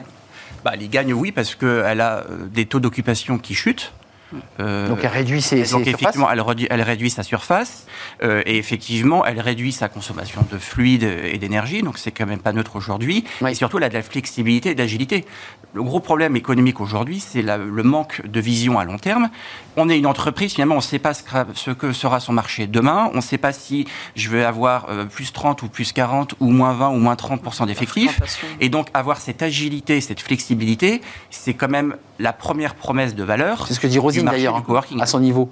Bah, 0.64 0.72
elle 0.74 0.82
y 0.82 0.88
gagne, 0.88 1.12
oui, 1.12 1.30
parce 1.30 1.54
qu'elle 1.54 2.00
a 2.00 2.18
euh, 2.18 2.46
des 2.52 2.66
taux 2.66 2.80
d'occupation 2.80 3.38
qui 3.38 3.54
chutent. 3.54 3.92
Euh, 4.60 4.88
Donc 4.88 4.98
elle 5.02 5.10
réduit 5.10 5.42
ses, 5.42 5.64
ses 5.64 5.72
donc 5.72 5.84
surfaces. 5.84 6.00
effectivement, 6.02 6.30
elle 6.30 6.40
réduit, 6.40 6.66
elle 6.70 6.82
réduit 6.82 7.10
sa 7.10 7.22
surface 7.22 7.86
euh, 8.22 8.42
et 8.46 8.56
effectivement, 8.58 9.24
elle 9.24 9.40
réduit 9.40 9.72
sa 9.72 9.88
consommation 9.88 10.46
de 10.50 10.58
fluide 10.58 11.02
et 11.02 11.38
d'énergie. 11.38 11.82
Donc 11.82 11.98
c'est 11.98 12.10
quand 12.10 12.26
même 12.26 12.40
pas 12.40 12.52
neutre 12.52 12.76
aujourd'hui. 12.76 13.24
Oui. 13.40 13.52
Et 13.52 13.54
surtout, 13.54 13.78
elle 13.78 13.84
a 13.84 13.88
de 13.88 13.94
la 13.94 14.02
flexibilité 14.02 14.70
et 14.70 14.74
de 14.74 14.80
l'agilité. 14.80 15.24
Le 15.72 15.82
gros 15.82 16.00
problème 16.00 16.34
économique 16.34 16.80
aujourd'hui, 16.80 17.20
c'est 17.20 17.42
le 17.42 17.82
manque 17.82 18.26
de 18.26 18.40
vision 18.40 18.78
à 18.78 18.84
long 18.84 18.98
terme. 18.98 19.30
On 19.76 19.88
est 19.88 19.96
une 19.96 20.06
entreprise, 20.06 20.52
finalement, 20.52 20.74
on 20.74 20.78
ne 20.78 20.82
sait 20.82 20.98
pas 20.98 21.14
ce 21.14 21.22
que, 21.22 21.28
ce 21.54 21.70
que 21.70 21.92
sera 21.92 22.18
son 22.18 22.32
marché 22.32 22.66
demain. 22.66 23.08
On 23.12 23.16
ne 23.16 23.20
sait 23.20 23.38
pas 23.38 23.52
si 23.52 23.86
je 24.16 24.28
vais 24.30 24.44
avoir 24.44 24.86
euh, 24.90 25.04
plus 25.04 25.32
30 25.32 25.62
ou 25.62 25.68
plus 25.68 25.92
40 25.92 26.34
ou 26.40 26.50
moins 26.50 26.72
20 26.72 26.88
ou 26.90 26.96
moins 26.96 27.14
30 27.14 27.66
d'effectifs. 27.66 28.10
fréquentation. 28.10 28.48
Et 28.60 28.68
donc 28.68 28.88
avoir 28.94 29.18
cette 29.20 29.42
agilité, 29.42 30.00
cette 30.00 30.20
flexibilité, 30.20 31.02
c'est 31.30 31.54
quand 31.54 31.68
même 31.68 31.94
la 32.18 32.32
première 32.32 32.74
promesse 32.74 33.14
de 33.14 33.22
valeur. 33.22 33.66
C'est 33.68 33.74
ce 33.74 33.80
que 33.80 33.86
dit 33.86 33.98
du 33.98 34.19
D'ailleurs, 34.32 34.56
hein, 34.56 34.62
à 35.00 35.06
son 35.06 35.20
niveau. 35.20 35.48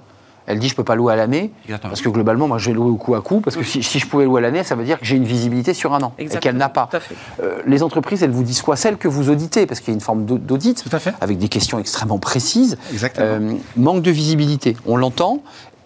Elle 0.51 0.57
dit 0.57 0.67
je 0.67 0.73
peux 0.73 0.83
pas 0.83 0.95
louer 0.95 1.13
à 1.13 1.15
l'année 1.15 1.51
parce 1.89 2.01
que 2.01 2.09
globalement 2.09 2.47
moi 2.47 2.57
je 2.57 2.69
vais 2.69 2.73
louer 2.75 2.89
au 2.89 2.95
coup 2.95 3.13
à 3.13 3.21
coup 3.21 3.39
parce 3.39 3.55
que 3.55 3.63
si, 3.63 3.83
si 3.83 3.99
je 3.99 4.07
pouvais 4.07 4.23
louer 4.25 4.39
à 4.39 4.41
l'année 4.41 4.63
ça 4.63 4.73
veut 4.73 4.83
dire 4.83 4.99
que 4.99 5.05
j'ai 5.05 5.15
une 5.15 5.23
visibilité 5.25 5.75
sur 5.75 5.93
un 5.93 6.01
an 6.01 6.13
et 6.17 6.25
qu'elle 6.39 6.55
n'a 6.57 6.69
pas. 6.69 6.89
Euh, 7.43 7.59
les 7.67 7.83
entreprises 7.83 8.23
elles 8.23 8.31
vous 8.31 8.41
disent 8.43 8.63
quoi? 8.63 8.75
Celles 8.75 8.97
que 8.97 9.07
vous 9.07 9.29
auditez 9.29 9.67
parce 9.67 9.79
qu'il 9.79 9.89
y 9.89 9.91
a 9.91 9.95
une 9.95 10.01
forme 10.01 10.25
d'au- 10.25 10.39
d'audit 10.39 10.83
avec 11.21 11.37
des 11.37 11.49
questions 11.49 11.77
extrêmement 11.77 12.17
précises. 12.17 12.79
Exactement. 12.91 13.27
Euh, 13.27 13.53
manque 13.77 14.01
de 14.01 14.09
visibilité, 14.09 14.75
on 14.87 14.97
l'entend. 14.97 15.43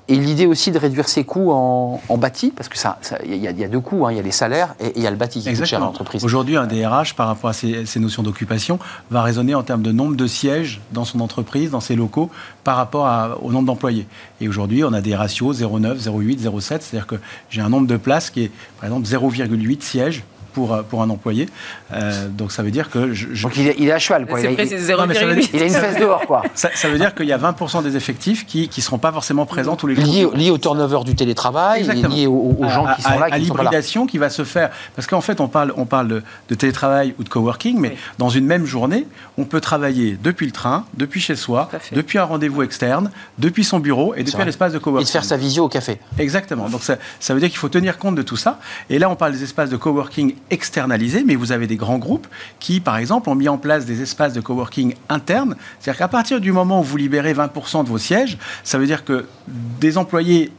Et 0.10 0.18
l'idée 0.18 0.46
aussi 0.48 0.72
de 0.72 0.78
réduire 0.78 1.08
ses 1.08 1.24
coûts 1.24 1.52
en, 1.54 2.02
en 2.10 2.18
bâti, 2.18 2.52
parce 2.54 2.68
que 2.68 2.78
ça, 2.78 2.98
il 3.26 3.36
y, 3.38 3.48
a- 3.48 3.52
il 3.52 3.58
y 3.60 3.63
a 3.63 3.70
deux 3.70 3.80
coûts, 3.80 4.06
hein. 4.06 4.12
il 4.12 4.18
y 4.18 4.20
a 4.20 4.22
les 4.22 4.32
salaires 4.32 4.76
et 4.82 4.92
il 4.98 5.02
y 5.02 5.08
a 5.08 5.12
le 5.12 5.16
bâti 5.16 5.39
qui 5.39 5.46
coûte 5.46 5.54
cher 5.56 5.60
à 5.60 5.63
Exactement. 5.63 5.86
l'entreprise. 5.86 6.26
Aujourd'hui, 6.26 6.58
un 6.58 6.68
DRH, 6.68 7.13
par 7.16 7.28
rapport 7.28 7.50
à 7.50 7.54
ces, 7.54 7.86
ces 7.86 8.02
notions 8.02 8.22
d'occupation, 8.22 8.80
va 9.12 9.22
raisonner 9.22 9.56
en 9.56 9.63
termes 9.63 9.82
de 9.82 9.94
nombre 9.94 10.18
de 10.18 10.28
sièges 10.28 10.82
dans 10.92 11.06
son 11.06 11.22
entreprise, 11.22 11.72
dans 11.72 11.80
ses 11.80 11.96
locaux, 11.96 12.30
par 12.66 12.76
rapport 12.76 13.08
à- 13.08 13.38
au 13.42 13.52
nombre 13.54 13.68
d'employés. 13.68 14.06
Et 14.42 14.50
aujourd'hui, 14.50 14.84
on 14.84 14.92
a 14.92 15.00
des 15.00 15.16
ratios 15.16 15.56
0,9, 15.62 15.98
0,8, 16.00 16.39
0,7, 16.42 16.82
c'est-à-dire 16.82 17.08
que 17.08 17.16
j'ai 17.50 17.62
un 17.62 17.70
nombre 17.70 17.88
de 17.88 17.96
places 17.96 18.30
qui 18.30 18.44
est, 18.44 18.52
par 18.82 18.86
exemple, 18.89 19.08
0,8 19.08 19.82
sièges 19.84 20.24
pour, 20.54 20.74
euh, 20.74 20.82
pour 20.84 21.02
un 21.02 21.10
employé. 21.10 21.50
Euh, 21.94 22.28
donc 22.30 22.52
ça 22.52 22.63
veut 22.63 22.72
dire 22.72 22.89
que 22.89 23.13
je, 23.13 23.28
je- 23.34 23.44
Donc 23.44 23.58
il 23.58 23.68
est, 23.68 23.76
il 23.80 23.88
est 23.88 23.92
à 23.92 24.00
cheval, 24.00 24.26
quoi. 24.26 24.39
Il 24.39 24.52
il- 24.52 24.68
c'est 24.68 24.96
Non, 24.96 25.06
mais 25.08 25.13
ça 25.16 25.26
veut 25.26 25.34
0,8. 25.36 25.50
il 25.54 25.62
a 25.62 25.66
une 25.66 25.74
fesse 25.74 26.00
dehors, 26.00 26.26
quoi. 26.26 26.44
ça, 26.56 26.70
ça 26.74 26.89
veut 26.89 26.98
dire 26.98 27.13
qu'il 27.16 27.26
y 27.28 27.34
a 27.34 27.38
20% 27.38 27.82
des 27.84 27.96
effectifs 27.96 28.46
qui 28.46 28.70
ne 28.76 28.82
seront 28.82 28.98
pas 28.98 29.12
forcément 29.12 29.46
présents 29.46 29.76
tous 29.76 29.88
les 29.88 29.96
jours. 29.96 30.06
Lié, 30.06 30.28
lié 30.34 30.50
au 30.52 30.58
turnover 30.58 31.00
du 31.06 31.16
télétravail, 31.16 31.80
Exactement. 31.82 32.16
lié 32.16 32.28
aux, 32.28 32.56
aux 32.60 32.70
gens 32.70 32.86
à, 32.86 32.96
qui 32.96 33.02
sont 33.02 33.10
là 33.10 33.16
à- 33.26 33.30
et 33.30 33.32
à 33.34 33.38
là. 33.38 33.38
l'hybridation 33.38 34.06
qui 34.06 34.18
va 34.18 34.30
se 34.30 34.44
faire. 34.44 34.70
Parce 34.96 35.08
qu'en 35.08 35.22
fait, 35.22 35.39
on 35.42 35.48
parle, 35.48 35.74
on 35.78 35.86
parle 35.86 36.08
de, 36.08 36.24
de 36.50 36.56
télétravail 36.56 37.13
ou 37.20 37.24
de 37.24 37.30
coworking, 37.30 37.78
mais 37.80 37.89
Oui. 37.89 37.96
dans 38.18 38.30
une 38.30 38.46
même 38.46 38.66
journée, 38.66 39.06
on 39.38 39.46
peut 39.46 39.62
travailler 39.62 40.18
depuis 40.22 40.46
le 40.46 40.52
train, 40.52 40.86
depuis 40.96 41.20
chez 41.22 41.36
soi, 41.36 41.70
depuis 41.92 42.18
un 42.20 42.24
rendez-vous 42.24 42.63
externe, 42.63 43.12
depuis 43.38 43.63
son 43.63 43.80
bureau 43.80 44.13
et 44.16 44.20
depuis 44.24 44.34
vrai. 44.34 44.44
un 44.44 44.48
espace 44.48 44.72
de 44.74 44.78
Et 44.78 44.82
coworking. 44.82 45.06
de 45.08 45.12
faire 45.12 45.26
sa 45.26 45.38
visio 45.38 45.66
au 45.66 45.70
café. 45.70 46.00
Exactement. 46.20 46.70
Donc 46.70 46.84
ça, 46.84 46.98
ça 47.20 47.34
veut 47.34 47.39
dire 47.39 47.50
qu'il 47.50 47.58
faut 47.58 47.70
tenir 47.70 47.98
compte 47.98 48.16
de 48.16 48.22
tout 48.22 48.38
ça. 48.38 48.60
Et 48.89 49.00
là, 49.00 49.10
on 49.10 49.16
parle 49.16 49.32
des 49.34 49.44
espaces 49.44 49.70
de 49.70 49.78
coworking 49.78 50.36
externalisés, 50.49 51.23
mais 51.25 51.36
vous 51.36 51.51
avez 51.51 51.67
des 51.67 51.75
grands 51.75 51.97
groupes 51.97 52.27
qui, 52.60 52.79
par 52.79 52.97
exemple, 52.97 53.29
ont 53.29 53.36
mis 53.36 53.49
en 53.49 53.58
place 53.58 53.86
des 53.86 54.01
espaces 54.01 54.34
de 54.34 54.41
coworking 54.41 54.95
internes. 55.10 55.56
C'est-à-dire 55.79 55.99
qu'à 55.99 56.08
partir 56.08 56.41
du 56.41 56.51
moment 56.51 56.82
où 56.82 56.84
vous 56.84 56.97
libérez 56.97 57.34
20% 57.34 57.84
de 57.84 57.89
vos 57.89 57.97
sièges, 57.97 58.38
ça 58.63 58.77
veut 58.77 58.86
dire 58.86 59.06
que 59.06 59.25
des 59.47 59.97
employés 59.97 60.51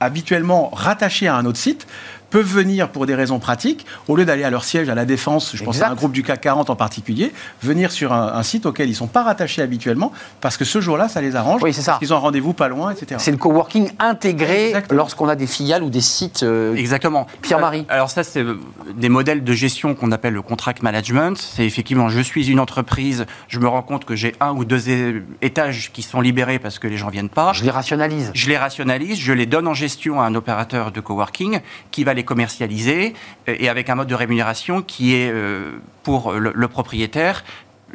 habituellement 0.00 0.70
rattachés 0.70 1.28
à 1.28 1.36
un 1.36 1.44
autre 1.44 1.58
site 1.58 1.86
peuvent 2.32 2.46
venir 2.46 2.88
pour 2.88 3.06
des 3.06 3.14
raisons 3.14 3.38
pratiques, 3.38 3.86
au 4.08 4.16
lieu 4.16 4.24
d'aller 4.24 4.42
à 4.44 4.50
leur 4.50 4.64
siège 4.64 4.88
à 4.88 4.94
la 4.94 5.04
Défense, 5.04 5.52
je 5.54 5.62
pense 5.62 5.76
Exact. 5.76 5.88
à 5.88 5.92
un 5.92 5.94
groupe 5.94 6.12
du 6.12 6.22
CAC 6.22 6.40
40 6.40 6.70
en 6.70 6.76
particulier, 6.76 7.32
venir 7.62 7.92
sur 7.92 8.12
un, 8.12 8.32
un 8.34 8.42
site 8.42 8.66
auquel 8.66 8.88
ils 8.88 8.92
ne 8.92 8.96
sont 8.96 9.06
pas 9.06 9.22
rattachés 9.22 9.62
habituellement, 9.62 10.12
parce 10.40 10.56
que 10.56 10.64
ce 10.64 10.80
jour-là, 10.80 11.08
ça 11.08 11.20
les 11.20 11.36
arrange, 11.36 11.62
Oui, 11.62 11.72
c'est 11.72 11.82
ça. 11.82 11.96
qu'ils 11.98 12.12
ont 12.12 12.16
un 12.16 12.20
rendez-vous 12.20 12.52
pas 12.54 12.68
loin, 12.68 12.90
etc. 12.92 13.16
C'est 13.18 13.30
le 13.30 13.36
coworking 13.36 13.90
intégré 13.98 14.68
Exactement. 14.68 14.96
lorsqu'on 14.98 15.28
a 15.28 15.36
des 15.36 15.46
filiales 15.46 15.82
ou 15.82 15.90
des 15.90 16.00
sites. 16.00 16.42
euh, 16.42 16.74
Exactement. 16.74 17.26
Pierre-Marie. 17.42 17.80
Euh, 17.90 17.94
Alors 17.94 18.10
ça, 18.10 18.24
c'est 18.24 18.44
des 18.96 19.08
modèles 19.08 19.44
de 19.44 19.52
gestion 19.52 19.94
qu'on 19.94 20.10
appelle 20.12 20.32
le 20.34 20.42
contract 20.42 20.82
management. 20.82 21.36
C'est 21.36 21.66
effectivement, 21.66 22.08
je 22.08 22.20
suis 22.20 22.48
une 22.50 22.60
entreprise, 22.60 23.26
je 23.48 23.58
me 23.58 23.68
rends 23.68 23.82
compte 23.82 24.04
que 24.04 24.16
j'ai 24.16 24.34
un 24.40 24.52
ou 24.52 24.64
deux 24.64 24.88
étages 25.42 25.90
qui 25.92 26.02
sont 26.02 26.20
libérés 26.20 26.58
parce 26.58 26.78
que 26.78 26.88
les 26.88 26.96
gens 26.96 27.08
viennent 27.08 27.28
pas. 27.28 27.52
je 27.52 27.64
les 27.64 27.70
rationalise. 27.70 28.30
Je 28.34 28.48
les 28.48 28.56
rationalise, 28.56 29.18
je 29.18 29.32
les 29.32 29.46
donne 29.46 29.68
en 29.68 29.74
gestion 29.74 30.20
à 30.20 30.24
un 30.24 30.34
opérateur 30.34 30.92
de 30.92 31.00
coworking 31.00 31.60
qui 31.90 32.04
va 32.04 32.14
les 32.14 32.21
commercialiser 32.24 33.14
euh, 33.48 33.56
et 33.58 33.68
avec 33.68 33.90
un 33.90 33.94
mode 33.94 34.08
de 34.08 34.14
rémunération 34.14 34.82
qui 34.82 35.14
est 35.14 35.30
euh, 35.30 35.72
pour 36.02 36.32
le 36.32 36.68
propriétaire 36.68 37.44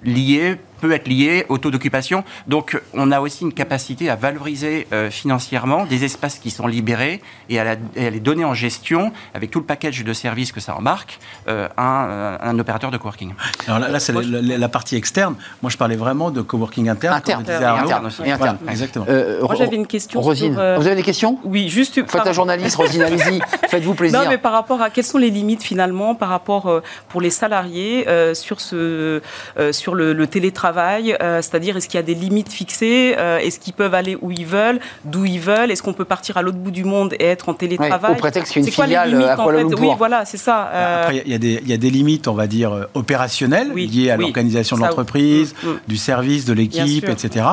lié 0.03 0.57
peut 0.81 0.91
être 0.91 1.07
lié 1.07 1.45
au 1.49 1.57
taux 1.57 1.71
d'occupation. 1.71 2.23
Donc, 2.47 2.79
on 2.93 3.11
a 3.11 3.19
aussi 3.19 3.43
une 3.43 3.53
capacité 3.53 4.09
à 4.09 4.15
valoriser 4.15 4.87
euh, 4.93 5.09
financièrement 5.09 5.85
des 5.85 6.03
espaces 6.05 6.39
qui 6.39 6.51
sont 6.51 6.67
libérés 6.67 7.21
et 7.49 7.59
à, 7.59 7.63
la- 7.63 7.75
et 7.95 8.07
à 8.07 8.09
les 8.09 8.19
donner 8.19 8.45
en 8.45 8.53
gestion 8.53 9.11
avec 9.33 9.51
tout 9.51 9.59
le 9.59 9.65
package 9.65 10.03
de 10.03 10.13
services 10.13 10.51
que 10.51 10.59
ça 10.59 10.75
embarque 10.75 11.19
euh, 11.47 11.67
un, 11.77 12.05
euh, 12.09 12.37
un 12.41 12.59
opérateur 12.59 12.91
de 12.91 12.97
coworking. 12.97 13.33
Alors 13.67 13.79
là, 13.79 13.87
là, 13.89 13.99
c'est 13.99 14.13
la, 14.13 14.21
la- 14.41 14.57
la 14.57 14.69
partie 14.69 14.95
externe. 14.95 15.35
Moi, 15.61 15.69
je 15.69 15.77
parlais 15.77 15.95
vraiment 15.95 16.31
de 16.31 16.41
coworking 16.41 16.89
interne. 16.89 17.15
Interne, 17.15 17.43
comme 17.43 17.53
interne, 17.55 18.05
aussi. 18.05 18.21
et 18.23 18.31
interne. 18.31 18.57
Voilà, 18.59 18.71
exactement. 18.71 19.05
Euh, 19.09 19.41
Moi, 19.41 19.55
j'avais 19.55 19.75
une 19.75 19.87
question 19.87 20.21
Rosine, 20.21 20.53
sur, 20.53 20.61
euh, 20.61 20.77
vous 20.77 20.87
avez 20.87 20.95
des 20.95 21.03
questions? 21.03 21.39
Oui, 21.43 21.69
juste. 21.69 21.95
Faites 22.07 22.25
la 22.25 22.33
journaliste, 22.33 22.75
Rosine, 22.75 23.01
allez-y. 23.03 23.39
Faites-vous 23.69 23.93
plaisir. 23.95 24.21
Non, 24.21 24.29
mais 24.29 24.37
par 24.37 24.51
rapport 24.51 24.81
à 24.81 24.89
quelles 24.89 25.05
sont 25.05 25.17
les 25.17 25.29
limites 25.29 25.63
finalement 25.63 26.15
par 26.15 26.29
rapport 26.29 26.67
euh, 26.67 26.81
pour 27.09 27.21
les 27.21 27.29
salariés 27.29 28.07
euh, 28.07 28.33
sur 28.33 28.61
ce 28.61 29.21
euh, 29.57 29.71
sur 29.71 29.95
le, 29.95 30.13
le 30.13 30.27
télétravail, 30.27 30.66
euh, 30.77 31.41
c'est-à-dire 31.41 31.77
est-ce 31.77 31.87
qu'il 31.87 31.97
y 31.97 31.99
a 31.99 32.03
des 32.05 32.15
limites 32.15 32.51
fixées, 32.51 33.15
euh, 33.17 33.37
est-ce 33.39 33.59
qu'ils 33.59 33.73
peuvent 33.73 33.93
aller 33.93 34.17
où 34.21 34.31
ils 34.31 34.45
veulent, 34.45 34.79
d'où 35.05 35.25
ils 35.25 35.39
veulent, 35.39 35.71
est-ce 35.71 35.83
qu'on 35.83 35.93
peut 35.93 36.05
partir 36.05 36.37
à 36.37 36.41
l'autre 36.41 36.57
bout 36.57 36.71
du 36.71 36.83
monde 36.83 37.13
et 37.19 37.25
être 37.25 37.49
en 37.49 37.53
télétravail 37.53 38.11
Ouais, 38.11 38.17
au 38.17 38.19
prétexte 38.19 38.53
qu'il 38.53 38.61
y 38.61 38.65
a 38.65 38.67
une 38.67 38.71
C'est 38.71 38.75
quoi 38.75 38.85
les 38.85 38.89
filiale 38.93 39.09
limites, 39.11 39.27
à 39.27 39.39
en 39.39 39.43
Kuala 39.43 39.57
fait 39.59 39.63
Lumpur. 39.63 39.79
Oui, 39.81 39.95
voilà, 39.97 40.25
c'est 40.25 40.37
ça. 40.37 40.69
euh, 40.73 41.01
Après, 41.03 41.23
il 41.25 41.31
y, 41.31 41.35
a 41.35 41.37
des- 41.37 41.59
il 41.63 41.69
y 41.69 41.73
a 41.73 41.77
des 41.77 41.89
limites, 41.89 42.27
on 42.27 42.33
va 42.33 42.47
dire, 42.47 42.87
opérationnelles 42.93 43.71
Oui, 43.73 43.87
liées 43.87 44.11
à 44.11 44.15
oui. 44.17 44.21
l'organisation 44.23 44.75
de 44.77 44.81
l'entreprise, 44.81 45.53
mm, 45.63 45.67
mm. 45.69 45.79
du 45.87 45.97
service, 45.97 46.45
de 46.45 46.53
l'équipe, 46.53 47.07
etc. 47.09 47.45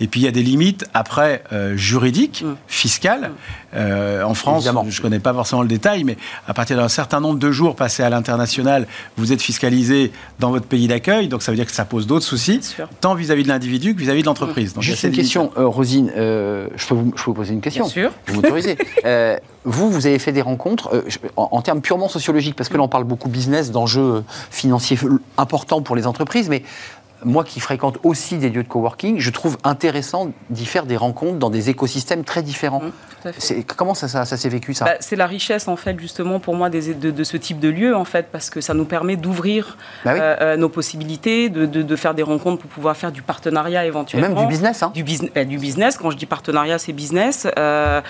Et 0.00 0.06
puis, 0.06 0.20
il 0.20 0.24
y 0.24 0.28
a 0.28 0.32
des 0.32 0.42
limites, 0.42 0.84
après, 0.94 1.42
euh, 1.52 1.76
juridiques, 1.76 2.42
Mm. 2.44 2.54
fiscales. 2.68 3.30
Euh, 3.74 4.22
en 4.22 4.34
France, 4.34 4.64
Évidemment. 4.64 4.84
je 4.88 4.98
ne 4.98 5.02
connais 5.02 5.20
pas 5.20 5.32
forcément 5.32 5.62
le 5.62 5.68
détail, 5.68 6.04
mais 6.04 6.16
à 6.46 6.54
partir 6.54 6.76
d'un 6.76 6.88
certain 6.88 7.20
nombre 7.20 7.38
de 7.38 7.50
jours 7.52 7.76
passés 7.76 8.02
à 8.02 8.10
l'international, 8.10 8.86
vous 9.16 9.32
êtes 9.32 9.42
fiscalisé 9.42 10.12
dans 10.38 10.50
votre 10.50 10.66
pays 10.66 10.88
d'accueil. 10.88 11.28
Donc, 11.28 11.42
ça 11.42 11.52
veut 11.52 11.56
dire 11.56 11.66
que 11.66 11.72
ça 11.72 11.84
pose 11.84 12.06
d'autres 12.06 12.24
soucis, 12.24 12.60
tant 13.00 13.14
vis-à-vis 13.14 13.44
de 13.44 13.48
l'individu 13.48 13.94
que 13.94 14.00
vis-à-vis 14.00 14.22
de 14.22 14.26
l'entreprise. 14.26 14.74
Juste 14.80 15.04
une 15.04 15.12
question, 15.12 15.52
euh, 15.56 15.66
Rosine, 15.66 16.10
euh, 16.16 16.68
je, 16.76 16.86
peux 16.86 16.94
vous, 16.94 17.12
je 17.16 17.22
peux 17.22 17.30
vous 17.30 17.34
poser 17.34 17.54
une 17.54 17.60
question 17.60 17.84
Bien 17.84 17.92
sûr. 17.92 18.10
Vous 18.26 18.34
m'autorisez 18.36 18.76
Euh, 19.04 19.36
Vous, 19.64 19.90
vous 19.90 20.06
avez 20.06 20.18
fait 20.18 20.32
des 20.32 20.42
rencontres 20.42 20.90
euh, 20.94 21.02
en 21.36 21.62
termes 21.62 21.80
purement 21.80 22.08
sociologiques, 22.08 22.56
parce 22.56 22.68
que 22.68 22.76
là, 22.76 22.82
on 22.82 22.88
parle 22.88 23.04
beaucoup 23.04 23.28
business, 23.28 23.70
d'enjeux 23.70 24.24
financiers 24.50 24.98
importants 25.38 25.82
pour 25.82 25.96
les 25.96 26.06
entreprises, 26.06 26.48
mais 26.48 26.62
moi 27.24 27.44
qui 27.44 27.60
fréquente 27.60 27.98
aussi 28.02 28.38
des 28.38 28.48
lieux 28.50 28.62
de 28.62 28.68
coworking, 28.68 29.18
je 29.18 29.30
trouve 29.30 29.56
intéressant 29.64 30.30
d'y 30.48 30.66
faire 30.66 30.86
des 30.86 30.96
rencontres 30.96 31.38
dans 31.38 31.50
des 31.50 31.70
écosystèmes 31.70 32.24
très 32.24 32.42
différents. 32.42 32.80
Mmh, 32.82 33.30
Comment 33.76 33.92
ça, 33.94 34.08
ça, 34.08 34.24
ça 34.24 34.38
s'est 34.38 34.48
vécu 34.48 34.72
ça? 34.72 34.86
Bah, 34.86 34.94
c'est 35.00 35.16
la 35.16 35.26
richesse 35.26 35.68
en 35.68 35.76
fait 35.76 35.98
justement 36.00 36.40
pour 36.40 36.54
moi 36.54 36.70
des- 36.70 36.94
de, 36.94 37.10
de 37.10 37.24
ce 37.24 37.36
type 37.36 37.58
de 37.60 37.68
lieu 37.68 37.94
en 37.94 38.06
fait 38.06 38.28
parce 38.32 38.48
que 38.48 38.62
ça 38.62 38.72
nous 38.72 38.86
permet 38.86 39.16
d'ouvrir 39.16 39.76
Bah 40.06 40.12
oui. 40.14 40.18
euh, 40.22 40.36
euh, 40.40 40.56
nos 40.56 40.70
possibilités, 40.70 41.50
de, 41.50 41.66
de- 41.66 41.82
de 41.82 41.96
faire 41.96 42.14
des 42.14 42.22
rencontres 42.22 42.62
pour 42.62 42.70
pouvoir 42.70 42.96
faire 42.96 43.12
du 43.12 43.20
partenariat 43.20 43.84
Et 43.84 43.88
éventuellement. 43.88 44.28
même 44.28 44.38
du 44.38 44.46
business. 44.46 44.82
Hein. 44.82 44.90
Du, 44.94 45.02
business, 45.04 45.30
du 45.46 45.58
business, 45.58 45.98
quand 45.98 46.10
je 46.10 46.16
dis 46.16 46.24
partenariat, 46.24 46.78
c'est 46.78 46.94
business. 46.94 47.46
euh, 47.58 48.00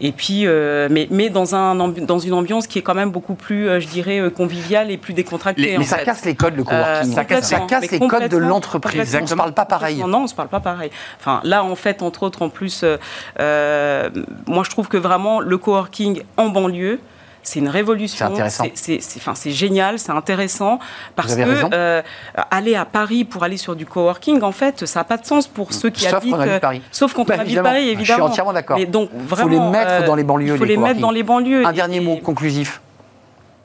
et 0.00 0.10
puis, 0.12 0.46
euh, 0.46 0.88
mais, 0.90 1.06
mais 1.12 1.30
dans, 1.30 1.54
un, 1.54 1.74
dans 1.88 2.18
une 2.18 2.32
ambiance 2.34 2.66
qui 2.66 2.80
est 2.80 2.82
quand 2.82 2.94
même 2.94 3.10
beaucoup 3.12 3.34
plus, 3.34 3.80
je 3.80 3.86
dirais, 3.86 4.20
conviviale 4.36 4.90
et 4.90 4.96
plus 4.96 5.14
décontractée. 5.14 5.62
Les- 5.62 5.76
en 5.76 5.78
Mais 5.78 5.84
ça 5.86 5.98
fait. 5.98 6.04
casse 6.04 6.24
les 6.24 6.34
codes, 6.34 6.56
le 6.56 6.64
coworking. 6.64 7.14
Ça 7.14 7.24
casse, 7.24 7.48
ça 7.50 7.60
casse 7.60 7.82
les 7.90 7.98
codes 8.00 8.08
de 8.08 8.14
complètement, 8.14 8.55
l'entreprise. 8.56 9.14
On 9.16 9.20
ne 9.22 9.26
se 9.26 9.34
parle 9.34 9.52
pas 9.52 9.64
pareil. 9.64 10.02
Non, 10.06 10.18
on 10.18 10.22
ne 10.22 10.26
se 10.26 10.34
parle 10.34 10.48
pas 10.48 10.60
pareil. 10.60 10.90
Enfin, 11.20 11.40
là, 11.44 11.62
en 11.64 11.76
fait, 11.76 12.02
entre 12.02 12.22
autres, 12.24 12.42
en 12.42 12.48
plus, 12.48 12.82
euh, 12.82 12.96
euh, 13.40 14.10
moi, 14.46 14.64
je 14.64 14.70
trouve 14.70 14.88
que 14.88 14.96
vraiment, 14.96 15.40
le 15.40 15.58
coworking 15.58 16.22
en 16.36 16.48
banlieue, 16.48 16.98
c'est 17.42 17.60
une 17.60 17.68
révolution. 17.68 18.26
C'est 18.26 18.32
intéressant. 18.32 18.64
C'est- 18.74 19.00
C'est 19.00 19.20
enfin, 19.20 19.34
génial, 19.50 20.00
c'est 20.00 20.10
intéressant. 20.10 20.80
Parce 21.14 21.36
que 21.36 21.42
euh, 21.72 22.02
aller 22.50 22.74
à 22.74 22.84
Paris 22.84 23.24
pour 23.24 23.44
aller 23.44 23.56
sur 23.56 23.76
du 23.76 23.86
coworking, 23.86 24.42
en 24.42 24.50
fait, 24.52 24.84
ça 24.84 25.00
n'a 25.00 25.04
pas 25.04 25.16
de 25.16 25.24
sens 25.26 25.46
pour 25.46 25.72
ceux 25.72 25.90
qui 25.90 26.02
Sauf 26.04 26.14
habitent. 26.14 26.34
habite 26.34 26.58
Paris. 26.60 26.82
Sauf 26.90 27.12
quand 27.14 27.22
Bah, 27.24 27.34
on 27.36 27.40
habite 27.40 27.46
évidemment. 27.48 27.68
Paris, 27.68 27.84
Je 27.86 27.90
évidemment. 27.92 28.24
suis 28.24 28.30
entièrement 28.32 28.52
d'accord. 28.52 28.78
Donc, 28.88 29.10
faut 29.28 29.48
les 29.48 29.60
mettre 29.60 30.04
dans 30.06 30.16
les 30.16 30.24
banlieues, 30.24 30.54
Il 30.54 30.58
faut 30.58 30.64
les 30.64 30.76
mettre 30.76 30.98
dans 31.00 31.12
les 31.12 31.22
banlieues. 31.22 31.64
Un 31.64 31.70
Et- 31.70 31.74
dernier 31.74 32.00
mot 32.00 32.16
conclusif. 32.16 32.80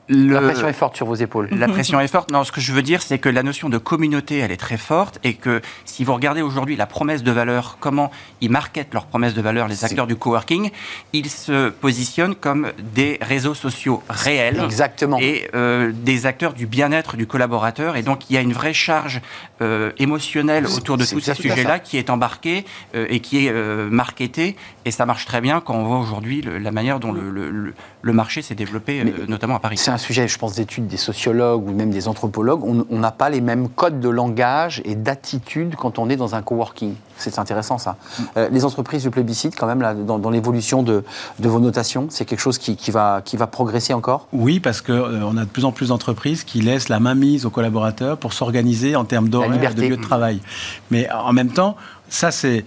Le- 0.08 0.34
La 0.34 0.40
pression 0.40 0.66
est 0.68 0.72
forte 0.72 0.96
sur 0.96 1.06
vos 1.06 1.14
épaules. 1.14 1.48
La 1.52 1.68
pression 1.68 2.00
est 2.00 2.08
forte. 2.08 2.30
Non, 2.32 2.42
ce 2.44 2.50
que 2.52 2.60
je 2.60 2.72
veux 2.72 2.82
dire, 2.82 3.02
c'est 3.02 3.18
que 3.18 3.28
la 3.28 3.42
notion 3.42 3.68
de 3.68 3.78
communauté, 3.78 4.38
elle 4.38 4.50
est 4.50 4.56
très 4.56 4.76
forte 4.76 5.18
et 5.22 5.34
que 5.34 5.62
si 5.84 6.02
vous 6.04 6.12
regardez 6.12 6.42
aujourd'hui 6.42 6.74
la 6.76 6.86
promesse 6.86 7.22
de 7.22 7.30
valeur, 7.30 7.76
comment 7.80 8.10
ils 8.40 8.50
marketent 8.50 8.92
leur 8.94 9.06
promesse 9.06 9.32
de 9.34 9.40
valeur, 9.40 9.68
les 9.68 9.84
acteurs 9.84 10.06
du 10.08 10.16
coworking, 10.16 10.70
ils 11.12 11.30
se 11.30 11.70
positionnent 11.70 12.34
comme 12.34 12.72
des 12.94 13.18
réseaux 13.22 13.54
sociaux 13.54 14.02
réels. 14.08 14.60
Exactement. 14.64 15.18
Et 15.20 15.48
euh, 15.54 15.92
des 15.94 16.26
acteurs 16.26 16.52
du 16.54 16.66
bien-être 16.66 17.16
du 17.16 17.26
collaborateur. 17.26 17.96
Et 17.96 18.02
donc, 18.02 18.28
il 18.28 18.34
y 18.34 18.36
a 18.36 18.40
une 18.40 18.52
vraie 18.52 18.74
charge 18.74 19.20
euh, 19.62 19.92
émotionnelle 19.98 20.66
autour 20.66 20.96
de 20.96 21.04
tous 21.04 21.20
ces 21.20 21.34
sujets-là 21.34 21.78
qui 21.78 21.96
est 21.96 22.10
embarquée 22.10 22.64
euh, 22.96 23.06
et 23.08 23.20
qui 23.20 23.46
est 23.46 23.50
euh, 23.52 23.88
marketée. 23.88 24.56
Et 24.84 24.90
ça 24.90 25.06
marche 25.06 25.26
très 25.26 25.40
bien 25.40 25.60
quand 25.60 25.74
on 25.74 25.84
voit 25.84 25.98
aujourd'hui 26.00 26.42
la 26.42 26.72
manière 26.72 26.98
dont 26.98 27.12
le, 27.12 27.30
le- 27.30 27.72
le- 28.02 28.12
marché 28.12 28.42
s'est 28.42 28.54
développé, 28.56 29.00
euh, 29.00 29.26
notamment 29.28 29.56
à 29.56 29.60
Paris. 29.60 29.78
C'est 29.92 29.96
un 29.96 29.98
sujet, 29.98 30.26
je 30.26 30.38
pense, 30.38 30.54
d'études 30.54 30.86
des 30.86 30.96
sociologues 30.96 31.68
ou 31.68 31.74
même 31.74 31.90
des 31.90 32.08
anthropologues. 32.08 32.64
On 32.64 32.98
n'a 32.98 33.10
pas 33.10 33.28
les 33.28 33.42
mêmes 33.42 33.68
codes 33.68 34.00
de 34.00 34.08
langage 34.08 34.80
et 34.86 34.94
d'attitude 34.94 35.74
quand 35.76 35.98
on 35.98 36.08
est 36.08 36.16
dans 36.16 36.34
un 36.34 36.40
coworking. 36.40 36.94
C'est 37.18 37.38
intéressant, 37.38 37.76
ça. 37.76 37.96
Euh, 38.38 38.48
les 38.50 38.64
entreprises 38.64 39.04
le 39.04 39.10
plébiscite, 39.10 39.54
quand 39.54 39.66
même, 39.66 39.82
là, 39.82 39.92
dans, 39.92 40.18
dans 40.18 40.30
l'évolution 40.30 40.82
de, 40.82 41.04
de 41.40 41.48
vos 41.48 41.60
notations, 41.60 42.06
c'est 42.08 42.24
quelque 42.24 42.40
chose 42.40 42.56
qui, 42.56 42.74
qui 42.74 42.90
va, 42.90 43.20
qui 43.22 43.36
va 43.36 43.46
progresser 43.46 43.92
encore? 43.92 44.28
Oui, 44.32 44.60
parce 44.60 44.80
qu'on 44.80 45.36
a 45.36 45.44
de 45.44 45.50
plus 45.50 45.66
en 45.66 45.72
plus 45.72 45.88
d'entreprises 45.88 46.42
qui 46.42 46.62
laissent 46.62 46.88
la 46.88 46.98
main 46.98 47.14
mise 47.14 47.44
aux 47.44 47.50
collaborateurs 47.50 48.16
pour 48.16 48.32
s'organiser 48.32 48.96
en 48.96 49.04
termes 49.04 49.28
d'horaire, 49.28 49.74
de 49.74 49.82
lieu 49.82 49.98
de 49.98 50.02
travail. 50.02 50.40
Mais 50.90 51.06
en 51.12 51.34
même 51.34 51.50
temps, 51.50 51.76
ça, 52.12 52.30
c'est 52.30 52.64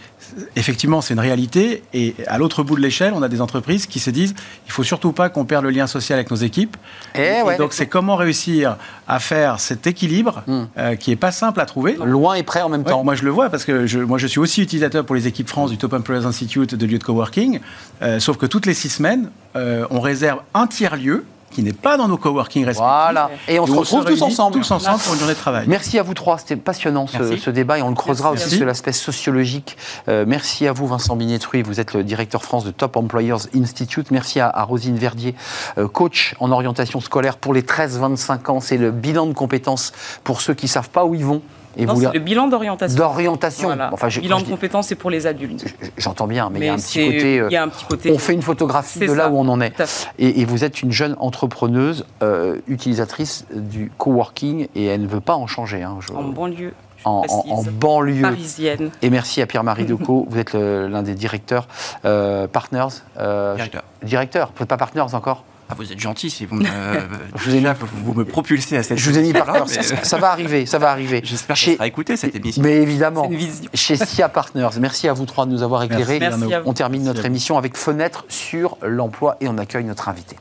effectivement, 0.55 1.01
c'est 1.01 1.13
une 1.13 1.19
réalité. 1.19 1.83
Et 1.93 2.15
à 2.27 2.37
l'autre 2.39 2.63
bout 2.63 2.75
de 2.75 2.81
l'échelle, 2.81 3.13
on 3.15 3.21
a 3.21 3.27
des 3.29 3.41
entreprises 3.41 3.85
qui 3.85 3.99
se 3.99 4.09
disent 4.09 4.33
il 4.65 4.71
faut 4.71 4.83
surtout 4.83 5.11
pas 5.11 5.29
qu'on 5.29 5.45
perde 5.45 5.63
le 5.65 5.69
lien 5.69 5.85
social 5.87 6.17
avec 6.17 6.31
nos 6.31 6.37
équipes. 6.37 6.75
Eh 7.13 7.41
ouais. 7.43 7.57
donc, 7.57 7.73
c'est 7.73 7.85
comment 7.87 8.15
réussir 8.15 8.77
à 9.07 9.19
faire 9.19 9.59
cet 9.59 9.85
équilibre 9.87 10.41
Hmm. 10.47 10.63
euh, 10.77 10.95
qui 10.95 11.11
est 11.11 11.15
pas 11.15 11.31
simple 11.31 11.59
à 11.61 11.65
trouver. 11.65 11.95
Loin 12.03 12.33
et 12.35 12.43
près 12.43 12.61
en 12.61 12.69
même 12.69 12.81
Ouais, 12.81 12.89
temps. 12.89 13.03
moi, 13.03 13.15
je 13.15 13.23
le 13.23 13.29
vois 13.29 13.49
parce 13.49 13.65
que 13.65 13.85
je, 13.85 13.99
moi, 13.99 14.17
je 14.17 14.27
suis 14.27 14.39
aussi 14.39 14.61
utilisateur 14.61 15.05
pour 15.05 15.15
les 15.15 15.27
équipes 15.27 15.47
France 15.49 15.69
du 15.69 15.77
Top 15.77 15.93
Employers 15.93 16.25
Institute 16.25 16.73
de 16.75 16.85
lieux 16.87 16.97
de 16.97 17.03
coworking. 17.03 17.59
Euh, 18.01 18.19
sauf 18.19 18.37
que 18.37 18.45
toutes 18.47 18.65
les 18.65 18.73
six 18.73 18.89
semaines, 18.89 19.29
euh, 19.55 19.85
on 19.91 19.99
réserve 19.99 20.39
un 20.55 20.65
tiers-lieu 20.67 21.23
qui 21.55 21.63
n'est 21.63 21.71
pas 21.71 21.95
dans 21.95 22.09
nos 22.09 22.17
coworking 22.17 22.65
respectifs. 22.65 22.85
Voilà. 22.85 23.29
Et 23.47 23.59
on 23.61 23.65
se 23.65 23.71
Et 23.71 23.75
retrouve 23.75 24.03
tous 24.03 24.21
ensemble. 24.21 24.57
Tous 24.57 24.71
ensemble 24.71 24.99
pour 24.99 25.13
une 25.13 25.19
journée 25.19 25.33
de 25.33 25.39
travail. 25.39 25.65
Merci 25.67 25.97
à 25.97 26.03
vous 26.03 26.13
trois, 26.13 26.37
c'était 26.37 26.57
passionnant 26.57 27.07
ce, 27.07 27.49
débat 27.49 27.79
et 27.79 27.81
on 27.81 27.89
le 27.89 27.95
creusera 27.95 28.31
Merci. 28.31 28.47
aussi 28.47 28.57
sur 28.57 28.65
l'aspect 28.65 28.91
sociologique. 28.91 29.77
Euh, 30.09 30.25
merci 30.27 30.67
à 30.67 30.73
vous 30.73 30.85
Vincent 30.85 31.15
Bignetruy, 31.15 31.61
vous 31.61 31.79
êtes 31.79 31.93
le 31.93 32.03
directeur 32.03 32.43
France 32.43 32.65
de 32.65 32.71
Top 32.71 32.97
Employers 32.97 33.47
Institute. 33.55 34.11
Merci 34.11 34.41
à, 34.41 34.49
à 34.49 34.63
Rosine 34.63 34.97
Verdier, 34.97 35.33
euh, 35.77 35.87
coach 35.87 36.35
en 36.41 36.51
orientation 36.51 36.99
scolaire 36.99 37.37
pour 37.37 37.53
les 37.53 37.61
13-25 37.61 38.51
ans. 38.51 38.59
C'est 38.59 38.77
le 38.77 38.91
bilan 38.91 39.27
de 39.27 39.33
compétences 39.33 39.93
pour 40.25 40.41
ceux 40.41 40.53
qui 40.53 40.65
ne 40.65 40.71
savent 40.71 40.89
pas 40.89 41.05
où 41.05 41.15
ils 41.15 41.25
vont. 41.25 41.41
Et 41.77 41.85
Non, 41.85 41.93
vous 41.93 42.01
c'est 42.01 42.13
le 42.13 42.19
bilan 42.19 42.47
d'orientation. 42.47 42.97
d'orientation. 42.97 43.67
Voilà. 43.67 43.89
Enfin, 43.93 44.09
je- 44.09 44.21
bilan 44.21 44.39
de 44.39 44.45
compétences, 44.45 44.87
c'est 44.87 44.95
pour 44.95 45.09
les 45.09 45.27
adultes. 45.27 45.65
J'entends 45.97 46.27
bien, 46.27 46.49
mais, 46.49 46.59
il 46.59 46.65
y 46.65 46.69
a 46.69 46.73
un 46.73 46.77
petit 46.77 46.83
c'est- 46.87 47.05
côté. 47.05 47.39
euh, 47.39 47.47
il 47.49 47.53
y 47.53 47.57
a 47.57 47.63
un 47.63 47.67
petit 47.69 47.85
côté. 47.85 48.11
on 48.11 48.17
fait 48.17 48.33
une 48.33 48.41
photographie 48.41 48.99
de 48.99 49.11
là 49.13 49.29
où 49.29 49.37
on 49.37 49.47
en 49.47 49.59
est. 49.61 49.73
Et, 50.19 50.41
et 50.41 50.45
vous 50.45 50.63
êtes 50.63 50.81
une 50.81 50.91
jeune 50.91 51.15
entrepreneuse, 51.19 52.05
euh, 52.23 52.57
utilisatrice 52.67 53.45
du 53.53 53.91
coworking, 53.97 54.67
et 54.75 54.85
elle 54.85 55.01
ne 55.01 55.07
veut 55.07 55.21
pas 55.21 55.35
en 55.35 55.47
changer. 55.47 55.83
hein, 55.83 55.97
je- 55.99 56.13
En 56.13 56.23
banlieue, 56.23 56.73
en, 57.03 57.11
en- 57.11 57.21
précise. 57.21 57.51
en 57.51 57.63
banlieue. 57.71 58.21
parisienne. 58.21 58.91
Et 59.01 59.09
merci 59.09 59.41
à 59.41 59.45
Pierre-Marie 59.45 59.85
Decaux, 59.85 60.25
vous 60.29 60.37
êtes 60.39 60.53
l'un 60.53 61.03
des 61.03 61.13
directeurs 61.15 61.67
euh, 62.05 62.47
partners. 62.47 62.87
euh, 63.19 63.55
Directeur. 63.55 63.83
Directeur, 64.03 64.51
vous 64.55 64.61
n'êtes 64.61 64.69
pas 64.69 64.77
partners 64.77 65.13
encore 65.13 65.43
vous 65.77 65.91
êtes 65.91 65.99
gentil 65.99 66.29
si 66.29 66.45
vous 66.45 66.55
me, 66.55 66.65
Je 67.37 67.49
vous 67.49 67.55
ai 67.55 67.59
mis- 67.61 67.67
vous 68.03 68.13
me 68.13 68.25
propulsez 68.25 68.77
à 68.77 68.83
cette 68.83 68.97
Je 68.97 69.09
vous 69.09 69.17
ai 69.17 69.21
mis 69.21 69.33
partners, 69.33 69.63
mais, 69.67 69.83
ça, 69.83 70.03
ça 70.03 70.17
va 70.17 70.31
arriver, 70.31 70.65
ça 70.65 70.79
va 70.79 70.91
arriver. 70.91 71.21
J'espère 71.23 71.55
que 71.55 71.61
ça 71.61 71.73
sera 71.73 71.87
écouté 71.87 72.17
cette 72.17 72.35
émission. 72.35 72.61
Mais 72.63 72.77
évidemment, 72.77 73.29
chez 73.73 73.95
SIA 73.95 74.29
Partners, 74.29 74.69
merci 74.79 75.07
à 75.07 75.13
vous 75.13 75.25
trois 75.25 75.45
de 75.45 75.51
nous 75.51 75.63
avoir 75.63 75.83
éclairés. 75.83 76.19
On 76.65 76.73
termine 76.73 77.03
Merci 77.03 77.15
notre 77.17 77.25
émission 77.25 77.57
avec 77.57 77.77
Fenêtre 77.77 78.25
sur 78.29 78.77
l'emploi 78.81 79.37
et 79.41 79.47
on 79.47 79.57
accueille 79.57 79.83
notre 79.83 80.09
invité. 80.09 80.35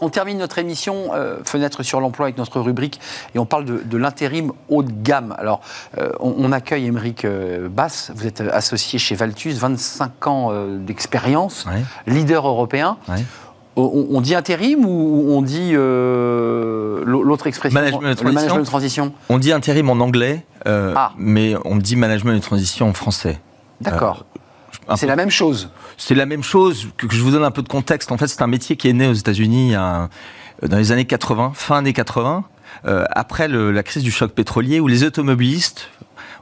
On 0.00 0.08
termine 0.08 0.38
notre 0.38 0.58
émission 0.58 1.10
euh, 1.14 1.36
Fenêtre 1.44 1.82
sur 1.82 2.00
l'emploi 2.00 2.26
avec 2.26 2.38
notre 2.38 2.60
rubrique 2.60 3.00
et 3.34 3.38
on 3.38 3.46
parle 3.46 3.64
de, 3.64 3.82
de 3.84 3.96
l'intérim 3.98 4.52
haut 4.68 4.82
de 4.82 4.92
gamme. 4.92 5.34
Alors, 5.38 5.60
euh, 5.98 6.10
on, 6.20 6.34
on 6.38 6.52
accueille 6.52 6.86
Émeric 6.86 7.24
euh, 7.24 7.68
Bass, 7.68 8.10
vous 8.14 8.26
êtes 8.26 8.40
associé 8.40 8.98
chez 8.98 9.14
Valtus, 9.14 9.54
25 9.58 10.26
ans 10.26 10.52
d'expérience, 10.78 11.66
Ouais. 11.66 11.82
leader 12.06 12.46
européen. 12.48 12.96
Ouais. 13.08 13.22
On, 13.76 14.06
on 14.10 14.20
dit 14.20 14.34
intérim 14.34 14.84
ou 14.84 15.26
on 15.30 15.42
dit 15.42 15.72
l'au- 15.72 17.22
l'autre 17.22 17.46
expression? 17.46 17.78
Management 17.78 18.02
de 18.02 18.08
Le 18.08 18.14
transition. 18.16 18.34
management 18.40 18.60
de 18.60 18.66
transition 18.66 19.12
On 19.28 19.38
dit 19.38 19.52
intérim 19.52 19.88
en 19.90 20.00
anglais, 20.00 20.44
Ah. 20.66 21.12
mais 21.16 21.54
on 21.64 21.76
dit 21.76 21.96
management 21.96 22.34
de 22.34 22.40
transition 22.40 22.88
en 22.88 22.92
français. 22.94 23.38
D'accord. 23.80 24.24
C'est 24.96 25.06
la 25.06 25.16
même 25.16 25.30
chose. 25.30 25.70
C'est 25.96 26.14
la 26.14 26.26
même 26.26 26.42
chose, 26.42 26.88
que, 26.96 27.06
que 27.06 27.14
je 27.14 27.22
vous 27.22 27.30
donne 27.30 27.44
un 27.44 27.50
peu 27.50 27.62
de 27.62 27.68
contexte. 27.68 28.10
En 28.12 28.18
fait, 28.18 28.26
c'est 28.28 28.42
un 28.42 28.46
métier 28.48 28.76
qui 28.76 28.88
est 28.88 28.92
né 28.92 29.06
aux 29.06 29.12
États-Unis 29.14 29.74
dans 29.74 30.08
les 30.76 30.92
années 30.92 31.04
80, 31.06 31.52
fin 31.54 31.78
années 31.78 31.92
80, 31.92 32.44
euh, 32.86 33.04
après 33.10 33.48
le- 33.48 33.70
la 33.72 33.82
crise 33.82 34.02
du 34.02 34.10
choc 34.10 34.32
pétrolier, 34.32 34.80
où 34.80 34.88
les 34.88 35.04
automobilistes 35.04 35.88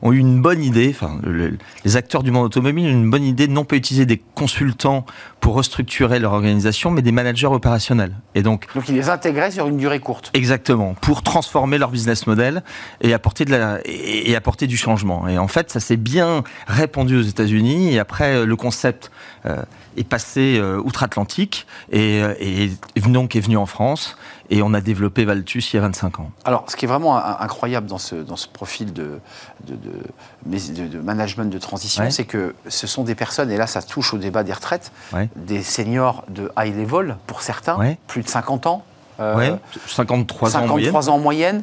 ont 0.03 0.13
eu 0.13 0.19
une 0.19 0.41
bonne 0.41 0.63
idée, 0.63 0.89
enfin, 0.95 1.19
le- 1.23 1.33
le- 1.33 1.59
les 1.85 1.97
acteurs 1.97 2.23
du 2.23 2.31
monde 2.31 2.45
automobile 2.47 2.87
ont 2.87 2.89
eu 2.89 2.93
une 2.93 3.11
bonne 3.11 3.25
idée 3.25 3.47
de 3.47 3.53
non 3.53 3.65
pas 3.65 3.77
utiliser 3.77 4.07
des 4.07 4.21
consultants 4.35 5.05
pour 5.41 5.55
restructurer 5.55 6.19
leur 6.19 6.33
organisation, 6.33 6.91
mais 6.91 7.03
des 7.03 7.13
managers 7.13 7.47
opérationnels. 7.47 8.13
Et 8.35 8.43
donc, 8.43 8.67
Donc 8.75 8.89
il 8.89 8.95
les 8.95 9.09
intégrait 9.09 9.51
sur 9.51 9.67
une 9.69 9.77
durée 9.77 10.01
courte. 10.01 10.31
Exactement, 10.35 10.95
pour 11.01 11.23
transformer 11.23 11.79
leur 11.79 11.91
business 11.91 12.27
model 12.27 12.63
et 13.01 13.13
apporter 13.15 13.45
de 13.45 13.51
la 13.51 13.79
et, 13.85 14.31
et 14.31 14.37
apporter 14.37 14.67
du 14.67 14.77
changement. 14.77 15.29
Et 15.29 15.39
en 15.39 15.49
fait, 15.49 15.71
ça 15.71 15.81
s'est 15.81 15.97
bien 15.97 16.43
répandu 16.67 17.17
aux 17.17 17.23
États-Unis. 17.23 17.93
Et 17.95 17.99
après, 17.99 18.35
euh, 18.37 18.47
le 18.47 18.57
concept 18.57 19.11
euh, 19.47 19.63
est 19.99 20.05
passé 20.05 20.59
euh, 20.59 20.79
outre-Atlantique 20.79 21.67
et, 21.91 22.23
euh, 22.23 22.35
et 22.39 22.65
est 22.97 23.01
venu- 23.01 23.13
donc 23.15 23.37
est 23.37 23.41
venu 23.41 23.57
en 23.57 23.67
France. 23.67 24.17
Et 24.51 24.63
on 24.63 24.73
a 24.73 24.81
développé 24.81 25.25
Valtus 25.27 25.73
il 25.73 25.77
y 25.77 25.79
a 25.79 25.83
25 25.83 26.21
ans. 26.21 26.31
Alors, 26.47 26.65
ce 26.69 26.77
qui 26.77 26.87
est 26.87 26.89
vraiment 26.89 27.19
un- 27.19 27.37
incroyable 27.41 27.87
dans 27.87 27.99
ce, 27.99 28.15
dans 28.15 28.37
ce 28.37 28.49
profil 28.49 28.93
de, 28.95 29.19
de, 29.67 29.75
de- 29.77 30.99
management 31.01 31.51
de 31.51 31.59
transition, 31.59 32.05
Ouais. 32.05 32.11
c'est 32.11 32.25
que 32.25 32.55
ce 32.69 32.87
sont 32.87 33.05
des 33.05 33.15
personnes, 33.15 33.51
et 33.51 33.57
là 33.59 33.67
ça 33.67 33.83
touche 33.83 34.15
au 34.15 34.19
débat 34.19 34.45
des 34.45 34.53
retraites, 34.53 34.91
Ouais. 35.13 35.29
des 35.37 35.63
seniors 35.63 36.25
de 36.29 36.51
high 36.59 36.75
level 36.75 37.17
pour 37.27 37.43
certains, 37.43 37.77
Ouais. 37.77 37.99
plus 38.07 38.23
de 38.23 38.29
50 38.29 38.67
ans, 38.67 38.85
euh, 39.21 39.37
ouais, 39.37 39.55
53 39.87 40.57
ans 40.57 40.61
en 40.63 40.67
moyenne. 40.69 40.93
53 40.93 41.11
ans 41.11 41.15
en 41.17 41.19
moyenne. 41.19 41.63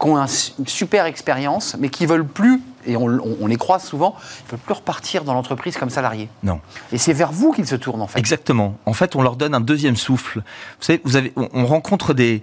Qui 0.00 0.06
ont 0.08 0.16
un 0.16 0.26
une 0.58 0.66
super 0.66 1.06
expérience, 1.06 1.76
mais 1.78 1.88
qui 1.88 2.06
veulent 2.06 2.26
plus, 2.26 2.60
et 2.86 2.96
on, 2.96 3.06
on- 3.06 3.36
on 3.40 3.46
les 3.46 3.56
croise 3.56 3.82
souvent, 3.84 4.14
ils 4.46 4.50
veulent 4.52 4.60
plus 4.60 4.74
repartir 4.74 5.24
dans 5.24 5.34
l'entreprise 5.34 5.76
comme 5.76 5.90
salariés. 5.90 6.28
Non. 6.42 6.60
Et 6.92 6.98
c'est 6.98 7.12
vers 7.12 7.32
vous 7.32 7.52
qu'ils 7.52 7.66
se 7.66 7.76
tournent 7.76 8.02
en 8.02 8.06
fait. 8.06 8.18
Exactement. 8.18 8.76
En 8.86 8.92
fait, 8.92 9.16
on 9.16 9.22
leur 9.22 9.36
donne 9.36 9.54
un 9.54 9.60
deuxième 9.60 9.96
souffle. 9.96 10.40
Vous 10.40 10.84
savez, 10.84 11.00
vous 11.04 11.16
avez, 11.16 11.32
on, 11.36 11.48
on 11.54 11.66
rencontre 11.66 12.12
des, 12.14 12.42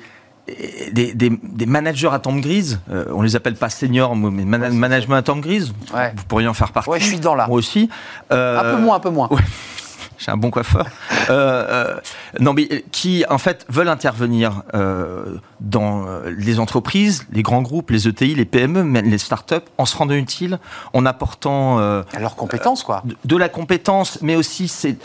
des, 0.91 1.13
des- 1.13 1.29
des 1.41 1.65
managers 1.65 2.09
à 2.11 2.19
tombe 2.19 2.41
grise, 2.41 2.79
euh, 2.91 3.05
on 3.13 3.21
les 3.21 3.35
appelle 3.35 3.55
pas 3.55 3.69
seniors, 3.69 4.15
mais 4.15 4.43
mana- 4.43 4.69
management 4.69 5.15
à 5.17 5.21
tombe 5.21 5.41
grise, 5.41 5.73
Ouais. 5.93 6.11
vous 6.15 6.23
pourriez 6.25 6.47
en 6.47 6.53
faire 6.53 6.71
partie. 6.71 6.89
Ouais, 6.89 6.99
je 6.99 7.05
suis 7.05 7.17
dedans 7.17 7.35
là. 7.35 7.47
Moi 7.47 7.57
aussi. 7.57 7.89
Euh, 8.31 8.59
Un 8.59 8.75
peu 8.75 8.81
moins, 8.81 8.95
un 8.97 8.99
peu 8.99 9.09
moins. 9.09 9.27
ouais. 9.31 9.41
J'ai 10.17 10.31
un 10.31 10.37
bon 10.37 10.51
coiffeur. 10.51 10.85
Euh, 11.29 11.93
euh, 11.93 11.99
non, 12.39 12.53
mais 12.53 12.67
euh, 12.71 12.79
qui 12.91 13.23
en 13.29 13.37
fait 13.37 13.65
veulent 13.69 13.89
intervenir 13.89 14.63
euh, 14.73 15.37
dans 15.59 16.05
les 16.37 16.59
entreprises, 16.59 17.25
les 17.31 17.41
grands 17.41 17.61
groupes, 17.61 17.91
les 17.91 18.07
ETI, 18.07 18.35
les 18.35 18.45
PME, 18.45 18.83
même 18.83 19.05
les 19.09 19.17
startups, 19.17 19.55
en 19.77 19.85
se 19.85 19.95
rendant 19.95 20.15
utile, 20.15 20.59
en 20.93 21.05
apportant 21.05 21.77
À 21.79 22.19
leurs 22.19 22.35
compétences, 22.35 22.83
quoi. 22.83 23.01
de, 23.05 23.15
de 23.23 23.37
la 23.37 23.49
compétence, 23.49 24.19
mais 24.21 24.35
aussi 24.35 24.67
c'est 24.67 24.97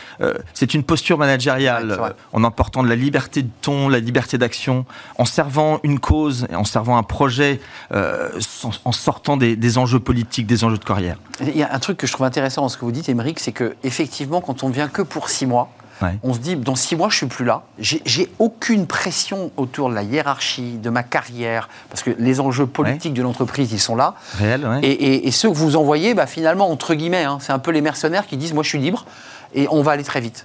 c'est 0.55 0.75
une 0.75 0.83
posture 0.83 1.19
managériale, 1.19 1.97
Ouais, 2.01 2.11
en 2.33 2.45
apportant 2.45 2.83
de 2.83 2.89
la 2.89 2.97
liberté 2.97 3.43
de 3.43 3.51
ton, 3.63 3.89
la 3.89 3.99
liberté 4.01 4.39
d'action, 4.39 4.85
en 5.19 5.25
servant 5.25 5.81
une 5.83 6.01
cause, 6.01 6.47
et 6.51 6.55
en 6.55 6.65
servant 6.65 6.97
un 6.97 7.03
projet, 7.03 7.61
en, 7.93 8.71
en 8.85 8.93
sortant 8.93 9.37
des, 9.37 9.57
des 9.57 9.79
enjeux 9.79 10.01
politiques, 10.01 10.47
des 10.47 10.65
enjeux 10.65 10.79
de 10.79 10.85
carrière. 10.85 11.17
Il 11.41 11.57
y 11.57 11.63
a 11.63 11.73
un 11.73 11.79
truc 11.79 11.99
que 11.99 12.07
je 12.07 12.13
trouve 12.13 12.27
intéressant 12.27 12.63
dans 12.63 12.69
ce 12.69 12.77
que 12.77 12.85
vous 12.85 12.93
dites, 12.93 13.09
Émeric, 13.09 13.39
c'est 13.41 13.53
que 13.53 13.77
effectivement, 13.85 14.41
quand 14.41 14.63
on 14.65 14.69
vient 14.71 14.89
que 14.89 15.03
pour 15.03 15.29
six 15.29 15.47
mois, 15.47 15.71
Ouais. 16.01 16.17
on 16.23 16.33
se 16.33 16.39
dit 16.39 16.55
dans 16.55 16.77
six 16.77 16.95
mois, 16.97 17.09
je 17.09 17.17
suis 17.17 17.27
plus 17.27 17.45
là. 17.45 17.63
J'ai 17.81 18.29
aucune 18.39 18.87
pression 18.87 19.51
autour 19.57 19.91
de 19.91 19.95
la 19.95 20.03
hiérarchie, 20.03 20.79
de 20.79 20.91
ma 20.91 21.03
carrière, 21.03 21.69
parce 21.91 22.03
que 22.03 22.11
les 22.19 22.39
enjeux 22.41 22.67
politiques 22.67 23.15
de 23.15 23.23
l'entreprise, 23.23 23.73
ils 23.73 23.81
sont 23.81 23.97
là. 23.97 24.15
Réel, 24.39 24.65
ouais. 24.67 24.81
Et, 24.83 24.91
et- 24.93 25.27
et 25.29 25.31
ceux 25.33 25.49
que 25.51 25.55
vous 25.57 25.75
envoyez, 25.77 26.15
bah, 26.15 26.27
finalement, 26.27 26.71
entre 26.71 26.95
guillemets, 26.95 27.25
hein, 27.25 27.39
c'est 27.41 27.53
un 27.53 27.59
peu 27.59 27.71
les 27.73 27.81
mercenaires 27.81 28.27
qui 28.27 28.37
disent 28.37 28.55
moi, 28.55 28.63
je 28.63 28.69
suis 28.69 28.79
libre 28.79 29.07
et 29.55 29.67
on 29.71 29.83
va 29.83 29.93
aller 29.93 30.05
très 30.05 30.21
vite. 30.21 30.45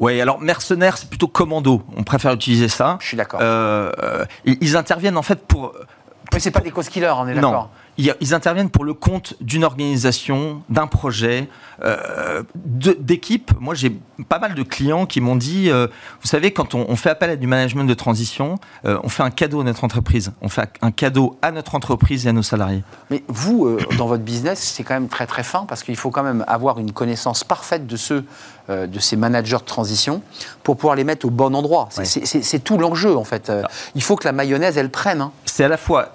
Ouais, 0.00 0.20
alors 0.20 0.40
mercenaires, 0.40 0.96
c'est 0.98 1.08
plutôt 1.08 1.28
commando. 1.28 1.82
On 1.96 2.02
préfère 2.04 2.32
utiliser 2.32 2.68
ça. 2.68 2.96
Je 3.00 3.06
suis 3.06 3.16
d'accord. 3.16 3.40
Euh, 3.42 3.92
euh, 4.02 4.24
ils 4.44 4.76
interviennent 4.76 5.16
en 5.18 5.22
fait 5.22 5.46
pour 5.46 5.72
Mais 6.32 6.40
c'est 6.40 6.50
pas 6.50 6.60
des 6.60 6.70
cause 6.70 6.88
killers, 6.88 7.12
on 7.16 7.26
est 7.28 7.34
non. 7.34 7.40
d'accord. 7.50 7.70
Ils, 8.20 8.34
interviennent 8.34 8.70
pour 8.70 8.84
le 8.84 8.94
compte 8.94 9.34
d'une 9.40 9.62
organisation, 9.64 10.62
d'un 10.70 10.86
projet, 10.86 11.48
euh, 11.84 12.42
d'équipes. 12.64 13.52
Moi, 13.60 13.74
j'ai 13.74 13.98
pas 14.28 14.38
mal 14.38 14.54
de 14.54 14.62
clients 14.62 15.04
qui 15.06 15.20
m'ont 15.20 15.36
dit, 15.36 15.70
euh, 15.70 15.86
vous 16.22 16.28
savez, 16.28 16.52
quand 16.52 16.74
on, 16.74 16.86
on 16.88 16.96
fait 16.96 17.10
appel 17.10 17.30
à 17.30 17.36
du 17.36 17.46
management 17.46 17.84
de 17.84 17.94
transition, 17.94 18.58
euh, 18.86 18.98
on 19.02 19.08
fait 19.08 19.22
un 19.22 19.30
cadeau 19.30 19.60
à 19.60 19.64
notre 19.64 19.84
entreprise. 19.84 20.32
On 20.40 20.48
fait 20.48 20.68
un 20.80 20.90
cadeau 20.92 21.36
à 21.42 21.50
notre 21.52 21.74
entreprise 21.74 22.26
et 22.26 22.30
à 22.30 22.32
nos 22.32 22.42
salariés. 22.42 22.82
Mais 23.10 23.22
vous, 23.28 23.66
euh, 23.66 23.78
dans 23.98 24.06
votre 24.06 24.22
business, 24.22 24.60
c'est 24.60 24.82
quand 24.82 24.94
même 24.94 25.08
très 25.08 25.26
très 25.26 25.42
fin 25.42 25.64
parce 25.68 25.82
qu'il 25.82 25.96
faut 25.96 26.10
quand 26.10 26.22
même 26.22 26.44
avoir 26.48 26.78
une 26.78 26.92
connaissance 26.92 27.44
parfaite 27.44 27.86
de 27.86 27.96
ceux, 27.96 28.24
de 28.68 28.98
ces 29.00 29.16
managers 29.16 29.56
de 29.56 29.64
transition 29.64 30.22
pour 30.62 30.76
pouvoir 30.76 30.94
les 30.94 31.02
mettre 31.04 31.26
au 31.26 31.30
bon 31.30 31.54
endroit. 31.56 31.88
C'est 31.90 32.20
Ouais. 32.54 32.58
tout 32.60 32.78
l'enjeu 32.78 33.16
en 33.16 33.24
fait. 33.24 33.50
Euh, 33.50 33.62
Il 33.96 34.02
faut 34.02 34.14
que 34.16 34.24
la 34.28 34.32
mayonnaise, 34.32 34.78
elle 34.78 34.90
prenne. 34.90 35.20
hein. 35.20 35.32
C'est 35.44 35.64
à 35.64 35.68
la 35.68 35.76
fois 35.76 36.12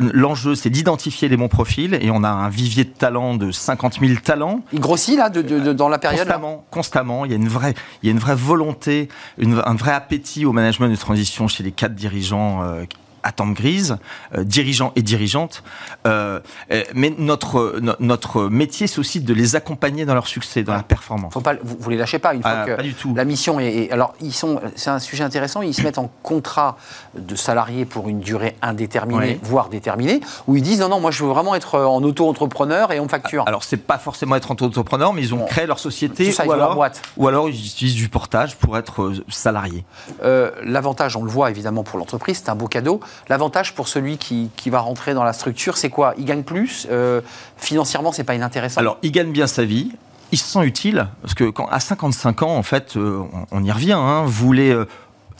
l'enjeu, 0.00 0.54
c'est 0.54 0.70
d'identifier 0.70 1.28
les 1.28 1.36
bons 1.36 1.48
profils 1.48 1.94
et 2.00 2.10
on 2.10 2.24
a 2.24 2.28
un 2.30 2.48
vivier 2.48 2.84
de 2.84 2.90
talents 2.90 3.34
de 3.34 3.50
50 3.52 3.98
000 4.00 4.20
talents. 4.22 4.60
Il 4.72 4.80
grossit 4.80 5.16
là 5.16 5.28
de- 5.30 5.42
de- 5.42 5.60
de- 5.60 5.72
dans 5.72 5.88
la 5.88 5.98
période. 5.98 6.20
Constamment, 6.26 6.64
constamment, 6.70 7.24
il 7.24 7.30
y 7.30 7.34
a 7.34 7.36
une 7.36 7.48
vraie, 7.48 7.74
il 8.02 8.06
y 8.06 8.08
a 8.08 8.12
une 8.12 8.18
vraie 8.18 8.34
volonté, 8.34 9.08
une- 9.38 9.62
un 9.64 9.74
vrai 9.74 9.92
appétit 9.92 10.44
au 10.46 10.52
management 10.52 10.88
de 10.88 10.96
transition 10.96 11.46
chez 11.46 11.62
les 11.62 11.72
quatre 11.72 11.94
dirigeants 11.94 12.62
euh, 12.62 12.84
à 13.26 13.32
temps 13.32 13.48
grise, 13.48 13.96
euh, 14.36 14.44
dirigeants 14.44 14.92
et 14.94 15.02
dirigeantes. 15.02 15.64
Euh, 16.06 16.38
euh, 16.70 16.84
mais 16.94 17.12
notre, 17.18 17.80
no- 17.80 17.94
notre 17.98 18.44
métier, 18.44 18.86
c'est 18.86 19.00
aussi 19.00 19.20
de 19.20 19.34
les 19.34 19.56
accompagner 19.56 20.04
dans 20.04 20.14
leur 20.14 20.28
succès, 20.28 20.62
dans 20.62 20.74
la 20.74 20.84
performance. 20.84 21.32
Faut 21.32 21.40
pas, 21.40 21.54
vous, 21.60 21.76
vous 21.80 21.90
les 21.90 21.96
lâchez 21.96 22.20
pas 22.20 22.34
une 22.34 22.42
fois 22.42 22.52
Ah, 22.62 22.66
que 22.66 22.76
pas 22.76 22.82
du 22.82 22.94
tout. 22.94 23.12
la 23.16 23.24
mission 23.24 23.58
est, 23.58 23.66
est- 23.74 23.90
Alors, 23.90 24.14
ils 24.20 24.32
sont. 24.32 24.60
C'est 24.76 24.90
un 24.90 25.00
sujet 25.00 25.24
intéressant. 25.24 25.60
Ils 25.62 25.74
se 25.74 25.82
mettent 25.82 25.98
en 25.98 26.08
contrat 26.22 26.76
de 27.18 27.34
salariés 27.34 27.84
pour 27.84 28.08
une 28.08 28.20
durée 28.20 28.56
indéterminée, 28.62 29.40
voire 29.42 29.68
déterminée, 29.70 30.20
où 30.46 30.54
ils 30.56 30.62
disent 30.62 30.80
non, 30.80 30.88
non, 30.88 31.00
moi, 31.00 31.10
je 31.10 31.24
veux 31.24 31.30
vraiment 31.30 31.54
être 31.56 31.80
en 31.80 32.02
auto-entrepreneur 32.04 32.92
et 32.92 33.00
on 33.00 33.04
me 33.04 33.08
facture. 33.08 33.42
Alors, 33.48 33.64
c'est 33.64 33.76
pas 33.76 33.98
forcément 33.98 34.36
être 34.36 34.52
entrepreneur, 34.52 35.12
mais 35.12 35.22
ils 35.22 35.34
ont 35.34 35.38
Bon. 35.38 35.46
créé 35.46 35.66
leur 35.66 35.78
société 35.80 36.30
ça, 36.30 36.44
ou, 36.44 36.46
leur 36.46 36.54
alors, 36.54 36.74
boîte. 36.76 37.02
ou 37.16 37.26
alors 37.28 37.48
ils 37.48 37.54
utilisent 37.66 37.94
du 37.96 38.08
portage 38.08 38.56
pour 38.56 38.78
être 38.78 39.12
salariés. 39.28 39.84
Euh, 40.22 40.50
L'avantage, 40.62 41.16
on 41.16 41.24
le 41.24 41.30
voit 41.30 41.50
évidemment 41.50 41.82
pour 41.82 41.98
l'entreprise, 41.98 42.40
c'est 42.44 42.50
un 42.50 42.54
beau 42.54 42.68
cadeau. 42.68 43.00
L'avantage 43.28 43.74
pour 43.74 43.88
celui 43.88 44.18
qui, 44.18 44.50
qui 44.56 44.70
va 44.70 44.80
rentrer 44.80 45.14
dans 45.14 45.24
la 45.24 45.32
structure, 45.32 45.76
c'est 45.76 45.90
quoi? 45.90 46.14
Il 46.18 46.24
gagne 46.24 46.42
plus. 46.42 46.86
euh, 46.90 47.20
financièrement, 47.56 48.12
c'est 48.12 48.24
pas 48.24 48.34
inintéressant? 48.34 48.80
Alors, 48.80 48.98
il 49.02 49.12
gagne 49.12 49.32
bien 49.32 49.46
sa 49.46 49.64
vie. 49.64 49.92
Il 50.32 50.38
se 50.38 50.46
sent 50.46 50.64
utile 50.64 51.06
parce 51.22 51.34
que 51.34 51.44
quand, 51.50 51.66
à 51.66 51.78
55 51.80 52.42
ans, 52.42 52.56
en 52.56 52.62
fait, 52.62 52.96
euh, 52.96 53.22
on, 53.52 53.62
y 53.62 53.70
revient. 53.70 53.92
hein, 53.92 54.22
vous 54.24 54.46
voulez, 54.46 54.70
euh, 54.70 54.86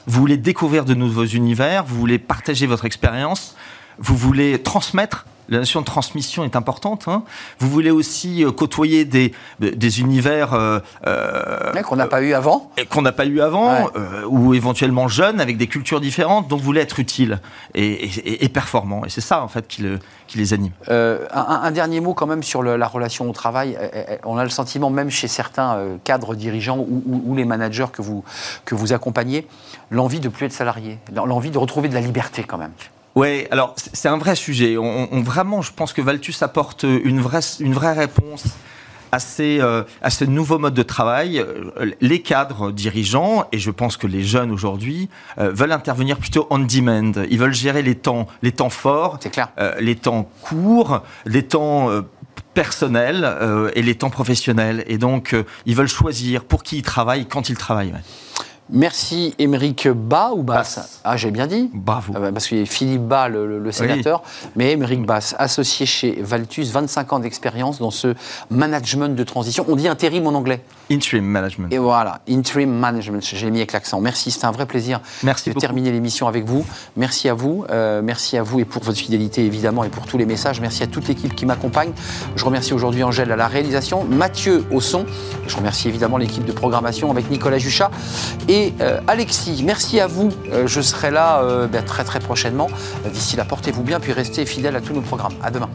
vous 0.06 0.20
voulez 0.20 0.36
découvrir 0.36 0.84
de 0.84 0.94
nouveaux 0.94 1.24
univers, 1.24 1.84
vous 1.84 1.96
voulez 1.96 2.18
partager 2.18 2.66
votre 2.66 2.84
expérience, 2.84 3.56
vous 3.98 4.16
voulez 4.16 4.62
transmettre. 4.62 5.26
La 5.48 5.58
notion 5.58 5.80
de 5.80 5.84
transmission 5.86 6.44
est 6.44 6.56
importante. 6.56 7.04
hein. 7.08 7.22
Vous 7.58 7.68
voulez 7.68 7.90
aussi 7.90 8.44
euh, 8.44 8.50
côtoyer 8.50 9.04
des, 9.04 9.32
des 9.60 10.00
univers 10.00 10.54
euh, 10.54 10.80
Ouais, 11.74 11.82
qu'on 11.82 11.96
n'a 11.96 12.06
pas 12.06 12.20
eu 12.22 12.32
avant. 12.34 12.70
qu'on 12.90 13.02
n'a 13.02 13.12
pas 13.12 13.26
eu 13.26 13.40
avant, 13.40 13.84
Ouais. 13.84 13.90
euh, 13.96 14.24
ou 14.26 14.54
éventuellement 14.54 15.08
jeunes, 15.08 15.40
avec 15.40 15.56
des 15.56 15.66
cultures 15.66 16.00
différentes, 16.00 16.48
donc 16.48 16.58
vous 16.60 16.64
voulez 16.64 16.80
être 16.80 16.98
utile 16.98 17.40
et, 17.74 17.86
et- 17.86 18.44
et 18.44 18.48
performant. 18.48 19.04
Et 19.04 19.08
c'est 19.08 19.20
ça, 19.20 19.42
en 19.42 19.48
fait, 19.48 19.66
qui, 19.68 19.82
le- 19.82 19.98
qui 20.26 20.38
les 20.38 20.52
anime. 20.52 20.72
Euh, 20.88 21.26
un, 21.32 21.60
un 21.62 21.70
dernier 21.70 22.00
mot 22.00 22.14
quand 22.14 22.26
même 22.26 22.42
sur 22.42 22.62
le- 22.62 22.76
la 22.76 22.88
relation 22.88 23.28
au 23.28 23.32
travail. 23.32 23.76
Euh, 23.80 23.88
euh, 23.94 24.16
On 24.24 24.38
a 24.38 24.44
le 24.44 24.50
sentiment, 24.50 24.90
même 24.90 25.10
chez 25.10 25.28
certains 25.28 25.76
euh, 25.76 25.96
cadres 26.04 26.34
dirigeants 26.34 26.78
ou, 26.78 27.02
ou- 27.06 27.22
ou 27.26 27.34
les 27.36 27.44
managers 27.44 27.86
que 27.92 28.02
vous, 28.02 28.24
que 28.64 28.74
vous 28.74 28.92
accompagnez, 28.92 29.46
l'envie 29.90 30.20
de 30.20 30.28
plus 30.28 30.46
être 30.46 30.52
salarié, 30.52 30.98
l'envie 31.14 31.50
de 31.50 31.58
retrouver 31.58 31.88
de 31.88 31.94
la 31.94 32.00
liberté 32.00 32.42
quand 32.44 32.58
même. 32.58 32.72
Oui, 33.16 33.46
alors 33.50 33.74
c'est 33.76 34.08
un 34.08 34.18
vrai 34.18 34.36
sujet. 34.36 34.76
On, 34.76 35.08
on- 35.10 35.22
vraiment, 35.22 35.62
je 35.62 35.72
pense 35.72 35.92
que 35.92 36.02
Valtus 36.02 36.42
apporte 36.42 36.84
une 36.84 37.20
vraie, 37.20 37.40
une 37.60 37.72
vraie 37.72 37.94
réponse 37.94 38.44
à 39.10 39.18
ces, 39.20 39.58
euh, 39.60 39.84
à 40.02 40.10
ce 40.10 40.24
nouveau 40.26 40.58
mode 40.58 40.74
de 40.74 40.82
travail. 40.82 41.38
Euh, 41.38 41.70
Les 42.02 42.20
cadres 42.20 42.72
dirigeants, 42.72 43.46
et 43.52 43.58
je 43.58 43.70
pense 43.70 43.96
que 43.96 44.06
les 44.06 44.22
jeunes 44.22 44.50
aujourd'hui, 44.50 45.08
euh, 45.38 45.50
veulent 45.50 45.72
intervenir 45.72 46.18
plutôt 46.18 46.46
on 46.50 46.58
demand. 46.58 47.12
Ils 47.30 47.38
veulent 47.38 47.54
gérer 47.54 47.82
les 47.82 47.94
temps, 47.94 48.26
les 48.42 48.52
temps 48.52 48.68
forts, 48.70 49.16
C'est 49.22 49.30
clair. 49.30 49.48
euh, 49.58 49.74
les 49.80 49.96
temps 49.96 50.28
courts, 50.42 51.02
les 51.24 51.44
temps 51.44 51.88
euh, 51.90 52.02
personnels 52.52 53.22
euh, 53.24 53.70
et 53.74 53.82
les 53.82 53.94
temps 53.94 54.10
professionnels. 54.10 54.84
Et 54.88 54.98
donc, 54.98 55.32
euh, 55.32 55.44
ils 55.64 55.74
veulent 55.74 55.88
choisir 55.88 56.44
pour 56.44 56.62
qui 56.62 56.78
ils 56.78 56.82
travaillent, 56.82 57.26
quand 57.26 57.48
ils 57.48 57.56
travaillent. 57.56 57.92
ouais. 57.92 58.00
Merci 58.70 59.32
Émeric 59.38 59.88
Bas 59.88 60.32
ou 60.34 60.42
Bass. 60.42 61.00
Ah, 61.04 61.16
j'ai 61.16 61.30
bien 61.30 61.46
dit 61.46 61.70
Bravo. 61.72 62.12
Ah 62.16 62.20
bah, 62.20 62.32
Parce 62.32 62.48
qu'il 62.48 62.58
y 62.58 62.62
a 62.62 62.66
Philippe 62.66 63.02
Bas, 63.02 63.28
le, 63.28 63.46
le- 63.46 63.58
le 63.60 63.72
sénateur, 63.72 64.22
mais 64.56 64.72
Émeric 64.72 65.06
Bass, 65.06 65.36
associé 65.38 65.86
chez 65.86 66.18
Valtus, 66.20 66.70
25 66.72 67.12
ans 67.12 67.18
d'expérience 67.20 67.78
dans 67.78 67.92
ce 67.92 68.14
management 68.50 69.14
de 69.14 69.22
transition. 69.22 69.64
On 69.68 69.76
dit 69.76 69.86
intérim 69.86 70.26
en 70.26 70.34
anglais. 70.34 70.64
Interim 70.90 71.24
management. 71.24 71.72
Et 71.72 71.78
voilà, 71.78 72.20
interim 72.28 72.70
management, 72.72 73.22
j'ai 73.22 73.50
mis 73.52 73.58
avec 73.58 73.72
l'accent. 73.72 74.00
Merci, 74.00 74.30
c'était 74.32 74.46
un 74.46 74.50
vrai 74.52 74.66
plaisir 74.66 75.00
Merci 75.22 75.50
de 75.50 75.54
beaucoup. 75.54 75.60
terminer 75.60 75.92
l'émission 75.92 76.26
avec 76.26 76.44
vous. 76.44 76.64
Merci 76.96 77.28
à 77.28 77.34
vous, 77.34 77.64
euh, 77.70 78.02
merci 78.02 78.36
à 78.36 78.42
vous 78.42 78.58
et 78.60 78.64
pour 78.64 78.82
votre 78.82 78.98
fidélité 78.98 79.44
évidemment 79.44 79.84
et 79.84 79.88
pour 79.90 80.06
tous 80.06 80.18
les 80.18 80.26
messages. 80.26 80.60
Merci 80.60 80.82
à 80.82 80.86
toute 80.88 81.06
l'équipe 81.06 81.34
qui 81.36 81.46
m'accompagne. 81.46 81.92
Je 82.34 82.44
remercie 82.44 82.74
aujourd'hui 82.74 83.04
Angèle 83.04 83.30
à 83.30 83.36
la 83.36 83.46
réalisation, 83.46 84.02
Mathieu 84.04 84.64
au 84.72 84.80
son. 84.80 85.06
Je 85.46 85.56
remercie 85.56 85.86
évidemment 85.88 86.16
l'équipe 86.16 86.44
de 86.44 86.52
programmation 86.52 87.10
avec 87.12 87.30
Nicolas 87.30 87.58
Juchat 87.58 87.90
et 88.48 88.55
euh, 88.80 89.00
Alexis. 89.06 89.62
Merci 89.64 90.00
à 90.00 90.06
vous. 90.06 90.30
Euh, 90.52 90.66
je 90.66 90.80
serai 90.80 91.10
là 91.10 91.42
euh, 91.42 91.66
ben, 91.66 91.84
très 91.84 92.04
très 92.04 92.20
prochainement. 92.20 92.68
D'ici 93.12 93.36
là, 93.36 93.44
portez-vous 93.44 93.82
bien 93.82 94.00
puis 94.00 94.12
restez 94.12 94.46
fidèles 94.46 94.76
à 94.76 94.80
tous 94.80 94.94
nos 94.94 95.02
programmes. 95.02 95.34
À 95.42 95.50
demain. 95.50 95.68